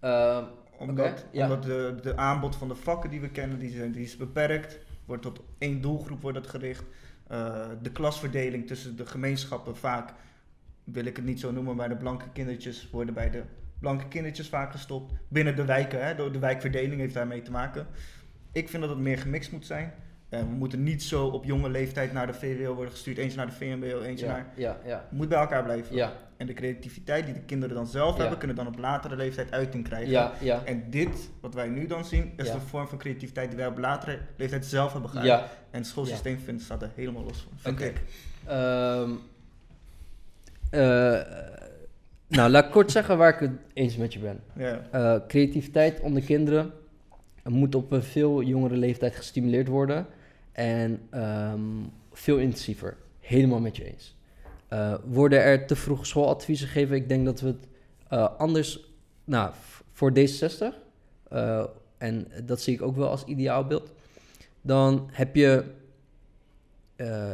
[0.00, 0.44] Ehm,
[0.78, 1.44] Omdat, ja.
[1.44, 4.78] omdat de, de aanbod van de vakken die we kennen, die, zijn, die is beperkt.
[5.04, 6.84] Wordt tot één doelgroep wordt het gericht.
[7.30, 10.12] Uh, de klasverdeling tussen de gemeenschappen vaak,
[10.84, 13.42] wil ik het niet zo noemen, maar de blanke kindertjes worden bij de
[13.78, 15.12] blanke kindertjes vaak gestopt.
[15.28, 17.86] Binnen de wijken, hè, de, de wijkverdeling heeft daarmee te maken.
[18.52, 19.92] Ik vind dat het meer gemixt moet zijn.
[20.30, 23.18] Uh, we moeten niet zo op jonge leeftijd naar de VWO worden gestuurd.
[23.18, 24.46] Eentje naar de VMBO, eentje naar...
[24.54, 25.04] ja, ja.
[25.10, 25.96] Moet bij elkaar blijven.
[25.96, 29.50] Ja, En de creativiteit die de kinderen dan zelf hebben, kunnen dan op latere leeftijd
[29.50, 30.32] uiting krijgen.
[30.64, 33.78] En dit, wat wij nu dan zien, is de vorm van creativiteit die wij op
[33.78, 35.42] latere leeftijd zelf hebben gehad.
[35.70, 37.72] En het schoolsysteem vindt, staat er helemaal los van.
[37.72, 37.92] Oké.
[38.46, 39.10] Ehm,
[40.70, 41.20] eh,
[42.26, 44.40] nou, laat ik kort zeggen waar ik het eens met je ben.
[44.56, 44.80] Ja.
[44.90, 46.72] Eh, creativiteit onder kinderen
[47.44, 50.06] moet op een veel jongere leeftijd gestimuleerd worden.
[50.60, 51.60] En ehm,
[52.12, 52.96] veel intensiever.
[53.20, 54.16] Helemaal met je eens.
[54.68, 56.96] Eh, worden er te vroeg schooladviezen gegeven?
[56.96, 57.66] Ik denk dat we het
[58.08, 58.88] eh, anders...
[59.24, 59.52] Nou,
[59.92, 60.64] voor D66,
[61.28, 61.64] eh,
[61.98, 63.92] en dat zie ik ook wel als ideaalbeeld...
[64.60, 65.64] dan heb je...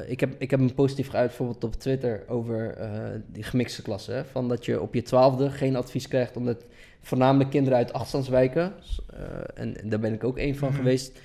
[0.07, 2.79] ik, heb, ik heb een positief geuit bijvoorbeeld op Twitter over
[3.27, 4.15] die gemixte klassen.
[4.15, 4.25] Hè?
[4.25, 6.65] Van dat je op je twaalfde geen advies krijgt omdat
[7.07, 8.01] voornamelijk kinderen uit eh,
[9.55, 10.77] en, en daar ben ik ook één van Mhm.
[10.77, 11.19] geweest,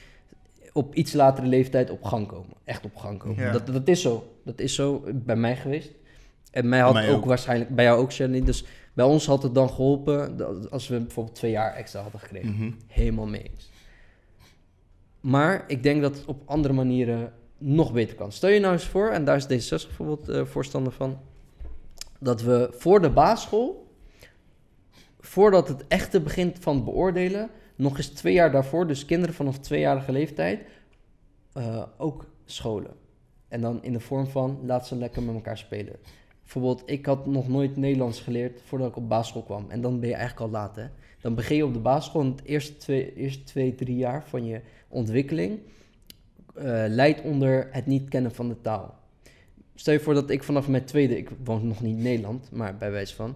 [0.74, 2.56] op iets latere leeftijd op gang komen.
[2.64, 3.44] Echt op gang komen.
[3.44, 3.52] Ja.
[3.52, 4.34] Dat, dat is zo.
[4.46, 5.92] Dat is zo bij mij geweest.
[6.52, 7.26] En mij had Mij ook, ook.
[7.26, 8.44] waarschijnlijk, bij jou ook, Shannon.
[8.44, 10.38] Dus bij ons had het dan geholpen
[10.72, 12.52] als we bijvoorbeeld twee jaar extra hadden gekregen.
[12.52, 12.72] Mhm.
[12.88, 13.70] Helemaal mee eens.
[15.20, 18.32] Maar ik denk dat het op andere manieren nog beter kan.
[18.32, 21.20] Stel je nou eens voor, en daar is D66 bijvoorbeeld eh, voorstander van,
[22.20, 23.88] dat we voor de basisschool,
[25.20, 27.50] voordat het echte begint van het beoordelen,
[27.82, 30.60] nog eens twee jaar daarvoor, dus kinderen vanaf tweejarige leeftijd,
[31.54, 32.94] eh, ook scholen.
[33.48, 35.96] En dan in de vorm van laat ze lekker met elkaar spelen.
[36.42, 39.66] Bijvoorbeeld, ik had nog nooit Nederlands geleerd voordat ik op basisschool kwam.
[39.70, 40.86] En dan ben je eigenlijk al laat, hè.
[41.22, 44.46] Dan begin je op de basisschool en het eerste twee, eerste twee drie jaar van
[44.46, 45.60] je ontwikkeling
[46.56, 48.96] eh, leidt onder het niet kennen van de taal.
[49.76, 52.78] Stel je voor dat ik vanaf mijn tweede, ik woon nog niet in Nederland, maar
[52.78, 53.36] bij wijze van,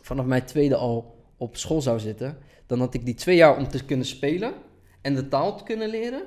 [0.00, 3.68] vanaf mijn tweede al op school zou zitten, dan had ik die twee jaar om
[3.68, 4.54] te kunnen spelen
[5.00, 6.22] en de taal te kunnen leren.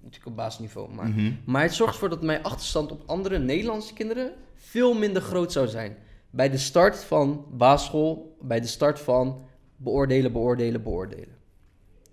[0.00, 1.32] Natuurlijk op basisniveau, maar Mhm.
[1.44, 5.68] maar het zorgt ervoor dat mijn achterstand op andere Nederlandse kinderen veel minder groot zou
[5.68, 5.96] zijn.
[6.30, 9.44] Bij de start van basisschool, bij de start van
[9.76, 11.36] beoordelen, beoordelen, beoordelen.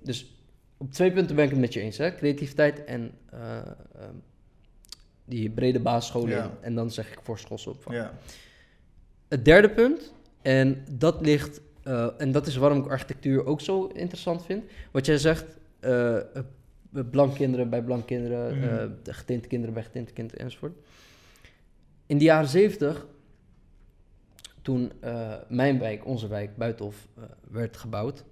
[0.01, 0.36] Dus
[0.78, 1.97] op twee punten ben ik het met je eens.
[1.97, 2.15] Hè?
[2.15, 4.15] Creativiteit en eh, ehm,
[5.26, 6.30] die brede basisscholen.
[6.30, 6.57] Ja.
[6.61, 7.95] En dan zeg ik voorschoolsopvang.
[7.95, 8.13] Ja.
[9.28, 13.86] Het derde punt, en dat ligt, eh, en dat is waarom ik architectuur ook zo
[13.86, 14.64] interessant vind.
[14.92, 15.46] Wat jij zegt,
[15.80, 16.20] eh
[16.94, 18.70] eh, blank kinderen bij blank kinderen,
[19.04, 20.74] eh, getinte kinderen bij getinte kinderen enzovoort.
[22.06, 23.08] In de jaren zeventig,
[24.62, 24.92] toen
[25.48, 27.08] mijn wijk, onze wijk, Buitenhof,
[27.50, 28.24] werd gebouwd,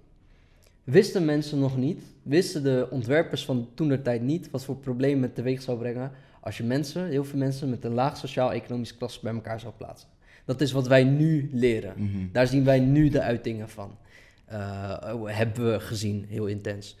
[0.84, 5.22] wisten mensen nog niet, wisten de ontwerpers van toen der tijd niet wat voor problemen
[5.22, 9.20] het teweeg zou brengen als je mensen, heel veel mensen met een laag sociaal-economisch klasse
[9.22, 10.08] bij elkaar zou plaatsen.
[10.44, 11.94] Dat is wat wij nu leren.
[11.96, 12.26] Mhm.
[12.32, 13.96] Daar zien wij nu de uitingen van.
[14.44, 16.96] Eh, hebben we gezien, heel intens.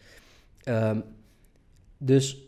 [0.62, 1.00] Ehm,
[1.98, 2.38] dus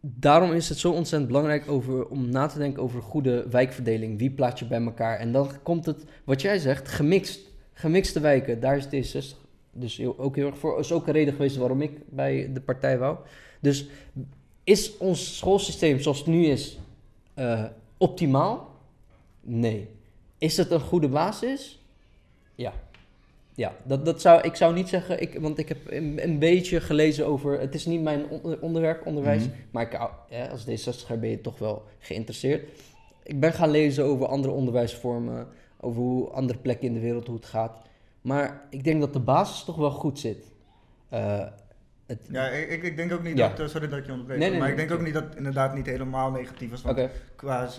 [0.00, 4.18] daarom is het zo ontzettend belangrijk over, om na te denken over goede wijkverdeling.
[4.18, 5.18] Wie plaats je bij elkaar?
[5.18, 7.48] En dan komt het, wat jij zegt, gemixt.
[7.72, 9.38] Gemixte wijken, daar is D60
[9.72, 10.78] dus heel, ook heel erg voor.
[10.78, 13.18] is ook een reden geweest waarom ik bij de partij wou.
[13.60, 13.86] Dus
[14.64, 16.78] is ons schoolsysteem zoals het nu is
[17.34, 17.64] eh,
[17.96, 18.76] optimaal?
[19.40, 19.88] Nee.
[20.40, 21.82] Is het een goede basis?
[22.54, 22.72] Ja.
[23.54, 26.80] Ja, dat, dat zou, ik zou niet zeggen, ik, want ik heb een, een beetje
[26.80, 29.54] gelezen over, het is niet mijn on- onderwerp, onderwijs, Mhm.
[29.70, 29.92] maar ik,
[30.28, 32.68] ja, als D60er ben je toch wel geïnteresseerd.
[33.22, 35.48] Ik ben gaan lezen over andere onderwijsvormen,
[35.80, 37.82] over hoe andere plekken in de wereld, hoe het gaat.
[38.20, 40.44] Maar ik denk dat de basis toch wel goed zit.
[41.08, 41.46] Eh,
[42.18, 43.48] het, Ja, ik, ik denk ook niet Ja.
[43.48, 44.76] dat, eh, sorry dat ik je onderbreek, Nee, nee, maar nee.
[44.82, 46.82] ik denk ook niet dat het inderdaad niet helemaal negatief was.
[46.82, 47.00] Want
[47.36, 47.70] qua eh,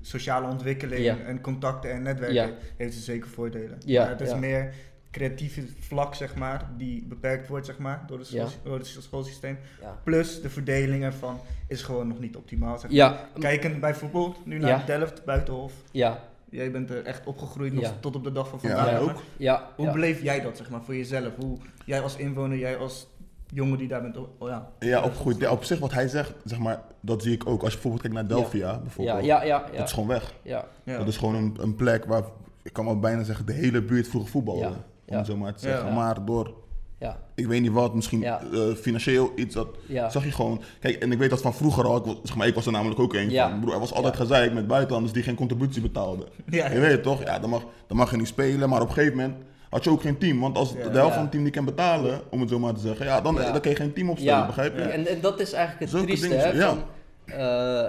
[0.00, 1.16] sociale ontwikkeling Ja.
[1.26, 2.50] en contacten en netwerken Ja.
[2.76, 3.78] heeft het zeker voordelen.
[3.84, 4.36] Ja, maar het is ja.
[4.36, 4.74] meer
[5.10, 8.48] creatieve vlak, zeg maar, die beperkt wordt, zeg maar, door, de school, Ja.
[8.62, 9.58] door het schoolsysteem.
[9.80, 9.98] ja.
[10.04, 12.98] Plus de verdeling ervan is gewoon nog niet optimaal, zeg maar.
[12.98, 14.82] Ja, Kijkend bijvoorbeeld nu naar Ja.
[14.86, 15.72] Delft, Buitenhof.
[15.90, 18.90] ja, Jij bent er echt opgegroeid nog tot op de dag van vandaag.
[18.90, 18.98] ja.
[18.98, 19.22] ook.
[19.36, 19.68] ja.
[19.76, 19.92] Hoe ja.
[19.92, 21.34] beleef jij dat, zeg maar, voor jezelf?
[21.36, 23.06] Hoe, jij als inwoner, jij als
[23.54, 24.68] jongen die daar bent, oh, oh ja.
[24.78, 25.10] Ja,
[25.50, 27.62] op zich wat hij zegt, zeg maar, dat zie ik ook.
[27.62, 29.24] Als je bijvoorbeeld kijkt naar Delphia, Ja, bijvoorbeeld.
[29.24, 29.76] ja, ja, ja.
[29.76, 30.34] Dat is gewoon weg.
[30.42, 30.64] ja.
[30.84, 30.98] ja.
[30.98, 32.22] Dat is gewoon een, een plek waar,
[32.62, 34.70] ik kan wel bijna zeggen, de hele buurt vroeger voetbalde.
[35.06, 35.88] Ja, Om zo maar te zeggen.
[35.88, 35.94] Ja.
[35.94, 36.54] Maar door,
[36.98, 37.16] ja.
[37.34, 38.40] ik weet niet wat, misschien Ja.
[38.52, 40.08] eh, financieel iets, dat Ja.
[40.10, 40.62] zag je gewoon.
[40.80, 42.72] Kijk, en ik weet dat van vroeger al, ik, was- zeg maar, ik was er
[42.72, 43.50] namelijk ook een Ja.
[43.50, 43.60] van.
[43.60, 44.20] Broer, er was altijd Ja.
[44.20, 46.28] gezeik met buitenlanders die geen contributie betaalden.
[46.46, 46.70] Ja.
[46.70, 47.22] Je weet het toch?
[47.22, 49.36] Ja, dan mag, dan mag je niet spelen, maar op een gegeven moment
[49.72, 50.40] had je ook geen team.
[50.40, 52.80] Want als de helft van het team niet kan betalen, om het zo maar te
[52.80, 54.82] zeggen, ja, dan, dan kun je geen team opstellen, begrijp je?
[54.82, 56.66] En, en dat is eigenlijk het Zulke trieste, dingen, hè?
[56.68, 56.82] Van,
[57.26, 57.80] eh,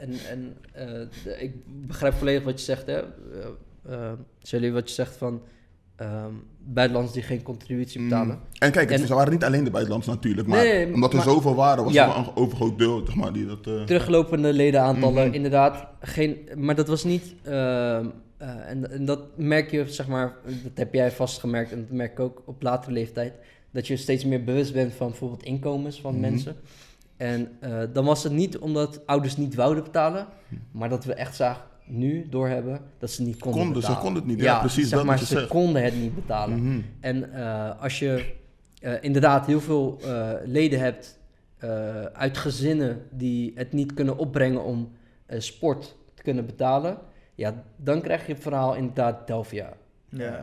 [0.00, 0.86] en en eh,
[1.24, 1.52] de- ik
[1.86, 3.00] begrijp volledig wat je zegt, hè?
[4.60, 5.42] Uh, wat je zegt van
[5.96, 6.32] ehm
[6.64, 8.34] buitenlanders die geen contributie betalen.
[8.34, 8.42] Mm.
[8.58, 11.16] En kijk, het, En- waren niet alleen de buitenlanders natuurlijk, maar Nee, nee, omdat er
[11.16, 12.08] maar- zoveel waren, was Ja.
[12.10, 13.62] er een overgroot deel, zeg maar, die dat...
[13.62, 15.34] Teruglopende ledenaantallen, Mhm.
[15.34, 15.86] inderdaad.
[16.00, 17.34] Geen, maar dat was niet.
[18.40, 22.12] Eh, en, en dat merk je, zeg maar, dat heb jij vastgemerkt en dat merk
[22.12, 23.32] ik ook op latere leeftijd.
[23.70, 26.20] Dat je steeds meer bewust bent van bijvoorbeeld inkomens van Mhm.
[26.20, 26.56] mensen.
[27.16, 30.26] En eh, dan was het niet omdat ouders niet wouden betalen,
[30.70, 34.04] maar dat we echt zagen nu doorhebben dat ze niet konden, Konden, ze betalen.
[34.04, 34.40] konden het niet.
[34.44, 35.46] Ja, precies zeg dat maar, ze zegt.
[35.48, 36.64] konden het niet betalen.
[36.64, 36.80] mhm.
[37.00, 38.32] En eh, als je
[39.00, 40.00] inderdaad heel veel
[40.44, 41.18] leden hebt
[42.12, 44.92] uit gezinnen die het niet kunnen opbrengen om
[45.38, 46.98] sport te kunnen betalen,
[47.40, 49.72] ja, dan krijg je het verhaal inderdaad Delphia.
[50.08, 50.24] Ja.
[50.24, 50.42] Eh,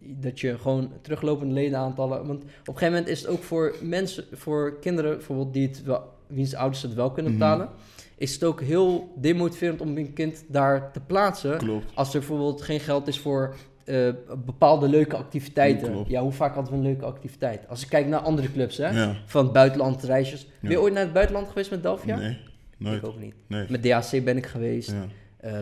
[0.00, 2.26] dat je gewoon teruglopende ledenaantallen.
[2.26, 5.82] Want op een gegeven moment is het ook voor mensen, voor kinderen bijvoorbeeld, die het
[5.82, 7.40] wel, wiens ouders het wel kunnen Mhm.
[7.40, 7.68] betalen,
[8.16, 11.58] is het ook heel demotiverend om een kind daar te plaatsen.
[11.58, 11.86] Klopt.
[11.94, 14.08] Als er bijvoorbeeld geen geld is voor eh,
[14.44, 15.92] bepaalde leuke activiteiten.
[15.92, 16.08] Klopt.
[16.10, 17.68] Ja, hoe vaak hadden we een leuke activiteit?
[17.68, 19.16] Als ik kijk naar andere clubs, hè, Ja.
[19.26, 20.46] van buitenlandse reisjes.
[20.60, 22.16] Ben je ooit naar het buitenland geweest met Delphia?
[22.16, 22.38] Nee, Ik
[22.78, 23.04] nooit.
[23.04, 23.34] ook niet.
[23.46, 23.66] Nee.
[23.68, 24.90] Met DHC ben ik geweest.
[24.90, 25.04] Ja,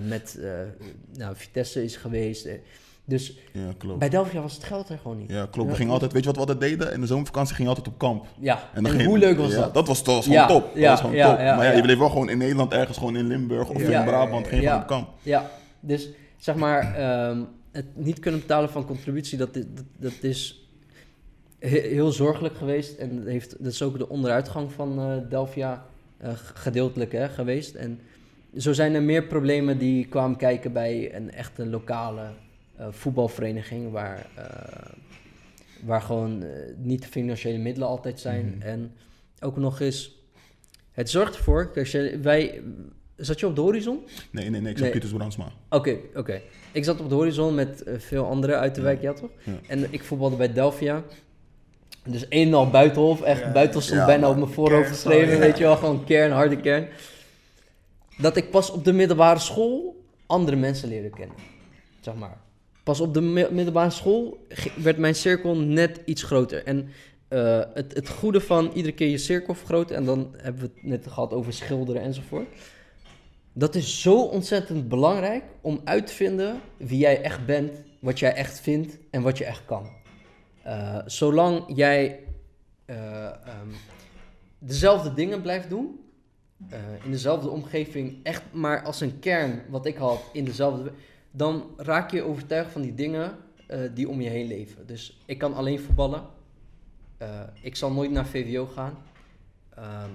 [0.09, 0.51] met eh,
[1.17, 2.45] nou, Vitesse is geweest.
[2.47, 2.55] eh.
[3.05, 3.99] dus ja, klopt.
[3.99, 5.31] bij Delphia was het geld er gewoon niet.
[5.31, 5.71] Ja, klopt.
[5.71, 6.93] We gingen altijd, weet je wat we altijd deden?
[6.93, 8.27] In de zomervakantie gingen we altijd op kamp.
[8.41, 9.75] Ja, en, dan ging- hoe leuk was ja, dat?
[9.75, 10.73] Dat was, dat was Ja, gewoon top.
[10.73, 11.39] Dat ja, was gewoon ja, top.
[11.39, 14.05] ja, maar ja, je bleef wel gewoon in Nederland ergens, gewoon in Limburg of in
[14.05, 14.47] Brabant.
[14.47, 14.69] Ging Ja.
[14.69, 15.09] gewoon op kamp.
[15.23, 15.51] Ja,
[15.81, 20.69] dus zeg maar, ehm, het niet kunnen betalen van contributie, dat, is- dat, dat is
[21.59, 22.97] he- heel zorgelijk geweest.
[22.99, 25.85] En dat, heeft, dat is ook de onderuitgang van eh Delphia
[26.19, 27.75] eh, g- gedeeltelijk hè, geweest.
[27.75, 28.01] En
[28.57, 32.23] zo zijn er meer problemen die kwamen kijken bij een echte lokale
[32.77, 34.45] eh, voetbalvereniging, waar, eh,
[35.85, 38.55] waar gewoon eh, niet de financiële middelen altijd zijn.
[38.59, 38.69] Mhm.
[38.69, 38.93] En
[39.41, 40.17] ook nog eens,
[40.93, 42.63] het zorgt ervoor, kijk, wij,
[43.17, 43.99] zat je op de horizon?
[44.31, 44.71] Nee, nee, nee.
[44.71, 44.91] Ik zag Nee.
[44.91, 45.53] Pieters Brandsma.
[45.71, 46.41] Oké, oké.
[46.73, 48.87] Ik zat op de horizon met veel anderen uit de Ja.
[48.87, 49.31] wijk, ja toch?
[49.43, 49.53] Ja.
[49.67, 51.03] En ik voetbalde bij Delphia.
[52.05, 53.23] Dus een en al buitenhof.
[53.23, 55.39] Echt, Ja, buitenhof stond bijna op mijn voorhoofd geschreven.
[55.39, 56.89] Weet je wel, gewoon kern, harde kern.
[58.19, 61.37] Dat ik pas op de middelbare school andere mensen leerde kennen.
[62.01, 62.41] Zeg maar.
[62.83, 64.47] Pas op de mi- middelbare school
[64.77, 66.65] werd mijn cirkel net iets groter.
[66.65, 66.89] En
[67.29, 70.83] eh, het, het goede van iedere keer je cirkel vergroten, en dan hebben we het
[70.83, 72.47] net gehad over schilderen enzovoort.
[73.53, 78.35] Dat is zo ontzettend belangrijk om uit te vinden wie jij echt bent, wat jij
[78.35, 79.89] echt vindt en wat je echt kan.
[80.63, 82.21] Eh, zolang jij
[82.85, 83.69] eh, ehm,
[84.59, 86.01] dezelfde dingen blijft doen,
[86.71, 90.93] eh, in dezelfde omgeving, echt maar als een kern wat ik had in dezelfde,
[91.31, 93.37] dan raak je overtuigd van die dingen
[93.67, 94.87] eh, die om je heen leven.
[94.87, 96.23] Dus ik kan alleen voetballen.
[97.19, 97.29] Eh,
[97.63, 98.99] ik zal nooit naar VWO gaan.
[99.75, 100.11] Ehm,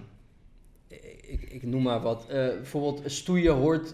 [1.28, 2.26] ik, ik noem maar wat.
[2.28, 3.94] Eh, bijvoorbeeld stoeien hoort,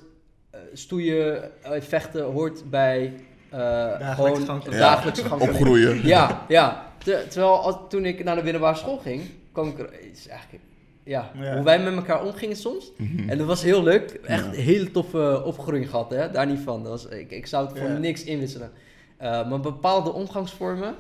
[0.50, 3.14] eh, stoeien, eh, vechten hoort bij
[3.50, 4.78] eh, gewoon Ja.
[4.78, 6.06] dagelijkse gang Opgroeien.
[6.08, 6.88] ja, ja.
[7.04, 9.22] Te- terwijl als, toen ik naar de middelbare school ging,
[9.52, 9.86] kwam ik er...
[9.92, 10.64] Het is eigenlijk...
[11.10, 11.56] Ja, Ja.
[11.56, 12.92] hoe wij met elkaar omgingen soms.
[12.98, 13.30] Mhm.
[13.30, 14.20] En dat was heel leuk.
[14.26, 16.32] Echt een hele toffe opgroeiing gehad, hè.
[16.32, 16.84] Daar niet van.
[16.84, 18.72] Dat was, ik, ik zou het voor niks inwisselen.
[19.18, 20.96] Eh, maar bepaalde omgangsvormen...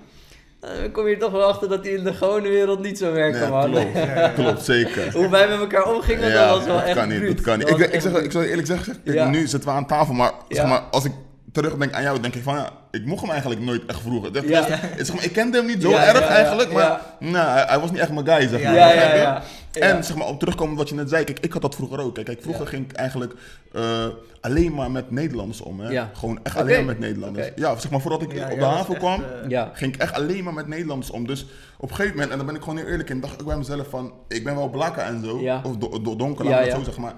[0.61, 2.97] eh, dan kom je er toch wel achter dat die in de gewone wereld niet
[2.97, 3.71] zo werken, Ja, man.
[3.71, 3.93] klopt.
[3.93, 4.27] Ja, ja, ja.
[4.29, 5.11] Klopt, zeker.
[5.13, 7.67] hoe wij met elkaar omgingen, dat was wel dat echt kan niet, dat kan niet.
[7.67, 10.13] Dat Ik, ik, zeg, ik zal je eerlijk zeggen, kijk, nu zitten we aan tafel,
[10.13, 11.11] maar, zeg maar als ik
[11.51, 14.61] terugdenk aan jou, denk ik van ja, ik mocht hem eigenlijk nooit echt Ja.
[14.97, 17.01] zeg maar, ik kende hem niet zo Ja, erg ja, ja, eigenlijk, maar ja.
[17.19, 19.43] nou, hij, hij was niet echt mijn guy, zeg Ja, maar.
[19.71, 22.13] En zeg maar, op terugkomen wat je net zei, kijk, ik had dat vroeger ook.
[22.15, 22.69] Kijk, vroeger Ja.
[22.69, 23.33] ging ik eigenlijk
[23.73, 24.05] eh,
[24.41, 25.79] alleen maar met Nederlanders om.
[25.79, 25.89] Hè?
[25.89, 26.09] Ja.
[26.13, 27.49] Gewoon echt alleen maar met Nederlanders.
[27.55, 29.71] Ja, zeg maar, voordat ik Ja, op ja, de haven echt, kwam, eh, Ja.
[29.73, 31.27] ging ik echt alleen maar met Nederlanders om.
[31.27, 31.45] Dus
[31.77, 33.57] op een gegeven moment, en daar ben ik gewoon heel eerlijk in, dacht ik bij
[33.57, 35.61] mezelf van, ik ben wel blakker en zo, Ja.
[35.63, 36.65] of do, do- donker, laat ik ja.
[36.65, 37.13] het zo zeggen, maar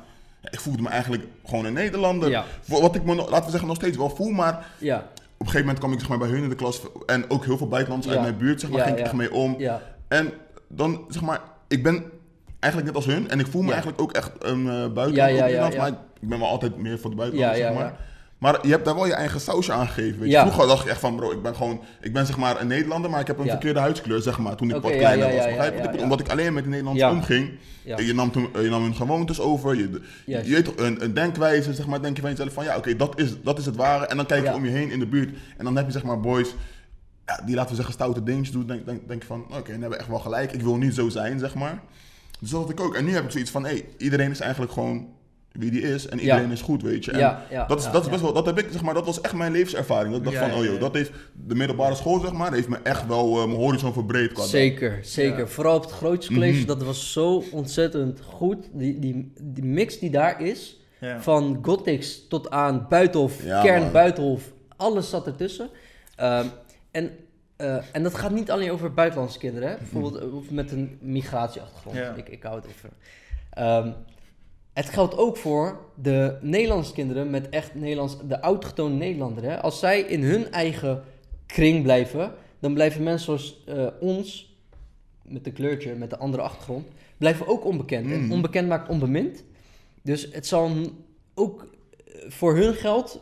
[0.51, 2.29] ik voelde me eigenlijk gewoon een Nederlander.
[2.29, 2.43] Ja.
[2.65, 5.03] Wat ik me, nog- laten we zeggen, nog steeds wel voel, maar Ja, op
[5.37, 7.57] een gegeven moment kwam ik zeg maar, bij hun in de klas en ook heel
[7.57, 8.19] veel buitenlanders Ja.
[8.19, 9.07] uit mijn buurt, zeg maar, Ja, ging ik ja.
[9.09, 9.55] echt mee om.
[9.57, 9.81] ja.
[10.07, 10.31] En
[10.67, 12.03] dan, zeg maar, ik ben
[12.61, 13.29] eigenlijk net als hun.
[13.29, 13.73] En ik voel me Ja.
[13.73, 15.15] eigenlijk ook echt een uh, buitenland.
[15.15, 15.69] Ja, ja, ja.
[15.77, 15.89] Maar
[16.19, 17.93] ik ben wel altijd meer voor de ja, zeg maar.
[18.37, 20.19] Maar je hebt daar wel je eigen sausje aan gegeven.
[20.19, 20.35] Weet je.
[20.35, 20.41] Ja.
[20.41, 23.09] Vroeger dacht ik echt van, bro, ik ben gewoon, ik ben zeg maar een Nederlander,
[23.09, 25.45] maar ik heb een verkeerde huidskleur, zeg maar, toen ik Oké, wat kleiner was.
[25.45, 26.01] Begrijp je.
[26.01, 27.51] Omdat ik alleen met de Nederlanders omging.
[27.83, 27.97] Ja.
[27.99, 31.73] Je, nam toen, je nam hun gewoontes over, je, je weet toch, een, een denkwijze,
[31.73, 34.05] zeg maar, denk je van jezelf van, ja, oké, dat, is, dat is het ware.
[34.05, 36.03] En dan kijk je om je heen in de buurt en dan heb je zeg
[36.03, 36.55] maar boys
[37.25, 39.81] ja, die laten we zeggen stoute dingetjes doen, denk, denk, denk je van, oké, die
[39.81, 40.51] hebben echt wel gelijk.
[40.51, 41.81] Ik wil niet zo zijn, zeg maar.
[42.41, 42.95] Dus dat had ik ook.
[42.95, 45.07] En nu heb ik zoiets van, hé, iedereen is eigenlijk gewoon
[45.51, 46.23] wie die is en Ja.
[46.23, 47.11] iedereen is goed, weet je.
[47.11, 48.11] En Ja, ja, dat, is, ja, dat is ja.
[48.11, 50.09] best wel, dat heb ik, zeg maar, dat was echt mijn levenservaring.
[50.09, 50.79] Dat ik dacht Ja, van, ja, oh joh, ja.
[50.79, 51.11] dat heeft
[51.47, 54.31] de middelbare school, zeg maar, heeft me echt wel eh, mijn horizon verbreed.
[54.31, 55.39] Qua Zeker, zeker.
[55.39, 55.47] Ja.
[55.47, 56.67] Vooral op het grootste college, Mhm.
[56.67, 58.69] dat was zo ontzettend goed.
[58.73, 61.21] Die, die, die mix die daar is, Ja.
[61.21, 63.91] van Gothics tot aan Buitenhof, Ja, kern man.
[63.91, 64.43] Buitenhof,
[64.77, 65.69] alles zat ertussen.
[66.15, 66.45] Ehm,
[66.91, 67.11] en,
[67.61, 69.77] eh, en dat gaat niet alleen over buitenlandse kinderen, hè?
[69.77, 71.97] bijvoorbeeld eh, of met een migratieachtergrond.
[71.97, 72.13] Ja.
[72.15, 72.89] Ik, ik hou het even.
[73.49, 73.91] Ehm,
[74.73, 79.43] het geldt ook voor de Nederlandse kinderen met echt Nederlands, de autochtone Nederlander.
[79.43, 79.61] Hè?
[79.61, 81.03] Als zij in hun eigen
[81.45, 84.55] kring blijven, dan blijven mensen zoals eh, ons,
[85.21, 88.11] met een kleurtje, met een andere achtergrond, blijven ook onbekend.
[88.11, 88.31] En Mm.
[88.31, 89.43] onbekend maakt onbemind.
[90.01, 90.71] Dus het zal
[91.33, 91.65] ook
[92.05, 93.19] eh, voor hun geld.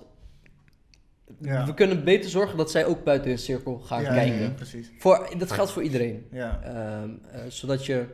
[1.42, 1.66] Ja.
[1.66, 4.42] We kunnen beter zorgen dat zij ook buiten hun cirkel gaan Ja, kijken.
[4.42, 4.92] ja, precies.
[5.00, 6.26] Voor, dat geldt voor iedereen.
[6.32, 6.60] Ja.
[6.64, 8.06] Ehm, eh, zodat je.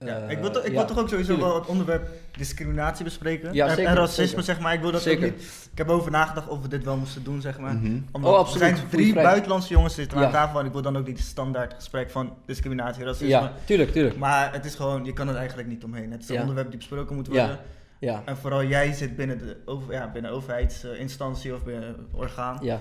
[0.00, 1.52] Ja, eh, ik wil, toch, ik ja, wil toch ook sowieso tuurlijk.
[1.52, 3.52] wel het onderwerp discriminatie bespreken.
[3.54, 4.42] Ja, en, zeker, en racisme, zeker.
[4.42, 4.74] zeg maar.
[4.74, 5.26] Ik wil dat Zeker.
[5.28, 5.68] ook niet.
[5.72, 7.74] Ik heb over nagedacht of we dit wel moesten doen, zeg maar.
[7.74, 7.98] Mhm.
[8.12, 8.62] Omdat Oh, absoluut.
[8.70, 10.24] Er zijn drie buitenlandse jongens zitten Ja.
[10.26, 13.28] aan tafel en ik wil dan ook niet het standaard gesprek van discriminatie, racisme.
[13.28, 14.16] Ja, tuurlijk, tuurlijk.
[14.16, 16.10] Maar het is gewoon, je kan het eigenlijk niet omheen.
[16.12, 16.40] Het is een Ja.
[16.40, 17.32] onderwerp die besproken moet Ja.
[17.32, 17.58] worden.
[17.98, 22.58] Ja, En vooral jij zit binnen de over, ja, binnen overheidsinstantie of binnen orgaan.
[22.62, 22.80] ja.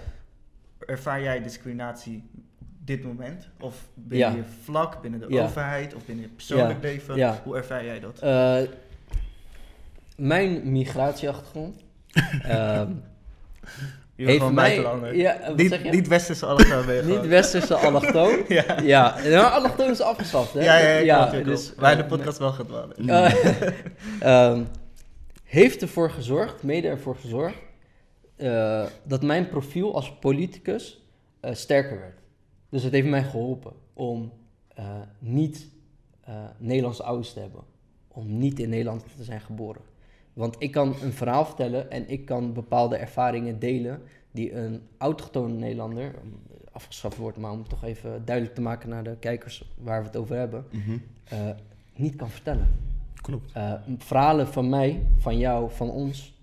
[0.86, 2.30] Ervaar jij discriminatie
[2.60, 3.50] op dit moment?
[3.60, 7.40] Of binnen je vlak, binnen de overheid of binnen je persoonlijk leven?
[7.44, 8.20] Hoe ervaar jij dat?
[8.20, 8.58] Eh,
[10.16, 11.84] mijn migratieachtergrond.
[14.18, 14.76] Je heeft mij.
[15.14, 15.90] Ja, niet, zeg je?
[15.90, 16.86] niet westerse allochtoon
[17.16, 18.44] Niet westerse allochtoon.
[18.48, 18.82] Ja.
[18.82, 20.64] Ja, nou, allochtoon is afgeschaft, hè?
[20.64, 21.74] Ja, ja, ja, ja, dus.
[21.78, 22.96] Wij eh, de podcast wel gedwalen.
[23.08, 23.34] Eh,
[24.20, 24.64] ehm,
[25.48, 27.58] heeft ervoor gezorgd, mede ervoor gezorgd,
[28.36, 31.06] eh, dat mijn profiel als politicus
[31.40, 32.20] eh, sterker werd.
[32.70, 34.32] Dus het heeft mij geholpen om
[34.68, 35.76] eh, niet
[36.58, 37.62] Nederlandse ouders te hebben.
[38.08, 39.82] Om niet in Nederland te zijn geboren.
[40.34, 44.02] Want ik kan een verhaal vertellen en ik kan bepaalde ervaringen delen
[44.32, 46.14] die een autochtone Nederlander,
[46.72, 50.08] afgeschaft wordt, maar om het toch even duidelijk te maken naar de kijkers waar we
[50.08, 50.98] het over hebben, Mhm.
[51.96, 52.68] niet kan vertellen.
[53.28, 53.52] Klopt.
[53.54, 56.34] Eh, verhalen van mij, van jou, van ons,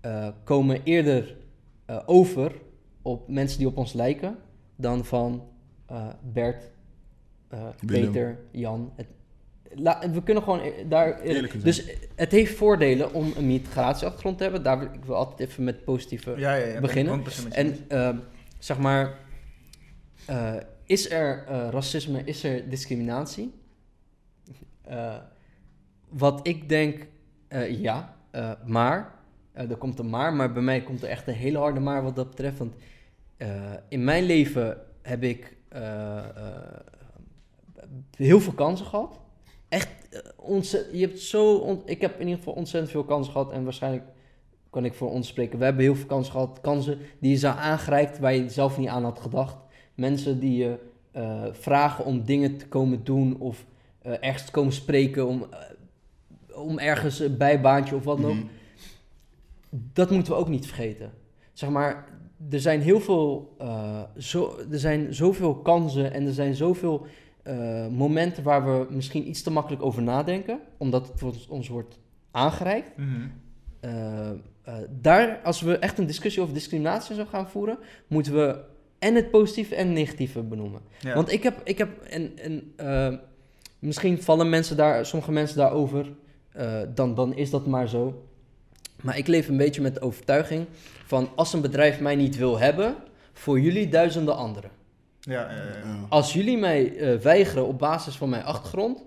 [0.00, 1.36] eh, komen eerder
[1.84, 2.52] eh, over
[3.02, 4.36] op mensen die op ons lijken
[4.76, 5.48] dan van
[5.86, 6.70] eh, Bert,
[7.48, 7.68] eh.
[7.86, 8.92] Peter, Jan.
[8.94, 9.06] Het,
[9.74, 11.20] la- we kunnen gewoon daar.
[11.62, 11.84] Dus
[12.14, 14.62] het heeft voordelen om een migratieachtergrond te hebben.
[14.62, 16.80] Daar wil ik wil altijd even met positieve Ja, ja, ja.
[16.80, 17.22] beginnen.
[17.22, 17.78] ben ik 100% met je eens.
[17.78, 18.16] en ehm,
[18.58, 19.18] zeg maar,
[20.26, 23.52] eh, is er eh, racisme, is er discriminatie?
[26.08, 27.06] Wat ik denk,
[27.48, 29.14] eh, ja, eh, maar,
[29.52, 32.02] eh, er komt een maar, maar bij mij komt er echt een hele harde maar
[32.02, 32.58] wat dat betreft.
[32.58, 32.74] Want
[33.88, 35.56] in mijn leven heb ik
[38.16, 39.20] heel veel kansen gehad.
[39.68, 39.88] Echt,
[40.92, 44.04] je hebt zo, ik heb in ieder geval ontzettend veel kansen gehad en waarschijnlijk
[44.70, 45.58] kan ik voor ons spreken.
[45.58, 48.88] We hebben heel veel kansen gehad, kansen die je zou aangrijpt waar je zelf niet
[48.88, 49.56] aan had gedacht.
[49.94, 50.78] Mensen die je
[51.52, 53.64] vragen om dingen te komen doen of
[54.08, 55.46] eh, ergens te komen spreken om,
[56.58, 58.36] om ergens een bijbaantje of wat dan ook.
[58.36, 58.46] Mhm.
[59.70, 61.12] Dat moeten we ook niet vergeten.
[61.52, 62.04] Zeg maar,
[62.50, 67.06] er zijn heel veel, eh, zo, er zijn zoveel kansen en er zijn zoveel
[67.42, 71.98] eh, momenten waar we misschien iets te makkelijk over nadenken, omdat het ons, ons wordt
[72.30, 72.96] aangereikt.
[72.96, 73.08] Mhm.
[73.80, 74.30] Eh,
[75.00, 78.60] daar, als we echt een discussie over discriminatie zou gaan voeren, moeten we
[78.98, 80.80] en het positieve en het negatieve benoemen.
[81.00, 81.14] Ja.
[81.14, 83.20] Want ik heb, ik heb en, en
[83.78, 86.06] misschien vallen mensen daar, sommige mensen daarover,
[86.58, 88.22] eh, dan, dan is dat maar zo.
[89.02, 90.66] Maar ik leef een beetje met de overtuiging
[91.06, 92.94] van als een bedrijf mij niet wil hebben,
[93.32, 94.70] voor jullie duizenden anderen.
[95.20, 95.62] ja, ja, ja.
[95.84, 96.06] Ja.
[96.08, 99.04] Als jullie mij eh, weigeren op basis van mijn achtergrond,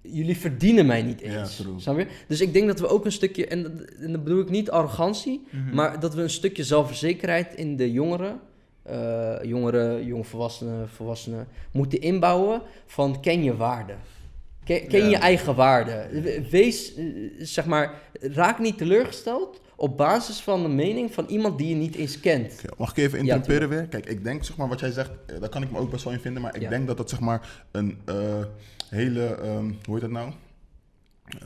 [0.00, 1.56] jullie verdienen mij niet Ja, eens.
[1.56, 1.80] true.
[1.80, 2.06] Snap je?
[2.28, 4.70] Dus ik denk dat we ook een stukje, en, dat- en dat bedoel ik niet
[4.70, 5.74] arrogantie, Mhm.
[5.74, 8.40] maar dat we een stukje zelfverzekerheid in de jongeren,
[8.82, 13.92] eh, jongeren, jongvolwassenen, volwassenen, moeten inbouwen van ken je waarde.
[14.66, 15.08] Ken, ken Ja.
[15.08, 16.06] je eigen waarde.
[16.50, 17.04] Wees, eh,
[17.38, 21.94] zeg maar, raak niet teleurgesteld op basis van een mening van iemand die je niet
[21.94, 22.62] eens kent.
[22.78, 23.86] Mag ik even interrumperen weer?
[23.86, 26.04] Kijk, ik denk, zeg maar, wat jij zegt, eh, daar kan ik me ook best
[26.04, 26.42] wel in vinden.
[26.42, 26.68] Maar ik Ja.
[26.68, 28.44] denk dat dat, zeg maar, een eh,
[28.90, 30.32] hele, ehm, hoe heet dat nou?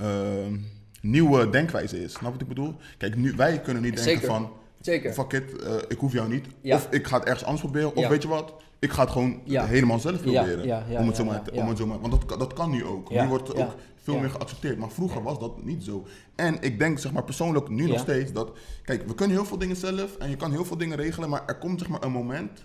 [0.01, 0.57] Ehm,
[1.01, 2.13] nieuwe denkwijze is.
[2.13, 2.75] Snap wat ik bedoel?
[2.99, 4.51] Kijk, nu, wij kunnen niet denken van,
[4.81, 5.13] Zeker.
[5.13, 6.47] fuck it, eh, ik hoef jou niet.
[6.61, 6.77] Ja.
[6.77, 7.95] Of ik ga het ergens anders proberen.
[7.97, 8.09] Of Ja.
[8.09, 8.55] weet je wat?
[8.79, 9.67] Ik ga het gewoon Ja.
[9.67, 10.63] helemaal zelf proberen.
[10.99, 13.11] om het zo maar, om het zo maar, want dat, kan- dat kan nu ook.
[13.11, 14.79] Nu wordt het ook veel meer geaccepteerd.
[14.79, 16.07] Maar vroeger was dat niet zo.
[16.37, 18.51] En ik denk, zeg maar, persoonlijk nu nog steeds dat...
[18.83, 21.29] Kijk, we kunnen heel veel dingen zelf en je kan heel veel dingen regelen.
[21.29, 22.65] Maar er komt, zeg maar, een moment...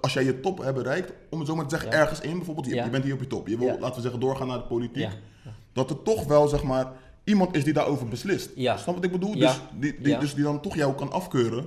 [0.00, 1.96] Als jij je top hebt bereikt, om het zo maar te zeggen, Ja.
[1.98, 2.84] ergens in, bijvoorbeeld, je, Ja.
[2.84, 3.48] je bent hier op je top.
[3.48, 3.78] Je wil, Ja.
[3.78, 5.08] laten we zeggen, doorgaan naar de politiek.
[5.72, 6.92] Dat er toch wel, zeg maar,
[7.28, 8.50] iemand is die daarover beslist.
[8.54, 8.76] Ja.
[8.76, 9.36] Snap wat ik bedoel?
[9.36, 9.46] Ja.
[9.52, 10.18] Dus, die, die, Ja.
[10.20, 11.64] dus die dan toch jou kan afkeuren,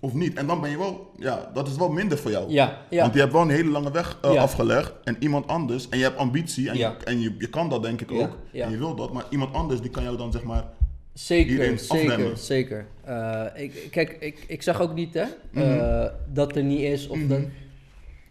[0.00, 0.34] of niet.
[0.34, 2.50] En dan ben je wel, ja, dat is wel minder voor jou.
[2.50, 3.00] Ja, ja.
[3.02, 4.42] Want je hebt wel een hele lange weg eh, Ja.
[4.42, 6.94] afgelegd en iemand anders, en je hebt ambitie en, Ja.
[6.98, 8.64] je, en je, je kan dat denk ik ook, ja.
[8.64, 10.64] en je wil dat, maar iemand anders die kan jou dan zeg maar,
[11.12, 12.86] Zeker, zeker, zeker.
[13.04, 15.64] Eh, ik, kijk, ik, ik zag ook niet hè, Mhm.
[15.64, 17.08] eh, dat er niet is.
[17.08, 17.28] Of Mhm.
[17.28, 17.40] dat,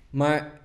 [0.09, 0.56] maar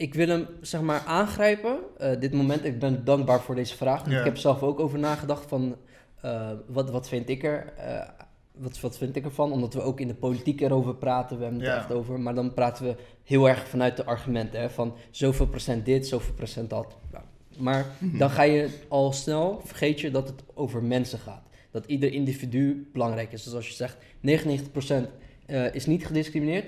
[0.00, 1.78] ik wil hem zeg maar aangrijpen.
[1.98, 4.00] eh, dit moment, ik ben dankbaar voor deze vraag.
[4.00, 4.18] want Ja.
[4.18, 5.76] Ik heb zelf ook over nagedacht van
[6.20, 7.72] eh, wat, wat vind ik er...
[7.76, 8.08] eh,
[8.52, 9.52] wat, wat vind ik ervan?
[9.52, 11.36] Omdat we ook in de politiek erover praten.
[11.36, 11.76] We hebben het Ja.
[11.76, 12.20] echt over.
[12.20, 14.60] Maar dan praten we heel erg vanuit de argumenten.
[14.60, 16.96] Hè, van zoveel procent dit, zoveel procent dat.
[17.12, 17.24] Nou,
[17.58, 18.18] maar Mhm.
[18.18, 21.42] dan ga je al snel, vergeet je dat het over mensen gaat.
[21.70, 23.42] Dat ieder individu belangrijk is.
[23.42, 25.08] Dus als je zegt 99%
[25.46, 26.66] eh, is niet gediscrimineerd,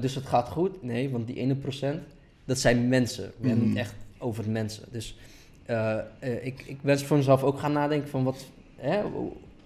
[0.00, 0.82] dus het gaat goed.
[0.82, 2.02] Nee, want die 1%,
[2.44, 3.32] dat zijn mensen.
[3.38, 3.82] We hebben het Mhm.
[3.82, 4.84] echt over mensen.
[4.90, 5.16] Dus
[5.66, 8.46] eh, eh, ik, ik ben voor mezelf ook gaan nadenken van wat,
[8.76, 9.02] hè,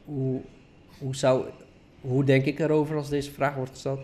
[0.05, 0.40] hoe,
[0.98, 1.47] hoe, zou,
[2.01, 4.01] hoe denk ik erover als deze vraag wordt gesteld?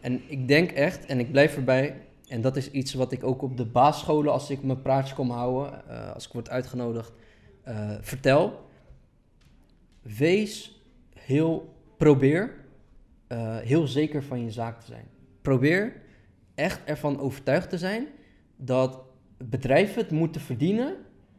[0.00, 1.96] En ik denk echt, en ik blijf erbij,
[2.28, 5.30] en dat is iets wat ik ook op de basisscholen, als ik mijn praatje kom
[5.30, 7.12] houden, eh, als ik word uitgenodigd,
[8.00, 8.60] vertel.
[10.02, 10.80] Wees
[11.14, 12.54] heel, probeer
[13.62, 15.04] heel zeker van je zaak te zijn.
[15.42, 15.92] Probeer
[16.58, 18.06] echt ervan overtuigd te zijn
[18.56, 18.98] dat
[19.36, 20.94] bedrijven het moeten verdienen.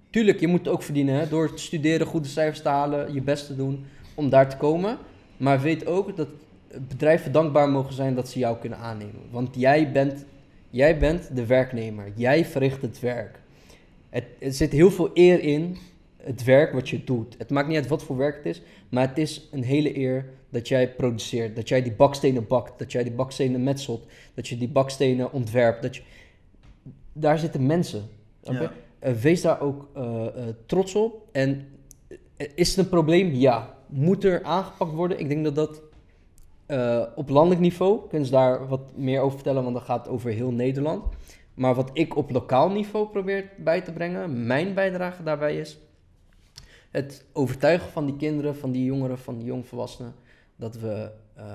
[0.10, 3.46] Tuurlijk, je moet het ook verdienen door te studeren, goede cijfers te halen, je best
[3.46, 4.98] te doen om daar te komen.
[5.38, 6.28] Maar weet ook dat
[6.88, 9.22] bedrijven dankbaar mogen zijn dat ze jou kunnen aannemen.
[9.32, 10.26] Want jij bent,
[10.70, 12.12] jij bent de werknemer.
[12.16, 13.40] Jij verricht het werk.
[14.10, 15.78] Er zit heel veel eer in
[16.18, 17.36] het werk wat je doet.
[17.38, 20.26] Het maakt niet uit wat voor werk het is, maar het is een hele eer
[20.50, 21.56] dat jij produceert.
[21.56, 25.82] Dat jij die bakstenen bakt, dat jij die bakstenen metselt, dat je die bakstenen ontwerpt.
[25.82, 26.02] Dat je...
[27.14, 28.10] Daar zitten mensen.
[28.42, 28.72] Ja.
[29.00, 31.28] Eh, wees daar ook eh, eh, trots op.
[31.32, 31.68] En
[32.56, 33.34] is het een probleem?
[33.34, 33.78] Ja.
[33.88, 35.20] Moet er aangepakt worden?
[35.20, 35.82] Ik denk dat dat
[37.16, 40.52] op landelijk niveau, kunnen ze daar wat meer over vertellen, want dan gaat over heel
[40.52, 41.04] Nederland.
[41.54, 45.80] Maar wat ik op lokaal niveau probeer bij te brengen, mijn bijdrage daarbij is
[46.92, 50.14] het overtuigen van die kinderen, van die jongeren, van die jongvolwassenen,
[50.60, 51.46] dat we eh,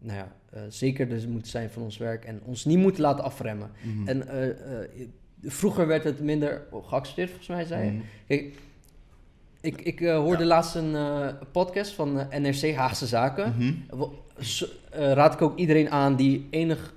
[0.00, 3.24] nou ja, eh, zeker dus moeten zijn van ons werk en ons niet moeten laten
[3.24, 3.70] afremmen.
[3.82, 4.08] Mhm.
[4.08, 5.06] En eh,
[5.42, 7.90] vroeger werd het minder geaccepteerd, volgens mij zei je.
[7.90, 8.02] Mhm.
[8.26, 8.54] Kijk,
[9.60, 10.96] Ik, ik hoorde laatst een
[11.52, 13.54] podcast van NRC Haagse Zaken.
[13.58, 14.04] Mhm.
[14.90, 16.94] Raad ik ook iedereen aan die enig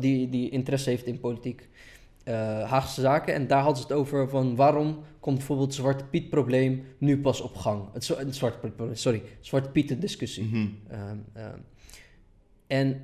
[0.00, 1.68] die, die interesse heeft in politiek.
[2.28, 3.34] Eh, Haagse Zaken.
[3.34, 7.20] En daar hadden ze het over van waarom komt bijvoorbeeld het Zwarte Piet probleem nu
[7.20, 7.82] pas op gang.
[7.92, 10.44] Het, zwa- het Zwarte sorry, Zwarte Piet discussie.
[10.44, 10.66] Mhm.
[10.88, 11.58] Ehm, ehm,
[12.66, 13.02] en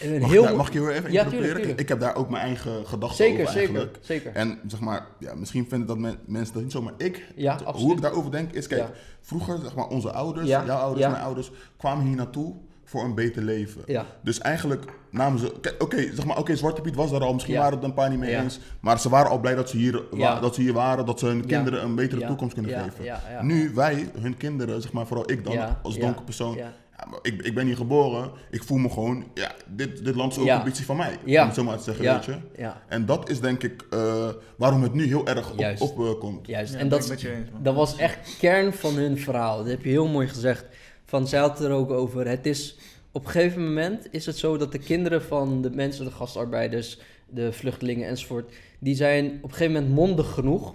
[0.00, 0.42] een Mag, heel...
[0.42, 1.80] ik daar- mag ik je weer even Ja, tuurlijk, tuurlijk.
[1.80, 3.98] Ik heb daar ook mijn eigen gedachten zeker, over zeker, eigenlijk.
[4.04, 4.32] zeker.
[4.34, 7.60] En zeg maar, ja, misschien vinden dat men- mensen dat niet zo, maar ik, Ja,
[7.72, 8.90] hoe ik daarover denk, is kijk, Ja.
[9.20, 12.54] vroeger, zeg maar, onze ouders, jouw ouders, mijn ouders, kwamen hier naartoe
[12.88, 13.82] voor een beter leven.
[13.86, 14.06] Ja.
[14.22, 17.60] Dus eigenlijk namen ze, oké, zeg maar, oké, Zwarte Piet was er al, misschien Ja.
[17.60, 18.42] waren het een paar niet mee Ja.
[18.42, 20.40] eens, maar ze waren al blij dat ze hier, wa- Ja.
[20.40, 21.42] dat ze hier waren, dat ze hun Ja.
[21.46, 22.26] kinderen een betere Ja.
[22.26, 23.04] toekomst kunnen Ja, geven.
[23.04, 23.42] ja, ja.
[23.42, 26.72] Nu wij, hun kinderen, zeg maar, vooral ik dan, Ja, als ja, donkere persoon, ja.
[26.98, 30.32] ja, maar ik, ik ben hier geboren, ik voel me gewoon, ja, dit, dit land
[30.32, 30.52] is ook Ja.
[30.54, 31.40] een ambitie van mij, Ja.
[31.40, 32.14] om het zo maar te zeggen, Ja.
[32.14, 32.36] weet je.
[32.56, 35.82] Ja, En dat is denk ik eh, waarom het nu heel erg op, Juist.
[35.82, 36.46] op eh, komt.
[36.46, 36.72] juist.
[36.72, 37.16] Ja, en dat,
[37.62, 39.56] dat was echt kern van hun verhaal.
[39.58, 40.64] Dat heb je heel mooi gezegd.
[41.06, 42.28] Van, zij had het er ook over.
[42.28, 42.78] Het is,
[43.12, 46.98] op een gegeven moment is het zo dat de kinderen van de mensen, de gastarbeiders,
[47.28, 50.74] de vluchtelingen enzovoort, die zijn op een gegeven moment mondig genoeg.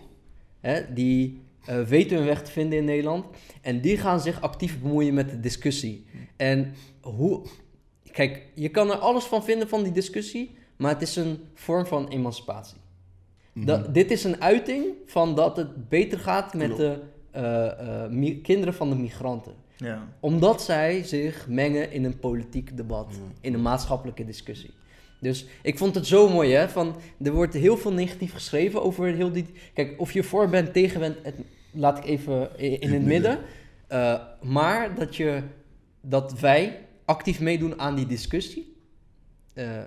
[0.60, 3.26] Hè, die eh, weten hun weg te vinden in Nederland.
[3.62, 6.06] En die gaan zich actief bemoeien met de discussie.
[6.36, 7.41] En hoe.
[8.12, 11.86] Kijk, je kan er alles van vinden van die discussie, maar het is een vorm
[11.86, 12.78] van emancipatie.
[13.53, 13.66] Mhm.
[13.66, 16.80] Dat, dit is een uiting van dat het beter gaat met Klopt.
[16.80, 17.02] de
[17.32, 19.53] eh, eh, kinderen van de migranten.
[19.82, 20.08] Ja.
[20.20, 23.18] Omdat zij zich mengen in een politiek debat, Ja.
[23.41, 24.70] in een maatschappelijke discussie.
[25.20, 26.70] Dus ik vond het zo mooi, hè?
[26.70, 29.45] Van, er wordt heel veel negatief geschreven over heel die.
[29.74, 31.36] Kijk, of je voor bent, tegen bent, het,
[31.72, 33.40] laat ik even in, het het midden.
[33.88, 35.41] Eh, maar dat, je,
[36.02, 38.70] dat wij actief meedoen aan die discussie.
[39.53, 39.86] eh, eh,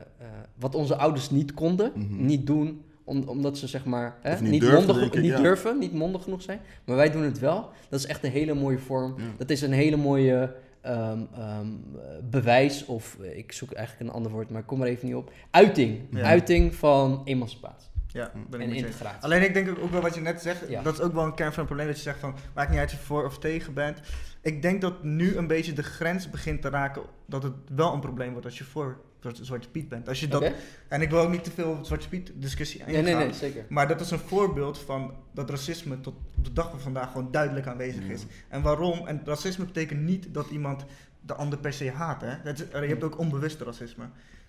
[0.59, 2.25] wat onze ouders niet konden, Mhm.
[2.27, 5.41] niet doen, om, omdat ze zeg maar hè, niet niet, mondig, ik, niet ja.
[5.41, 6.61] durven, niet mondig genoeg zijn.
[6.85, 7.71] Maar wij doen het wel.
[7.89, 9.15] Dat is echt een hele mooie vorm.
[9.19, 9.25] Ja.
[9.37, 11.67] Dat is een hele mooie ehm, ehm,
[12.31, 15.17] bewijs, of eh, ik zoek eigenlijk een ander woord, maar ik kom er even niet
[15.17, 15.33] op.
[15.51, 16.01] Uiting.
[16.11, 16.23] Ja.
[16.23, 18.85] Uiting van emancipatie Ja, ben ik en met je eens.
[18.87, 19.23] integratie.
[19.23, 20.83] Alleen ik denk ook wel wat je net zegt, Ja.
[20.83, 22.79] dat is ook wel een kern van het probleem dat je zegt van maakt niet
[22.79, 24.01] uit of je voor of tegen bent.
[24.43, 28.01] Ik denk dat nu een beetje de grens begint te raken dat het wel een
[28.01, 30.09] probleem wordt als je voor Zwarte- Zwarte Piet bent.
[30.09, 30.53] Als je dat?
[30.89, 33.05] En ik wil ook niet te veel Zwarte Piet discussie Nee, ingaan.
[33.05, 33.65] nee, nee, zeker.
[33.69, 37.31] Maar dat is een voorbeeld van dat racisme tot op de dag van vandaag gewoon
[37.31, 38.23] duidelijk aanwezig is.
[38.49, 39.07] En waarom?
[39.07, 40.85] En racisme betekent niet dat iemand
[41.21, 42.21] de ander per se haat.
[42.21, 42.29] Hè?
[42.43, 44.05] Het is- je hebt ook onbewuste racisme.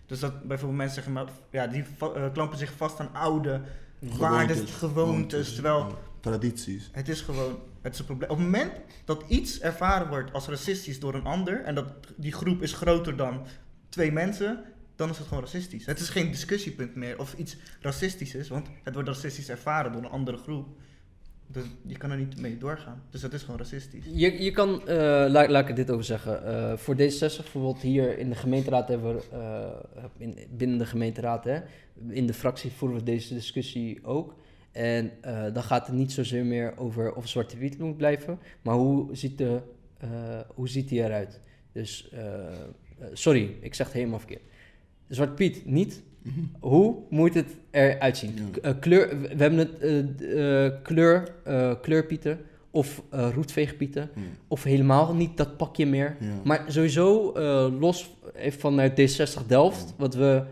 [0.06, 3.62] Dus dat bijvoorbeeld mensen zeggen, maar, ja, die eh, klampen zich vast aan oude
[4.00, 5.54] waarden, gewoontes.
[5.54, 5.88] Terwijl ja,
[6.20, 6.90] tradities.
[6.92, 8.30] het is gewoon, het is een probleem.
[8.30, 8.72] Op het moment
[9.06, 11.86] dat iets ervaren wordt als racistisch door een ander en dat
[12.18, 13.46] die groep is groter dan
[13.96, 14.64] twee mensen,
[14.96, 15.86] dan is het gewoon racistisch.
[15.86, 20.04] Het is geen discussiepunt meer of iets racistisch is, want het wordt racistisch ervaren door
[20.04, 20.68] een andere groep.
[21.48, 23.04] Dus je kan er niet mee doorgaan.
[23.10, 24.06] Dus dat is gewoon racistisch.
[24.14, 24.98] Je, je kan, eh,
[25.28, 26.46] laat, laat ik dit over zeggen.
[26.46, 31.44] Eh, voor D66 bijvoorbeeld hier in de gemeenteraad hebben we, eh, in, binnen de gemeenteraad,
[31.44, 31.60] hè,
[32.10, 34.36] in de fractie voeren we deze discussie ook.
[34.72, 35.12] En
[35.54, 39.38] dan gaat het niet zozeer meer over of Zwarte Piet moet blijven, maar hoe ziet,
[39.38, 39.62] de,
[40.56, 41.42] hoe ziet die eruit?
[41.72, 42.10] Dus,
[43.00, 44.42] eh, sorry, ik zeg het helemaal verkeerd.
[45.08, 46.04] Zwarte Piet niet.
[46.22, 46.40] Mhm.
[46.60, 48.34] Hoe moet het eruit zien?
[48.36, 48.62] Ja.
[48.62, 51.34] Eh, kleur, we hebben het eh, kleur,
[51.82, 52.40] kleurpieten
[52.72, 54.10] of roetveegpieten.
[54.48, 56.18] Of helemaal niet dat pakje meer.
[56.20, 56.28] Ja.
[56.44, 57.34] Maar sowieso
[57.80, 60.44] los even vanuit D60 Delft, wat we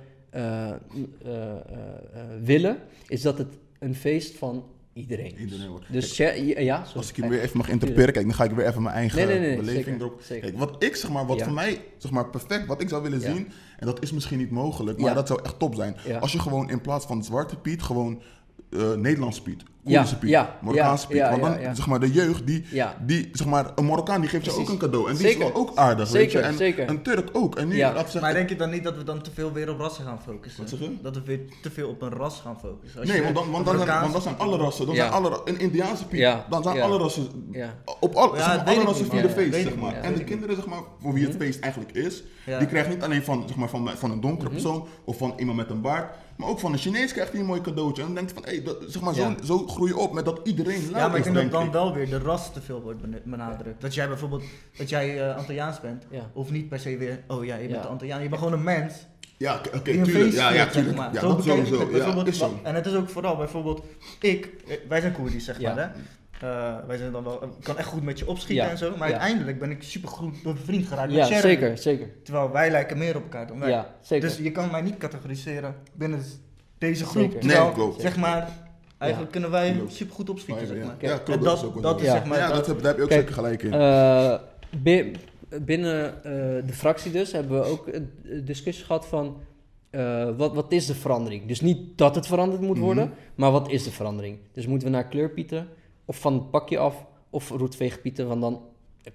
[2.43, 5.39] willen, is dat het een feest van iedereen is.
[5.41, 5.85] Iedereen wordt.
[5.91, 6.97] Dus ja, ja, ja, sorry.
[6.97, 9.17] Als ik je weer even mag interpreteren, kijk, dan ga ik weer even mijn eigen
[9.17, 10.21] Nee, nee, nee, beleving zeker, erop.
[10.21, 10.49] zeker.
[10.49, 11.43] Kijk, wat ik zeg maar, wat Ja.
[11.43, 13.47] voor mij zeg maar perfect, wat ik zou willen zien,
[13.79, 15.95] en dat is misschien niet mogelijk, maar dat zou echt top zijn.
[16.19, 18.21] Als je gewoon in plaats van Zwarte Piet gewoon
[18.69, 21.17] eh Nederlands Piet, Koerdische ja, Marokkaanse ja, Piet.
[21.17, 21.75] ja, Want dan, ja, ja.
[21.75, 22.95] zeg maar, de jeugd, die, Ja.
[23.05, 24.67] die, zeg maar, een Marokkaan die geeft je Precies.
[24.69, 25.09] ook een cadeau.
[25.09, 25.45] En die Zeker.
[25.45, 26.29] is wel ook aardig, weet je.
[26.37, 26.89] Zeker, En zeker.
[26.89, 27.55] een Turk ook.
[27.55, 27.81] En nu,
[28.21, 30.61] Maar denk je dan niet dat we dan te veel weer op rassen gaan focussen?
[30.61, 30.95] Wat zeg je?
[31.01, 32.99] Dat we weer te veel op een ras gaan focussen.
[32.99, 35.01] Als Nee, want dan, want dan, zijn, Marokkaanse want dan zijn alle rassen, dan Ja.
[35.01, 36.45] zijn alle, een Indiaanse Piet, Ja.
[36.49, 36.83] dan zijn Ja.
[36.83, 37.73] alle rassen, Ja.
[37.99, 39.93] op al, Ja, zeg maar, dat alle ik rassen vieren feest, zeg maar.
[39.93, 42.23] en de kinderen, zeg maar, voor wie het feest eigenlijk is,
[42.59, 44.53] die krijgt niet alleen van, zeg maar, van, van een donkere Mhm.
[44.53, 47.45] persoon of van iemand met een baard, maar ook van een Chinees krijgt hij een
[47.47, 48.01] mooi cadeautje.
[48.03, 49.35] En dan denkt hij van, hé, dat- zeg maar, zo, Ja.
[49.43, 51.71] zo groei je op met dat iedereen Ja, maar ik denk dat dan ik.
[51.71, 53.81] wel weer de ras te veel wordt benadrukt.
[53.81, 54.43] Dat jij bijvoorbeeld,
[54.77, 56.29] dat jij eh Antilliaans bent, Ja.
[56.33, 58.21] of niet per se weer, oh ja, je bent Antilliaan.
[58.23, 58.93] Je bent gewoon een mens
[59.37, 60.33] Ja, oké, tuurlijk.
[60.33, 60.97] Ja, ja, zeg tuurlijk.
[60.97, 61.13] maar.
[61.13, 61.89] Ja, Zo dat sowieso.
[61.91, 62.59] Ja, is zo.
[62.63, 63.83] En het is ook vooral bijvoorbeeld,
[64.19, 65.73] ik, eh, wij zijn Koerdisch zeg Ja.
[65.73, 66.01] maar hè.
[66.47, 68.71] Eh, wij zijn dan wel, ik kan echt goed met je opschieten Ja.
[68.71, 69.13] en zo, maar Ja.
[69.17, 72.07] uiteindelijk ben ik super goed bevriend geraakt Ja, met zeker, zeker.
[72.23, 73.69] Terwijl wij lijken meer op elkaar dan wij.
[73.69, 74.27] Ja, zeker.
[74.27, 76.21] Dus je kan mij niet categoriseren binnen
[76.77, 77.23] deze groep.
[77.23, 77.39] Zeker.
[77.39, 78.01] Terwijl, Nee, klopt.
[78.01, 78.49] zeg maar,
[79.03, 79.93] Eigenlijk kunnen wij Klopt.
[79.93, 80.95] super goed opschieten, Ja, zeg maar.
[80.99, 82.11] ja, En klopt, dat, is ook wel dat is Ja.
[82.11, 82.37] zeg maar...
[82.37, 83.73] ja, dat- heb- daar heb je ook Kijk, zeker gelijk in.
[83.73, 84.33] Eh,
[84.83, 85.11] bi-
[85.61, 86.31] binnen eh,
[86.67, 88.09] de fractie dus hebben we ook een
[88.45, 89.37] discussie gehad van
[89.89, 91.47] eh, wat, wat is de verandering?
[91.47, 92.85] Dus niet dat het veranderd moet Mhm.
[92.85, 94.37] worden, maar wat is de verandering?
[94.53, 95.67] Dus moeten we naar kleurpieten
[96.05, 98.61] of van het pakje af of roetveegpieten, want dan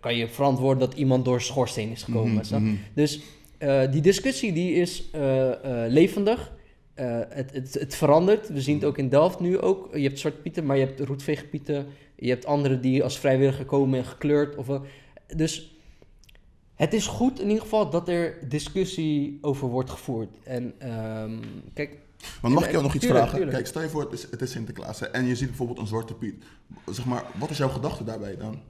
[0.00, 2.32] kan je verantwoorden dat iemand door schoorsteen is gekomen.
[2.34, 2.60] Mhm, snap?
[2.60, 2.74] mhm.
[2.94, 3.20] Dus
[3.58, 5.48] eh, die discussie die is eh,
[5.84, 6.52] eh, levendig.
[6.98, 8.48] Eh, het, het, het verandert.
[8.48, 9.96] We zien het ook in Delft nu ook.
[9.96, 11.86] Je hebt zwarte pieten, maar je hebt roetveegpieten.
[12.16, 14.56] Je hebt anderen die als vrijwilliger komen en gekleurd.
[14.56, 14.66] Of,
[15.36, 15.76] dus
[16.74, 20.28] het is goed in ieder geval dat er discussie over wordt gevoerd.
[20.44, 21.38] En ehm,
[21.74, 21.96] kijk,
[22.40, 23.38] Want mag ik jou nog iets tuurlijk, vragen?
[23.38, 23.56] tuurlijk.
[23.56, 25.86] Kijk, stel je voor, het is, het is Sinterklaas hè, en je ziet bijvoorbeeld een
[25.86, 26.44] zwarte Piet.
[26.90, 28.60] Zeg maar, wat is jouw gedachte daarbij dan?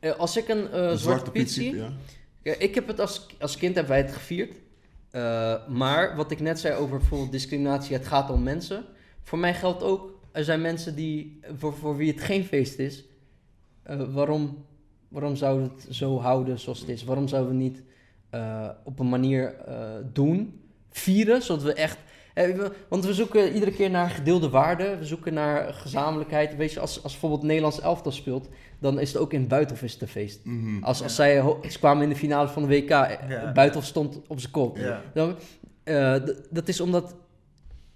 [0.00, 1.92] eh, als ik een, eh, Een zwarte piet zie, ja.
[2.42, 4.52] Ja, ik heb het als, als kind hebben wij het gevierd.
[5.14, 8.84] Eh, maar wat ik net zei over bijvoorbeeld discriminatie, het gaat om mensen.
[9.22, 13.04] Voor mij geldt ook, er zijn mensen die, voor, voor wie het geen feest is.
[13.82, 14.64] Eh, waarom,
[15.08, 17.04] waarom zouden we het zo houden zoals het is?
[17.04, 17.82] Waarom zouden we niet
[18.30, 19.54] eh, op een manier
[20.12, 20.60] doen,
[20.90, 21.98] vieren, zodat we echt...
[22.34, 22.58] eh,
[22.88, 26.56] want we zoeken iedere keer naar gedeelde waarden, we zoeken naar gezamenlijkheid.
[26.56, 28.48] Weet je, als, als bijvoorbeeld Nederlands elftal speelt,
[28.80, 30.40] dan is het ook in het buitenhof is het een feest.
[30.44, 30.82] Mhm.
[30.82, 33.52] Als, als zij ze kwamen in de finale van de WK, eh, Ja.
[33.52, 34.76] Buitenhof stond op zijn kop.
[34.76, 35.02] Ja.
[35.14, 35.34] Dan,
[35.84, 36.16] eh,
[36.50, 37.14] dat is omdat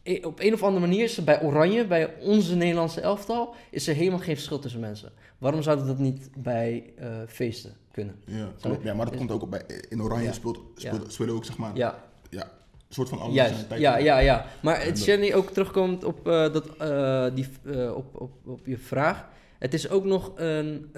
[0.04, 3.88] i- op een of andere manier is er bij Oranje, bij onze Nederlandse elftal, is
[3.88, 5.12] er helemaal geen verschil tussen mensen.
[5.38, 8.14] Waarom zouden we dat niet bij eh, feesten kunnen?
[8.24, 8.82] Ja, klopt.
[8.82, 10.32] ja, maar dat Is- komt ook op bij, in Oranje Ja.
[10.32, 10.94] speelt, Ja.
[10.94, 12.50] speelt, spelen ook zeg maar, Ja, ja,
[12.88, 13.52] soort van alle juist.
[13.52, 14.04] nationaliteit.
[14.04, 14.46] Ja, ja, ja.
[14.62, 18.78] Maar het Jenny ook terugkomt op, eh, dat, eh, die, eh, op, op, op je
[18.78, 19.26] vraag.
[19.58, 20.90] Het is ook nog een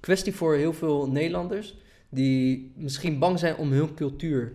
[0.00, 1.74] kwestie voor heel veel Nederlanders
[2.08, 4.52] die misschien bang zijn om hun cultuur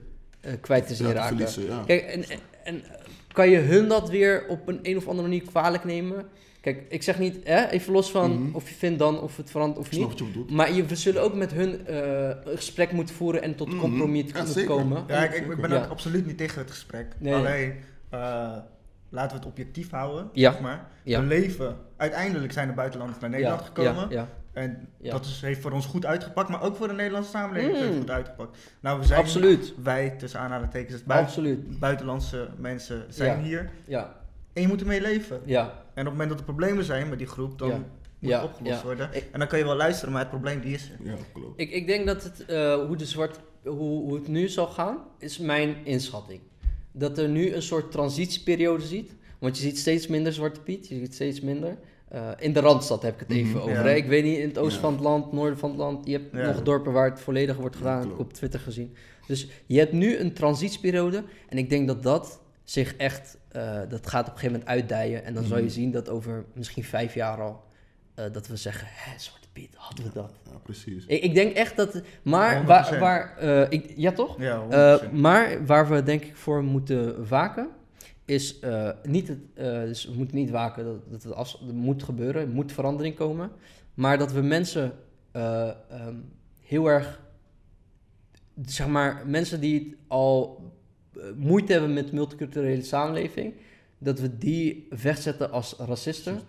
[0.62, 1.36] kwijt te zien Ja, te raken.
[1.38, 1.84] verliezen, ja.
[1.86, 2.84] Kijk, en, en, en
[3.32, 6.26] kan je hun dat weer op een, een of andere manier kwalijk nemen?
[6.74, 8.56] Kijk, ik zeg niet, hè, even los van Mhm.
[8.56, 10.20] of je vindt dan of het verandert of Ik snap niet.
[10.20, 10.52] wat je bedoelt.
[10.52, 13.78] Maar je, we zullen ook met hun eh, een gesprek moeten voeren en tot Mhm.
[13.80, 14.70] compromis Ja, moeten zeker.
[14.76, 15.04] komen.
[15.08, 15.78] Ja, ik, ik ben Ja.
[15.84, 17.06] ook absoluut niet tegen het gesprek.
[17.18, 17.34] Nee.
[17.34, 17.74] Alleen,
[18.10, 18.20] eh,
[19.10, 20.52] laten we het objectief houden, Ja.
[20.52, 20.88] zeg maar.
[21.04, 21.20] Ja.
[21.20, 24.10] We leven, uiteindelijk zijn de buitenlanders naar Nederland ja, gekomen.
[24.10, 24.28] Ja, ja.
[24.54, 25.12] En Ja.
[25.12, 27.92] dat is, heeft voor ons goed uitgepakt, maar ook voor de Nederlandse samenleving heeft Mm.
[27.92, 28.58] het goed uitgepakt.
[28.80, 29.74] Nou, we zijn Absoluut.
[29.84, 33.44] wij, tussen aanhalingstekens, het buiten- buitenlandse mensen zijn Ja.
[33.44, 33.70] hier.
[33.86, 34.16] Ja,
[34.58, 35.42] En je moet ermee leven.
[35.46, 35.62] ja.
[35.64, 37.76] En op het moment dat er problemen zijn met die groep, dan Ja.
[37.78, 37.86] moet
[38.30, 38.84] Ja, het opgelost ja.
[38.84, 39.10] worden.
[39.14, 41.06] Ik- En dan kan je wel luisteren, maar het probleem die is er.
[41.08, 41.60] Ja, klopt.
[41.62, 44.98] Ik, ik denk dat het, eh, hoe, de zwart, hoe, hoe het nu zal gaan,
[45.20, 46.40] is mijn inschatting.
[46.92, 49.16] Dat er nu een soort transitieperiode ziet.
[49.40, 51.78] Want je ziet steeds minder Zwarte Piet, je ziet steeds minder.
[52.08, 53.58] Eh, in de Randstad heb ik het even Mhm.
[53.60, 53.72] over.
[53.74, 53.82] Ja.
[53.84, 53.94] hè.
[53.96, 54.82] Ik weet niet, in het oosten Ja.
[54.86, 56.06] van het land, noorden van het land.
[56.08, 56.46] Je hebt Ja.
[56.46, 58.00] nog dorpen waar het volledig wordt gedaan.
[58.02, 58.96] heb ik op Twitter gezien.
[59.28, 61.24] Dus je hebt nu een transitieperiode.
[61.50, 65.24] En ik denk dat dat zich echt, eh, dat gaat op een gegeven moment uitdijen.
[65.24, 65.72] En dan zal je Mhm.
[65.72, 67.64] zien dat over misschien vijf jaar al,
[68.16, 70.32] eh, dat we zeggen, hè, Zwarte Piet, hadden we dat?
[70.52, 71.06] Ja, precies.
[71.06, 72.02] Ik, ik denk echt dat.
[72.22, 73.00] Maar 100%.
[73.00, 73.00] waar.
[73.00, 74.40] waar eh, ik, ja, toch?
[74.42, 74.58] Ja,
[75.06, 75.12] 100%.
[75.12, 77.68] Maar waar we denk ik voor moeten waken.
[78.26, 78.60] Is
[79.04, 79.40] niet het.
[79.88, 82.42] dus we moeten niet waken dat, dat het af, er moet gebeuren.
[82.42, 83.52] Er moet verandering komen.
[83.94, 84.92] Maar dat we mensen.
[85.32, 86.16] eh, ehm,
[86.62, 87.22] heel erg.
[88.66, 89.28] Zeg maar.
[89.28, 90.62] Mensen die het al.
[91.20, 93.54] Eh, moeite hebben met multiculturele samenleving.
[93.98, 96.40] Dat we die wegzetten als racisten.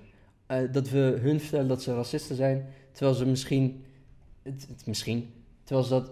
[0.47, 2.66] Eh, dat we hun vertellen dat ze racisten zijn.
[2.93, 3.85] Terwijl ze misschien.
[4.43, 5.31] Het, het misschien.
[5.65, 6.11] Terwijl ze dat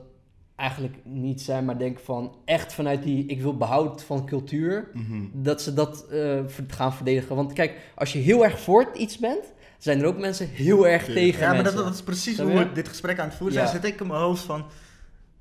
[0.56, 5.22] eigenlijk niet zijn, maar denken van echt vanuit die ik wil behoud van cultuur, Mhm.
[5.32, 7.36] dat ze dat eh, gaan verdedigen.
[7.36, 11.04] Want kijk, als je heel erg voor iets bent, zijn er ook mensen heel erg
[11.04, 11.40] Tegen.
[11.40, 13.66] Ja, maar dat, is precies hoe we dit gesprek aan het voeren Ja.
[13.66, 13.82] zijn.
[13.82, 14.64] Zit ik in mijn hoofd van...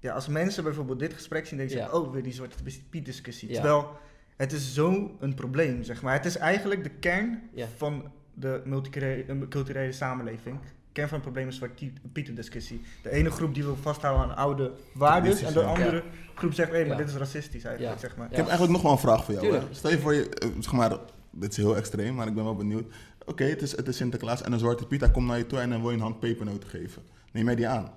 [0.06, 1.82] Ja, als mensen bijvoorbeeld dit gesprek zien, denken ze...
[1.84, 1.92] Ja.
[1.92, 2.56] Oh, weer die zwarte
[2.90, 3.48] Piet discussie.
[3.50, 3.54] Ja.
[3.54, 3.90] Terwijl,
[4.36, 6.14] het is zo een probleem, zeg maar.
[6.14, 7.68] Het is eigenlijk de kern Ja.
[7.78, 10.60] van de multiculturele culturele samenleving.
[10.62, 12.82] De kern van het probleem is zwarte Piet discussie.
[13.04, 15.38] De ene groep die wil vasthouden aan oude waarden...
[15.38, 15.66] en de Ja.
[15.66, 16.04] andere
[16.36, 16.72] groep zegt...
[16.72, 16.96] Hé, maar Ja.
[16.96, 18.08] dit is racistisch eigenlijk, Ja.
[18.08, 18.26] zeg maar.
[18.30, 19.54] Ik heb eigenlijk nog wel een vraag voor jou.
[19.56, 19.62] Hè?
[19.72, 20.98] Stel je voor je, eh, zeg maar,
[21.32, 22.86] dit is heel extreem, maar ik ben wel benieuwd.
[23.26, 25.60] Oké, het, is, het is Sinterklaas en een zwarte Piet, hij komt naar je toe
[25.60, 27.02] en dan wil je een hand pepernoten geven.
[27.32, 27.92] Neem jij die aan?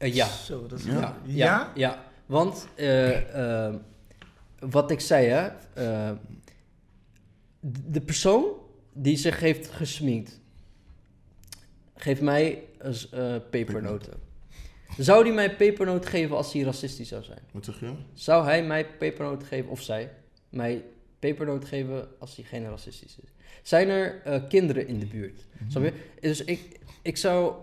[0.00, 0.26] Eh, ja.
[0.26, 0.84] Zo, dat is...
[0.84, 0.92] Ja.
[1.00, 2.04] Ja, ja, ja.
[2.26, 3.74] Want eh, eh,
[4.58, 6.10] wat ik zei, hè, eh,
[7.72, 8.44] d- de persoon
[8.92, 10.40] die zich heeft gesminkt,
[11.96, 12.62] geeft mij
[13.10, 14.12] eh, pepernoten.
[14.98, 17.38] Zou die mij pepernoten geven als hij racistisch zou zijn?
[17.52, 17.92] Wat zeg je?
[18.14, 20.10] Zou hij mij pepernoten geven, of zij,
[20.48, 20.84] mij
[21.18, 23.28] pepernoten geven als hij geen racistisch is?
[23.62, 25.46] Zijn er eh, kinderen in de buurt?
[25.68, 25.92] Snap je?
[26.20, 27.54] Dus ik, ik zou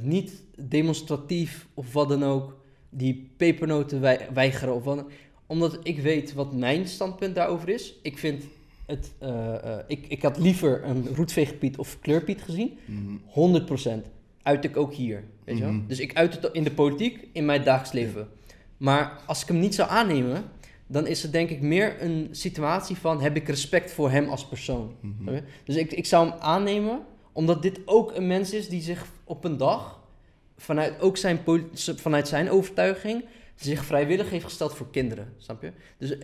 [0.00, 2.56] niet demonstratief of wat dan ook
[2.90, 4.74] die pepernoten wij- weigeren.
[4.74, 5.04] Of wat,
[5.46, 7.94] omdat ik weet wat mijn standpunt daarover is.
[8.02, 8.44] Ik vind
[8.86, 12.78] het, eh, eh, ik, ik had liever een roetveegpiet of kleurpiet gezien.
[12.84, 13.16] Mhm.
[13.26, 14.06] 100%.
[14.42, 15.24] Uit ik ook hier.
[15.44, 15.72] Weet je wel?
[15.72, 15.86] Mhm.
[15.86, 18.28] Dus ik uit het in de politiek, in mijn dagelijks leven.
[18.76, 20.44] Maar als ik hem niet zou aannemen,
[20.86, 24.46] dan is het denk ik meer een situatie van heb ik respect voor hem als
[24.46, 24.94] persoon.
[25.00, 25.40] Mhm.
[25.64, 27.00] Dus ik, ik zou hem aannemen,
[27.36, 29.98] omdat dit ook een mens is die zich op een dag,
[30.58, 31.40] vanuit, ook zijn,
[31.96, 35.32] vanuit zijn overtuiging, zich vrijwillig heeft gesteld voor kinderen.
[35.38, 35.72] Snap je?
[35.98, 36.14] Dus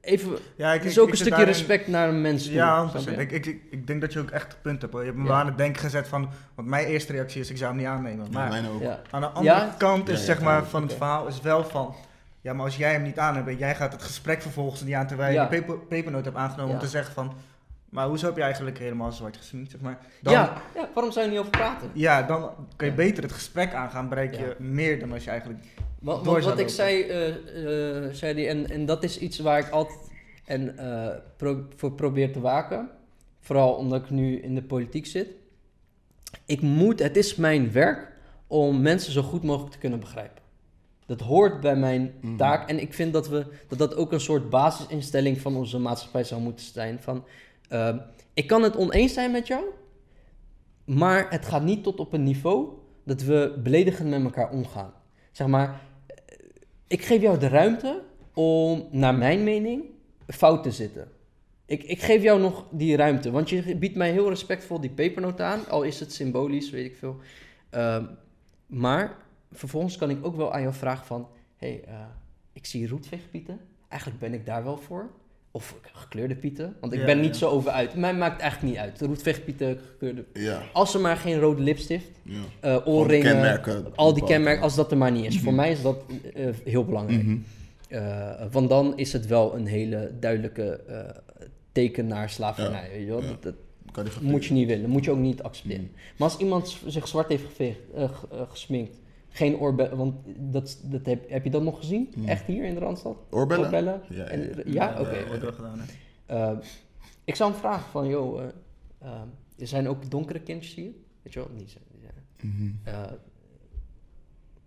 [0.00, 2.44] even, Ja, ik, het is ik- ook ik een stukje daarin- respect naar een mens
[2.44, 2.52] toe.
[2.52, 3.04] Ja, snap 100%.
[3.04, 3.16] je?
[3.20, 4.92] Ik, ik, ik denk dat je ook echt een punt hebt.
[4.92, 5.02] Hoor.
[5.02, 5.30] Je hebt me Ja.
[5.32, 6.28] wel aan het denken gezet van...
[6.54, 8.18] Want mijn eerste reactie is, ik zou hem niet aannemen.
[8.30, 8.80] Maar Maar mijn ook.
[8.82, 9.00] Ja.
[9.10, 9.74] aan de andere Ja?
[9.78, 11.94] kant is Ja, zeg ja, maar van het verhaal is wel van...
[12.40, 14.94] Ja, maar als jij hem niet aan hebt en jij gaat het gesprek vervolgens niet
[14.94, 15.06] aan...
[15.06, 15.42] terwijl Ja.
[15.42, 16.74] je de peper, pepernoot hebt aangenomen Ja.
[16.74, 17.32] om te zeggen van...
[17.92, 19.98] Maar hoezo heb je eigenlijk helemaal zwart gesminkt, zeg maar.
[20.22, 21.90] Dan, ja, ja, waarom zou je niet over praten?
[21.94, 22.98] Ja, dan kun je Ja.
[22.98, 24.54] beter het gesprek aangaan, bereik je Ja.
[24.58, 25.60] meer dan als je eigenlijk...
[26.00, 29.18] Wat, door wat, zou wat ik zei, eh, eh, zei die, en, en dat is
[29.18, 29.98] iets waar ik altijd
[30.44, 32.88] en, eh, pro- voor probeer te waken.
[33.40, 35.28] Vooral omdat ik nu in de politiek zit.
[36.46, 38.12] Ik moet, het is mijn werk
[38.46, 40.42] om mensen zo goed mogelijk te kunnen begrijpen.
[41.06, 42.36] Dat hoort bij mijn Mhm.
[42.36, 42.68] taak.
[42.68, 46.40] En ik vind dat, we, dat dat ook een soort basisinstelling van onze maatschappij zou
[46.40, 47.00] moeten zijn.
[47.00, 47.24] Van,
[47.72, 47.96] eh,
[48.34, 49.64] ik kan het oneens zijn met jou,
[50.84, 52.68] maar het gaat niet tot op een niveau
[53.04, 54.92] dat we beledigend met elkaar omgaan.
[55.30, 56.16] Zeg maar, eh,
[56.86, 58.02] ik geef jou de ruimte
[58.34, 59.84] om, naar mijn mening,
[60.26, 61.08] fout te zitten.
[61.66, 65.40] Ik, ik geef jou nog die ruimte, want je biedt mij heel respectvol die pepernoot
[65.40, 67.16] aan, al is het symbolisch, weet ik veel.
[67.70, 68.04] Ehm,
[68.66, 69.16] maar
[69.52, 71.94] vervolgens kan ik ook wel aan jou vragen van, hey, eh,
[72.52, 75.10] ik zie roetveegpieten, eigenlijk ben ik daar wel voor.
[75.54, 77.22] Of gekleurde pieten, want ik Ja, ben ja.
[77.22, 77.94] niet zo over uit.
[77.94, 79.00] Mij maakt eigenlijk niet uit.
[79.00, 80.24] Roetveegpieten, gekleurde...
[80.32, 80.62] Ja.
[80.72, 82.40] Als er maar geen rode lipstift, ja.
[82.60, 85.40] eh oorringen, kenmerken al die kenmerken, als dat er maar niet is.
[85.40, 86.04] Voor mij is dat
[86.34, 87.22] eh, heel belangrijk.
[87.22, 87.36] Mhm.
[87.88, 90.98] Eh, want dan is het wel een hele duidelijke eh,
[91.72, 92.88] teken naar slavernij.
[92.92, 93.22] Weet je wel?
[93.22, 93.28] Ja.
[93.28, 93.54] Dat, dat
[93.92, 95.90] Kan die moet je niet willen, moet je ook niet accepteren.
[96.16, 97.78] Maar als iemand zich zwart heeft geveegd,
[98.48, 98.96] gesminkt,
[99.32, 102.12] geen oorbellen, want dat, dat heb, heb je dat nog gezien?
[102.16, 102.24] Mm.
[102.28, 103.16] Echt hier in de Randstad?
[103.30, 103.64] Oorbellen?
[103.64, 104.00] Oorbellen?
[104.08, 104.62] Ja, ja, En- ja.
[104.64, 105.00] ja?
[105.00, 105.26] Oké.
[105.26, 105.84] wordt gedaan, hè.
[106.26, 106.58] Eh,
[107.24, 108.48] ik zou hem vragen van, joh, eh,
[108.98, 109.20] eh,
[109.58, 110.92] er zijn ook donkere kindjes hier?
[111.22, 111.48] Weet je wel?
[111.56, 111.78] Niet zo.
[112.00, 112.08] ja.
[112.48, 112.70] Mhm.
[112.84, 113.12] Eh,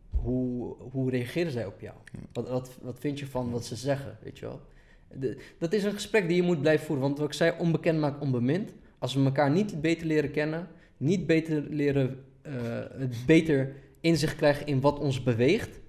[0.09, 1.95] hoe, hoe reageren zij op jou?
[2.33, 4.61] Wat, wat, wat vind je van wat ze zeggen, weet je wel?
[5.19, 7.05] De- dat is een gesprek die je moet blijven voeren.
[7.05, 8.73] Want wat ik zei, onbekend maakt onbemind.
[8.99, 10.67] Als we elkaar niet beter leren kennen,
[10.97, 12.53] niet beter leren, eh,
[12.97, 13.75] het beter
[14.06, 15.80] inzicht krijgen in wat ons beweegt,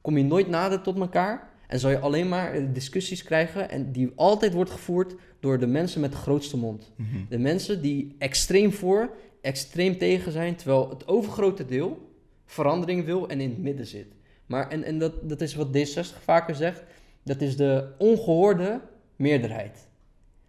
[0.00, 1.50] kom je nooit nader tot elkaar.
[1.66, 5.66] En zal je alleen maar eh, discussies krijgen en die altijd wordt gevoerd door de
[5.66, 6.92] mensen met de grootste mond.
[6.96, 7.18] Mhm.
[7.28, 9.10] De mensen die extreem voor,
[9.40, 12.10] extreem tegen zijn, terwijl het overgrote deel
[12.44, 14.06] verandering wil en in het midden zit.
[14.46, 16.82] Maar, en, en dat, dat is wat D60 vaker zegt,
[17.22, 18.80] dat is de ongehoorde
[19.16, 19.88] meerderheid.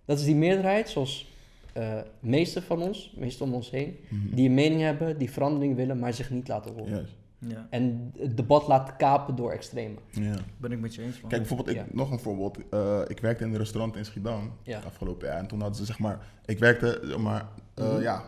[0.06, 1.32] Dat is die meerderheid, zoals
[1.73, 4.35] eh meeste van ons, meestal om ons heen, Mhm.
[4.35, 7.07] die een mening hebben, die verandering willen, maar zich niet laten horen.
[7.47, 9.97] Ja, En het debat laten kapen door extremen.
[10.11, 10.35] Ja.
[10.57, 11.29] ben ik met je eens, man.
[11.29, 11.85] Kijk, bijvoorbeeld, ik, Ja.
[11.91, 12.57] nog een voorbeeld.
[12.69, 14.79] Eh, ik werkte in een restaurant in Schiedam Ja.
[14.85, 15.37] afgelopen jaar.
[15.37, 18.01] En toen hadden ze, zeg maar, ik werkte, zeg maar, eh, Mhm.
[18.01, 18.23] ja,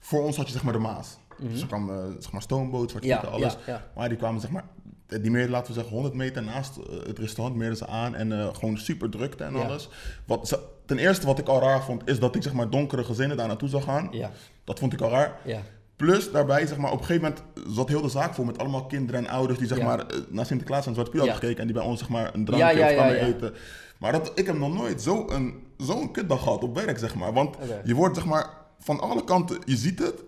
[0.00, 1.18] voor ons had je, zeg maar, de Maas.
[1.40, 3.52] Dus er kwam, zeg maar, stoomboot, zwarte alles.
[3.66, 3.84] ja, ja.
[3.94, 4.64] Maar die kwamen, zeg maar,
[5.06, 8.14] die meer, laten we zeggen, 100 meter naast eh, het restaurant meerden ze aan.
[8.14, 9.64] En eh, gewoon super drukte en Ja.
[9.64, 9.88] alles.
[10.26, 13.04] Wat, ze- ten eerste wat ik al raar vond, is dat ik, zeg maar, donkere
[13.04, 14.08] gezinnen daar naartoe zou gaan.
[14.10, 14.30] Ja,
[14.64, 15.36] Dat vond ik al raar.
[15.44, 15.60] ja.
[15.96, 17.22] Plus daarbij, zeg maar, op een gegeven
[17.54, 20.16] moment zat heel de zaak vol met allemaal kinderen en ouders die zeg maar eh,
[20.28, 22.82] naar Sinterklaas en Zwarte Piet hadden gekeken en die bij ons zeg maar een drankje
[22.84, 23.14] of ja.
[23.14, 23.54] eten.
[23.98, 27.32] Maar dat, ik heb nog nooit zo'n zo'n kutdag gehad op werk, zeg maar.
[27.32, 28.46] Want je wordt zeg maar
[28.78, 30.22] van alle kanten, je ziet het.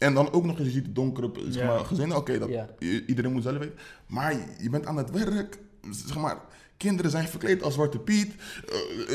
[0.00, 2.16] En dan ook nog eens, je ziet donkere zeg maar, gezinnen.
[2.16, 2.50] Oké, dat
[3.06, 3.78] iedereen moet zelf weten.
[4.06, 5.58] Maar je bent aan het werk,
[5.90, 6.36] zeg maar.
[6.80, 8.34] Kinderen zijn verkleed als Zwarte Piet.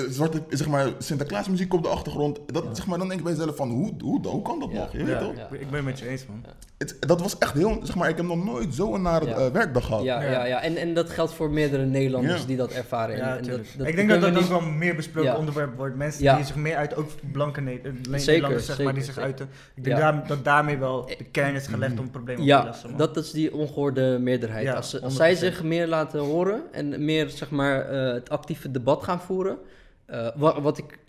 [0.10, 2.40] zwarte, zeg maar, Sinterklaas muziek op de achtergrond.
[2.46, 4.78] Dat, zeg maar, dan denk ik bij jezelf van, hoe, hoe, hoe kan dat Ja.
[4.80, 4.92] nog?
[4.92, 5.36] Je Ja, weet toch?
[5.36, 5.48] Ja.
[5.52, 6.44] ik ben het met je eens, man.
[6.78, 9.36] Het, dat was echt heel, zeg maar, ik heb nog nooit zo'n nare Ja.
[9.36, 10.04] eh, werkdag gehad.
[10.04, 10.32] Ja, Ja.
[10.32, 10.62] ja, ja.
[10.62, 12.48] En, en dat geldt voor meerdere Nederlanders Ja.
[12.48, 13.16] die dat ervaren.
[13.16, 15.38] En- Ja, dat, dat ik denk dat dat ook we wel meer besproken Ja.
[15.38, 15.96] onderwerp wordt.
[15.96, 16.36] Mensen Ja.
[16.36, 19.28] die zich meer uit, ook blanke Zeker, Nederlanders, zeg maar, die zich zeker.
[19.30, 19.50] uiten.
[19.76, 20.12] Ik denk Ja.
[20.12, 22.90] daar, dat daarmee wel de kern is gelegd om het probleem op te Ja, lossen,
[22.90, 22.98] man.
[22.98, 24.64] dat is die ongehoorde meerderheid.
[24.66, 25.00] Ja, als, zij
[25.36, 25.38] 100%.
[25.40, 29.58] zich meer laten horen en meer zeg maar, eh, het actieve debat gaan voeren,
[30.06, 31.00] eh, wat, wat ik,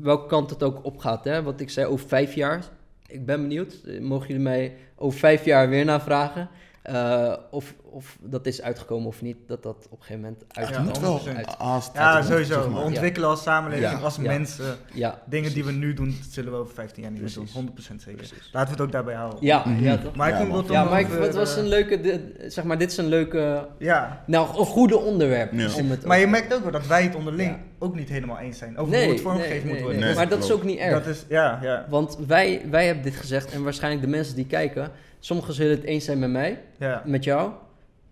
[0.00, 1.42] welke kant het ook opgaat, hè?
[1.42, 2.64] wat ik zei over vijf jaar.
[3.06, 3.80] Ik ben benieuwd.
[3.86, 6.48] Eh, Mogen jullie mij over vijf jaar weer navragen?
[6.82, 10.56] Eh, of, of dat is uitgekomen of niet, dat dat op een gegeven moment Het
[10.56, 11.20] uitgekomen moet wel.
[11.36, 11.90] Uit-.
[11.94, 12.62] Ja, uit- sowieso.
[12.62, 13.98] zeg We ontwikkelen als samenleving, Ja.
[13.98, 14.22] als Ja.
[14.22, 14.76] mensen.
[14.92, 17.42] Ja, Dingen die we nu doen, zullen we over 15 jaar niet meer doen.
[17.44, 17.60] Precies.
[17.60, 18.16] 100% zeker.
[18.26, 18.50] Precies.
[18.52, 19.38] Laten we het ook daarbij houden.
[19.42, 19.82] ja, Mhm.
[19.82, 20.14] ja, toch?
[20.16, 22.20] Maar ik Ja, vond Ja, maar ik, het was eh, een leuke, dit-
[22.52, 24.22] zeg maar, dit is een leuke, Ja.
[24.26, 25.52] nou, een goede onderwerp.
[25.52, 25.68] Ja.
[25.76, 27.58] Om het Maar je merkt ook wel dat wij het onderling Ja.
[27.78, 28.78] ook niet helemaal eens zijn.
[28.78, 30.14] Over nee, hoe het vormgegeven nee, moet nee, worden.
[30.14, 30.92] maar dat is ook niet erg.
[31.04, 34.46] Dat is, ja, ja, Want wij, wij hebben dit gezegd en waarschijnlijk de mensen die
[34.46, 34.90] kijken,
[35.24, 37.02] sommigen zullen het eens zijn met mij, ja.
[37.06, 37.50] met jou,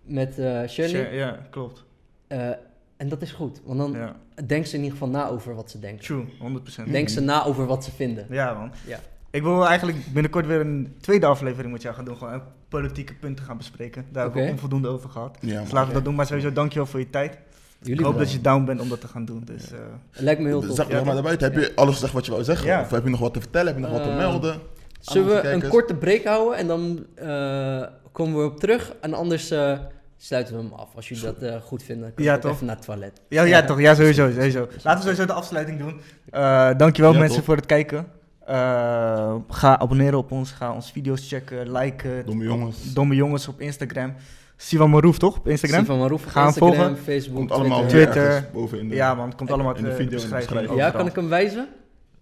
[0.03, 0.89] met eh Shirley.
[1.03, 1.83] Sure, Ja, klopt.
[2.27, 2.49] Eh,
[2.97, 4.15] en dat is goed, want dan Ja.
[4.45, 6.05] denken ze in ieder geval na over wat ze denken.
[6.05, 6.91] True, 100%.
[6.91, 8.25] Denken ze na over wat ze vinden.
[8.29, 8.71] Ja, man.
[8.87, 8.99] Ja.
[9.31, 12.17] Ik wil eigenlijk binnenkort weer een tweede aflevering met jou gaan doen.
[12.17, 14.05] Gewoon politieke punten gaan bespreken.
[14.11, 15.37] Daar hebben we onvoldoende over gehad.
[15.41, 16.15] Ja, Dus laten we dat doen.
[16.15, 17.37] Maar sowieso dankjewel voor je tijd.
[17.81, 19.41] Jullie ik hoop dat je down bent om dat te gaan doen.
[19.45, 19.79] Dus, eh,
[20.11, 20.75] Lijkt me heel tof.
[20.75, 22.67] Zeg Ja, maar daarbuiten, heb je alles gezegd wat je wou zeggen?
[22.67, 22.81] Ja.
[22.81, 23.67] Of heb je nog wat te vertellen?
[23.67, 24.59] Heb je nog wat te melden?
[25.01, 28.93] Zullen we een korte break houden en dan eh, komen we op terug.
[29.01, 29.77] En anders eh,
[30.17, 30.89] sluiten we hem af.
[30.95, 32.51] Als jullie dat eh, goed vinden, kan Ja, toch?
[32.51, 33.21] even naar het toilet.
[33.29, 33.79] ja, ja, toch?
[33.79, 34.31] Ja, sowieso.
[34.31, 34.59] sowieso.
[34.59, 36.01] Laten we sowieso de afsluiting doen.
[36.29, 37.45] Eh dankjewel Ja, mensen top.
[37.45, 38.07] voor het kijken.
[38.45, 40.51] Eh, ga abonneren op ons.
[40.51, 41.71] Ga onze video's checken.
[41.71, 42.25] Liken.
[42.25, 42.93] Domme jongens.
[42.93, 44.13] Domme jongens op Instagram.
[44.57, 45.37] Sivan Marouf, toch?
[45.37, 45.79] Op Instagram?
[45.79, 46.97] Sivan Marouf Gaan we Instagram, volgen?
[47.03, 47.99] Facebook, Komt allemaal Twitter.
[48.11, 48.25] Twitter.
[48.31, 48.89] ergens bovenin.
[48.89, 49.25] de- Ja, man.
[49.27, 50.59] Het komt allemaal in de uit, video, de in de beschrijving.
[50.59, 50.91] beschrijving.
[50.93, 51.67] Ja, kan ik hem wijzen?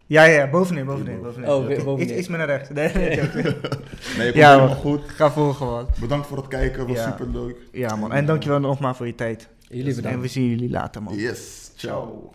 [0.10, 1.50] Ja, ja, bovenin, bovenin, bovenin.
[1.50, 2.00] Oh, bovenin.
[2.10, 2.70] Iets, iets meer naar rechts.
[2.70, 3.16] Nee, nee,
[4.34, 4.76] Ja, helemaal man.
[4.76, 5.02] goed.
[5.08, 5.88] Ga volgen, man.
[6.00, 7.06] Bedankt voor het kijken, was Ja.
[7.18, 7.56] super leuk.
[7.72, 8.12] Ja, man.
[8.12, 9.48] En dankjewel nogmaals voor je tijd.
[9.68, 10.18] Jullie bedankt.
[10.18, 11.16] En we zien jullie later, man.
[11.16, 12.28] Yes, ciao.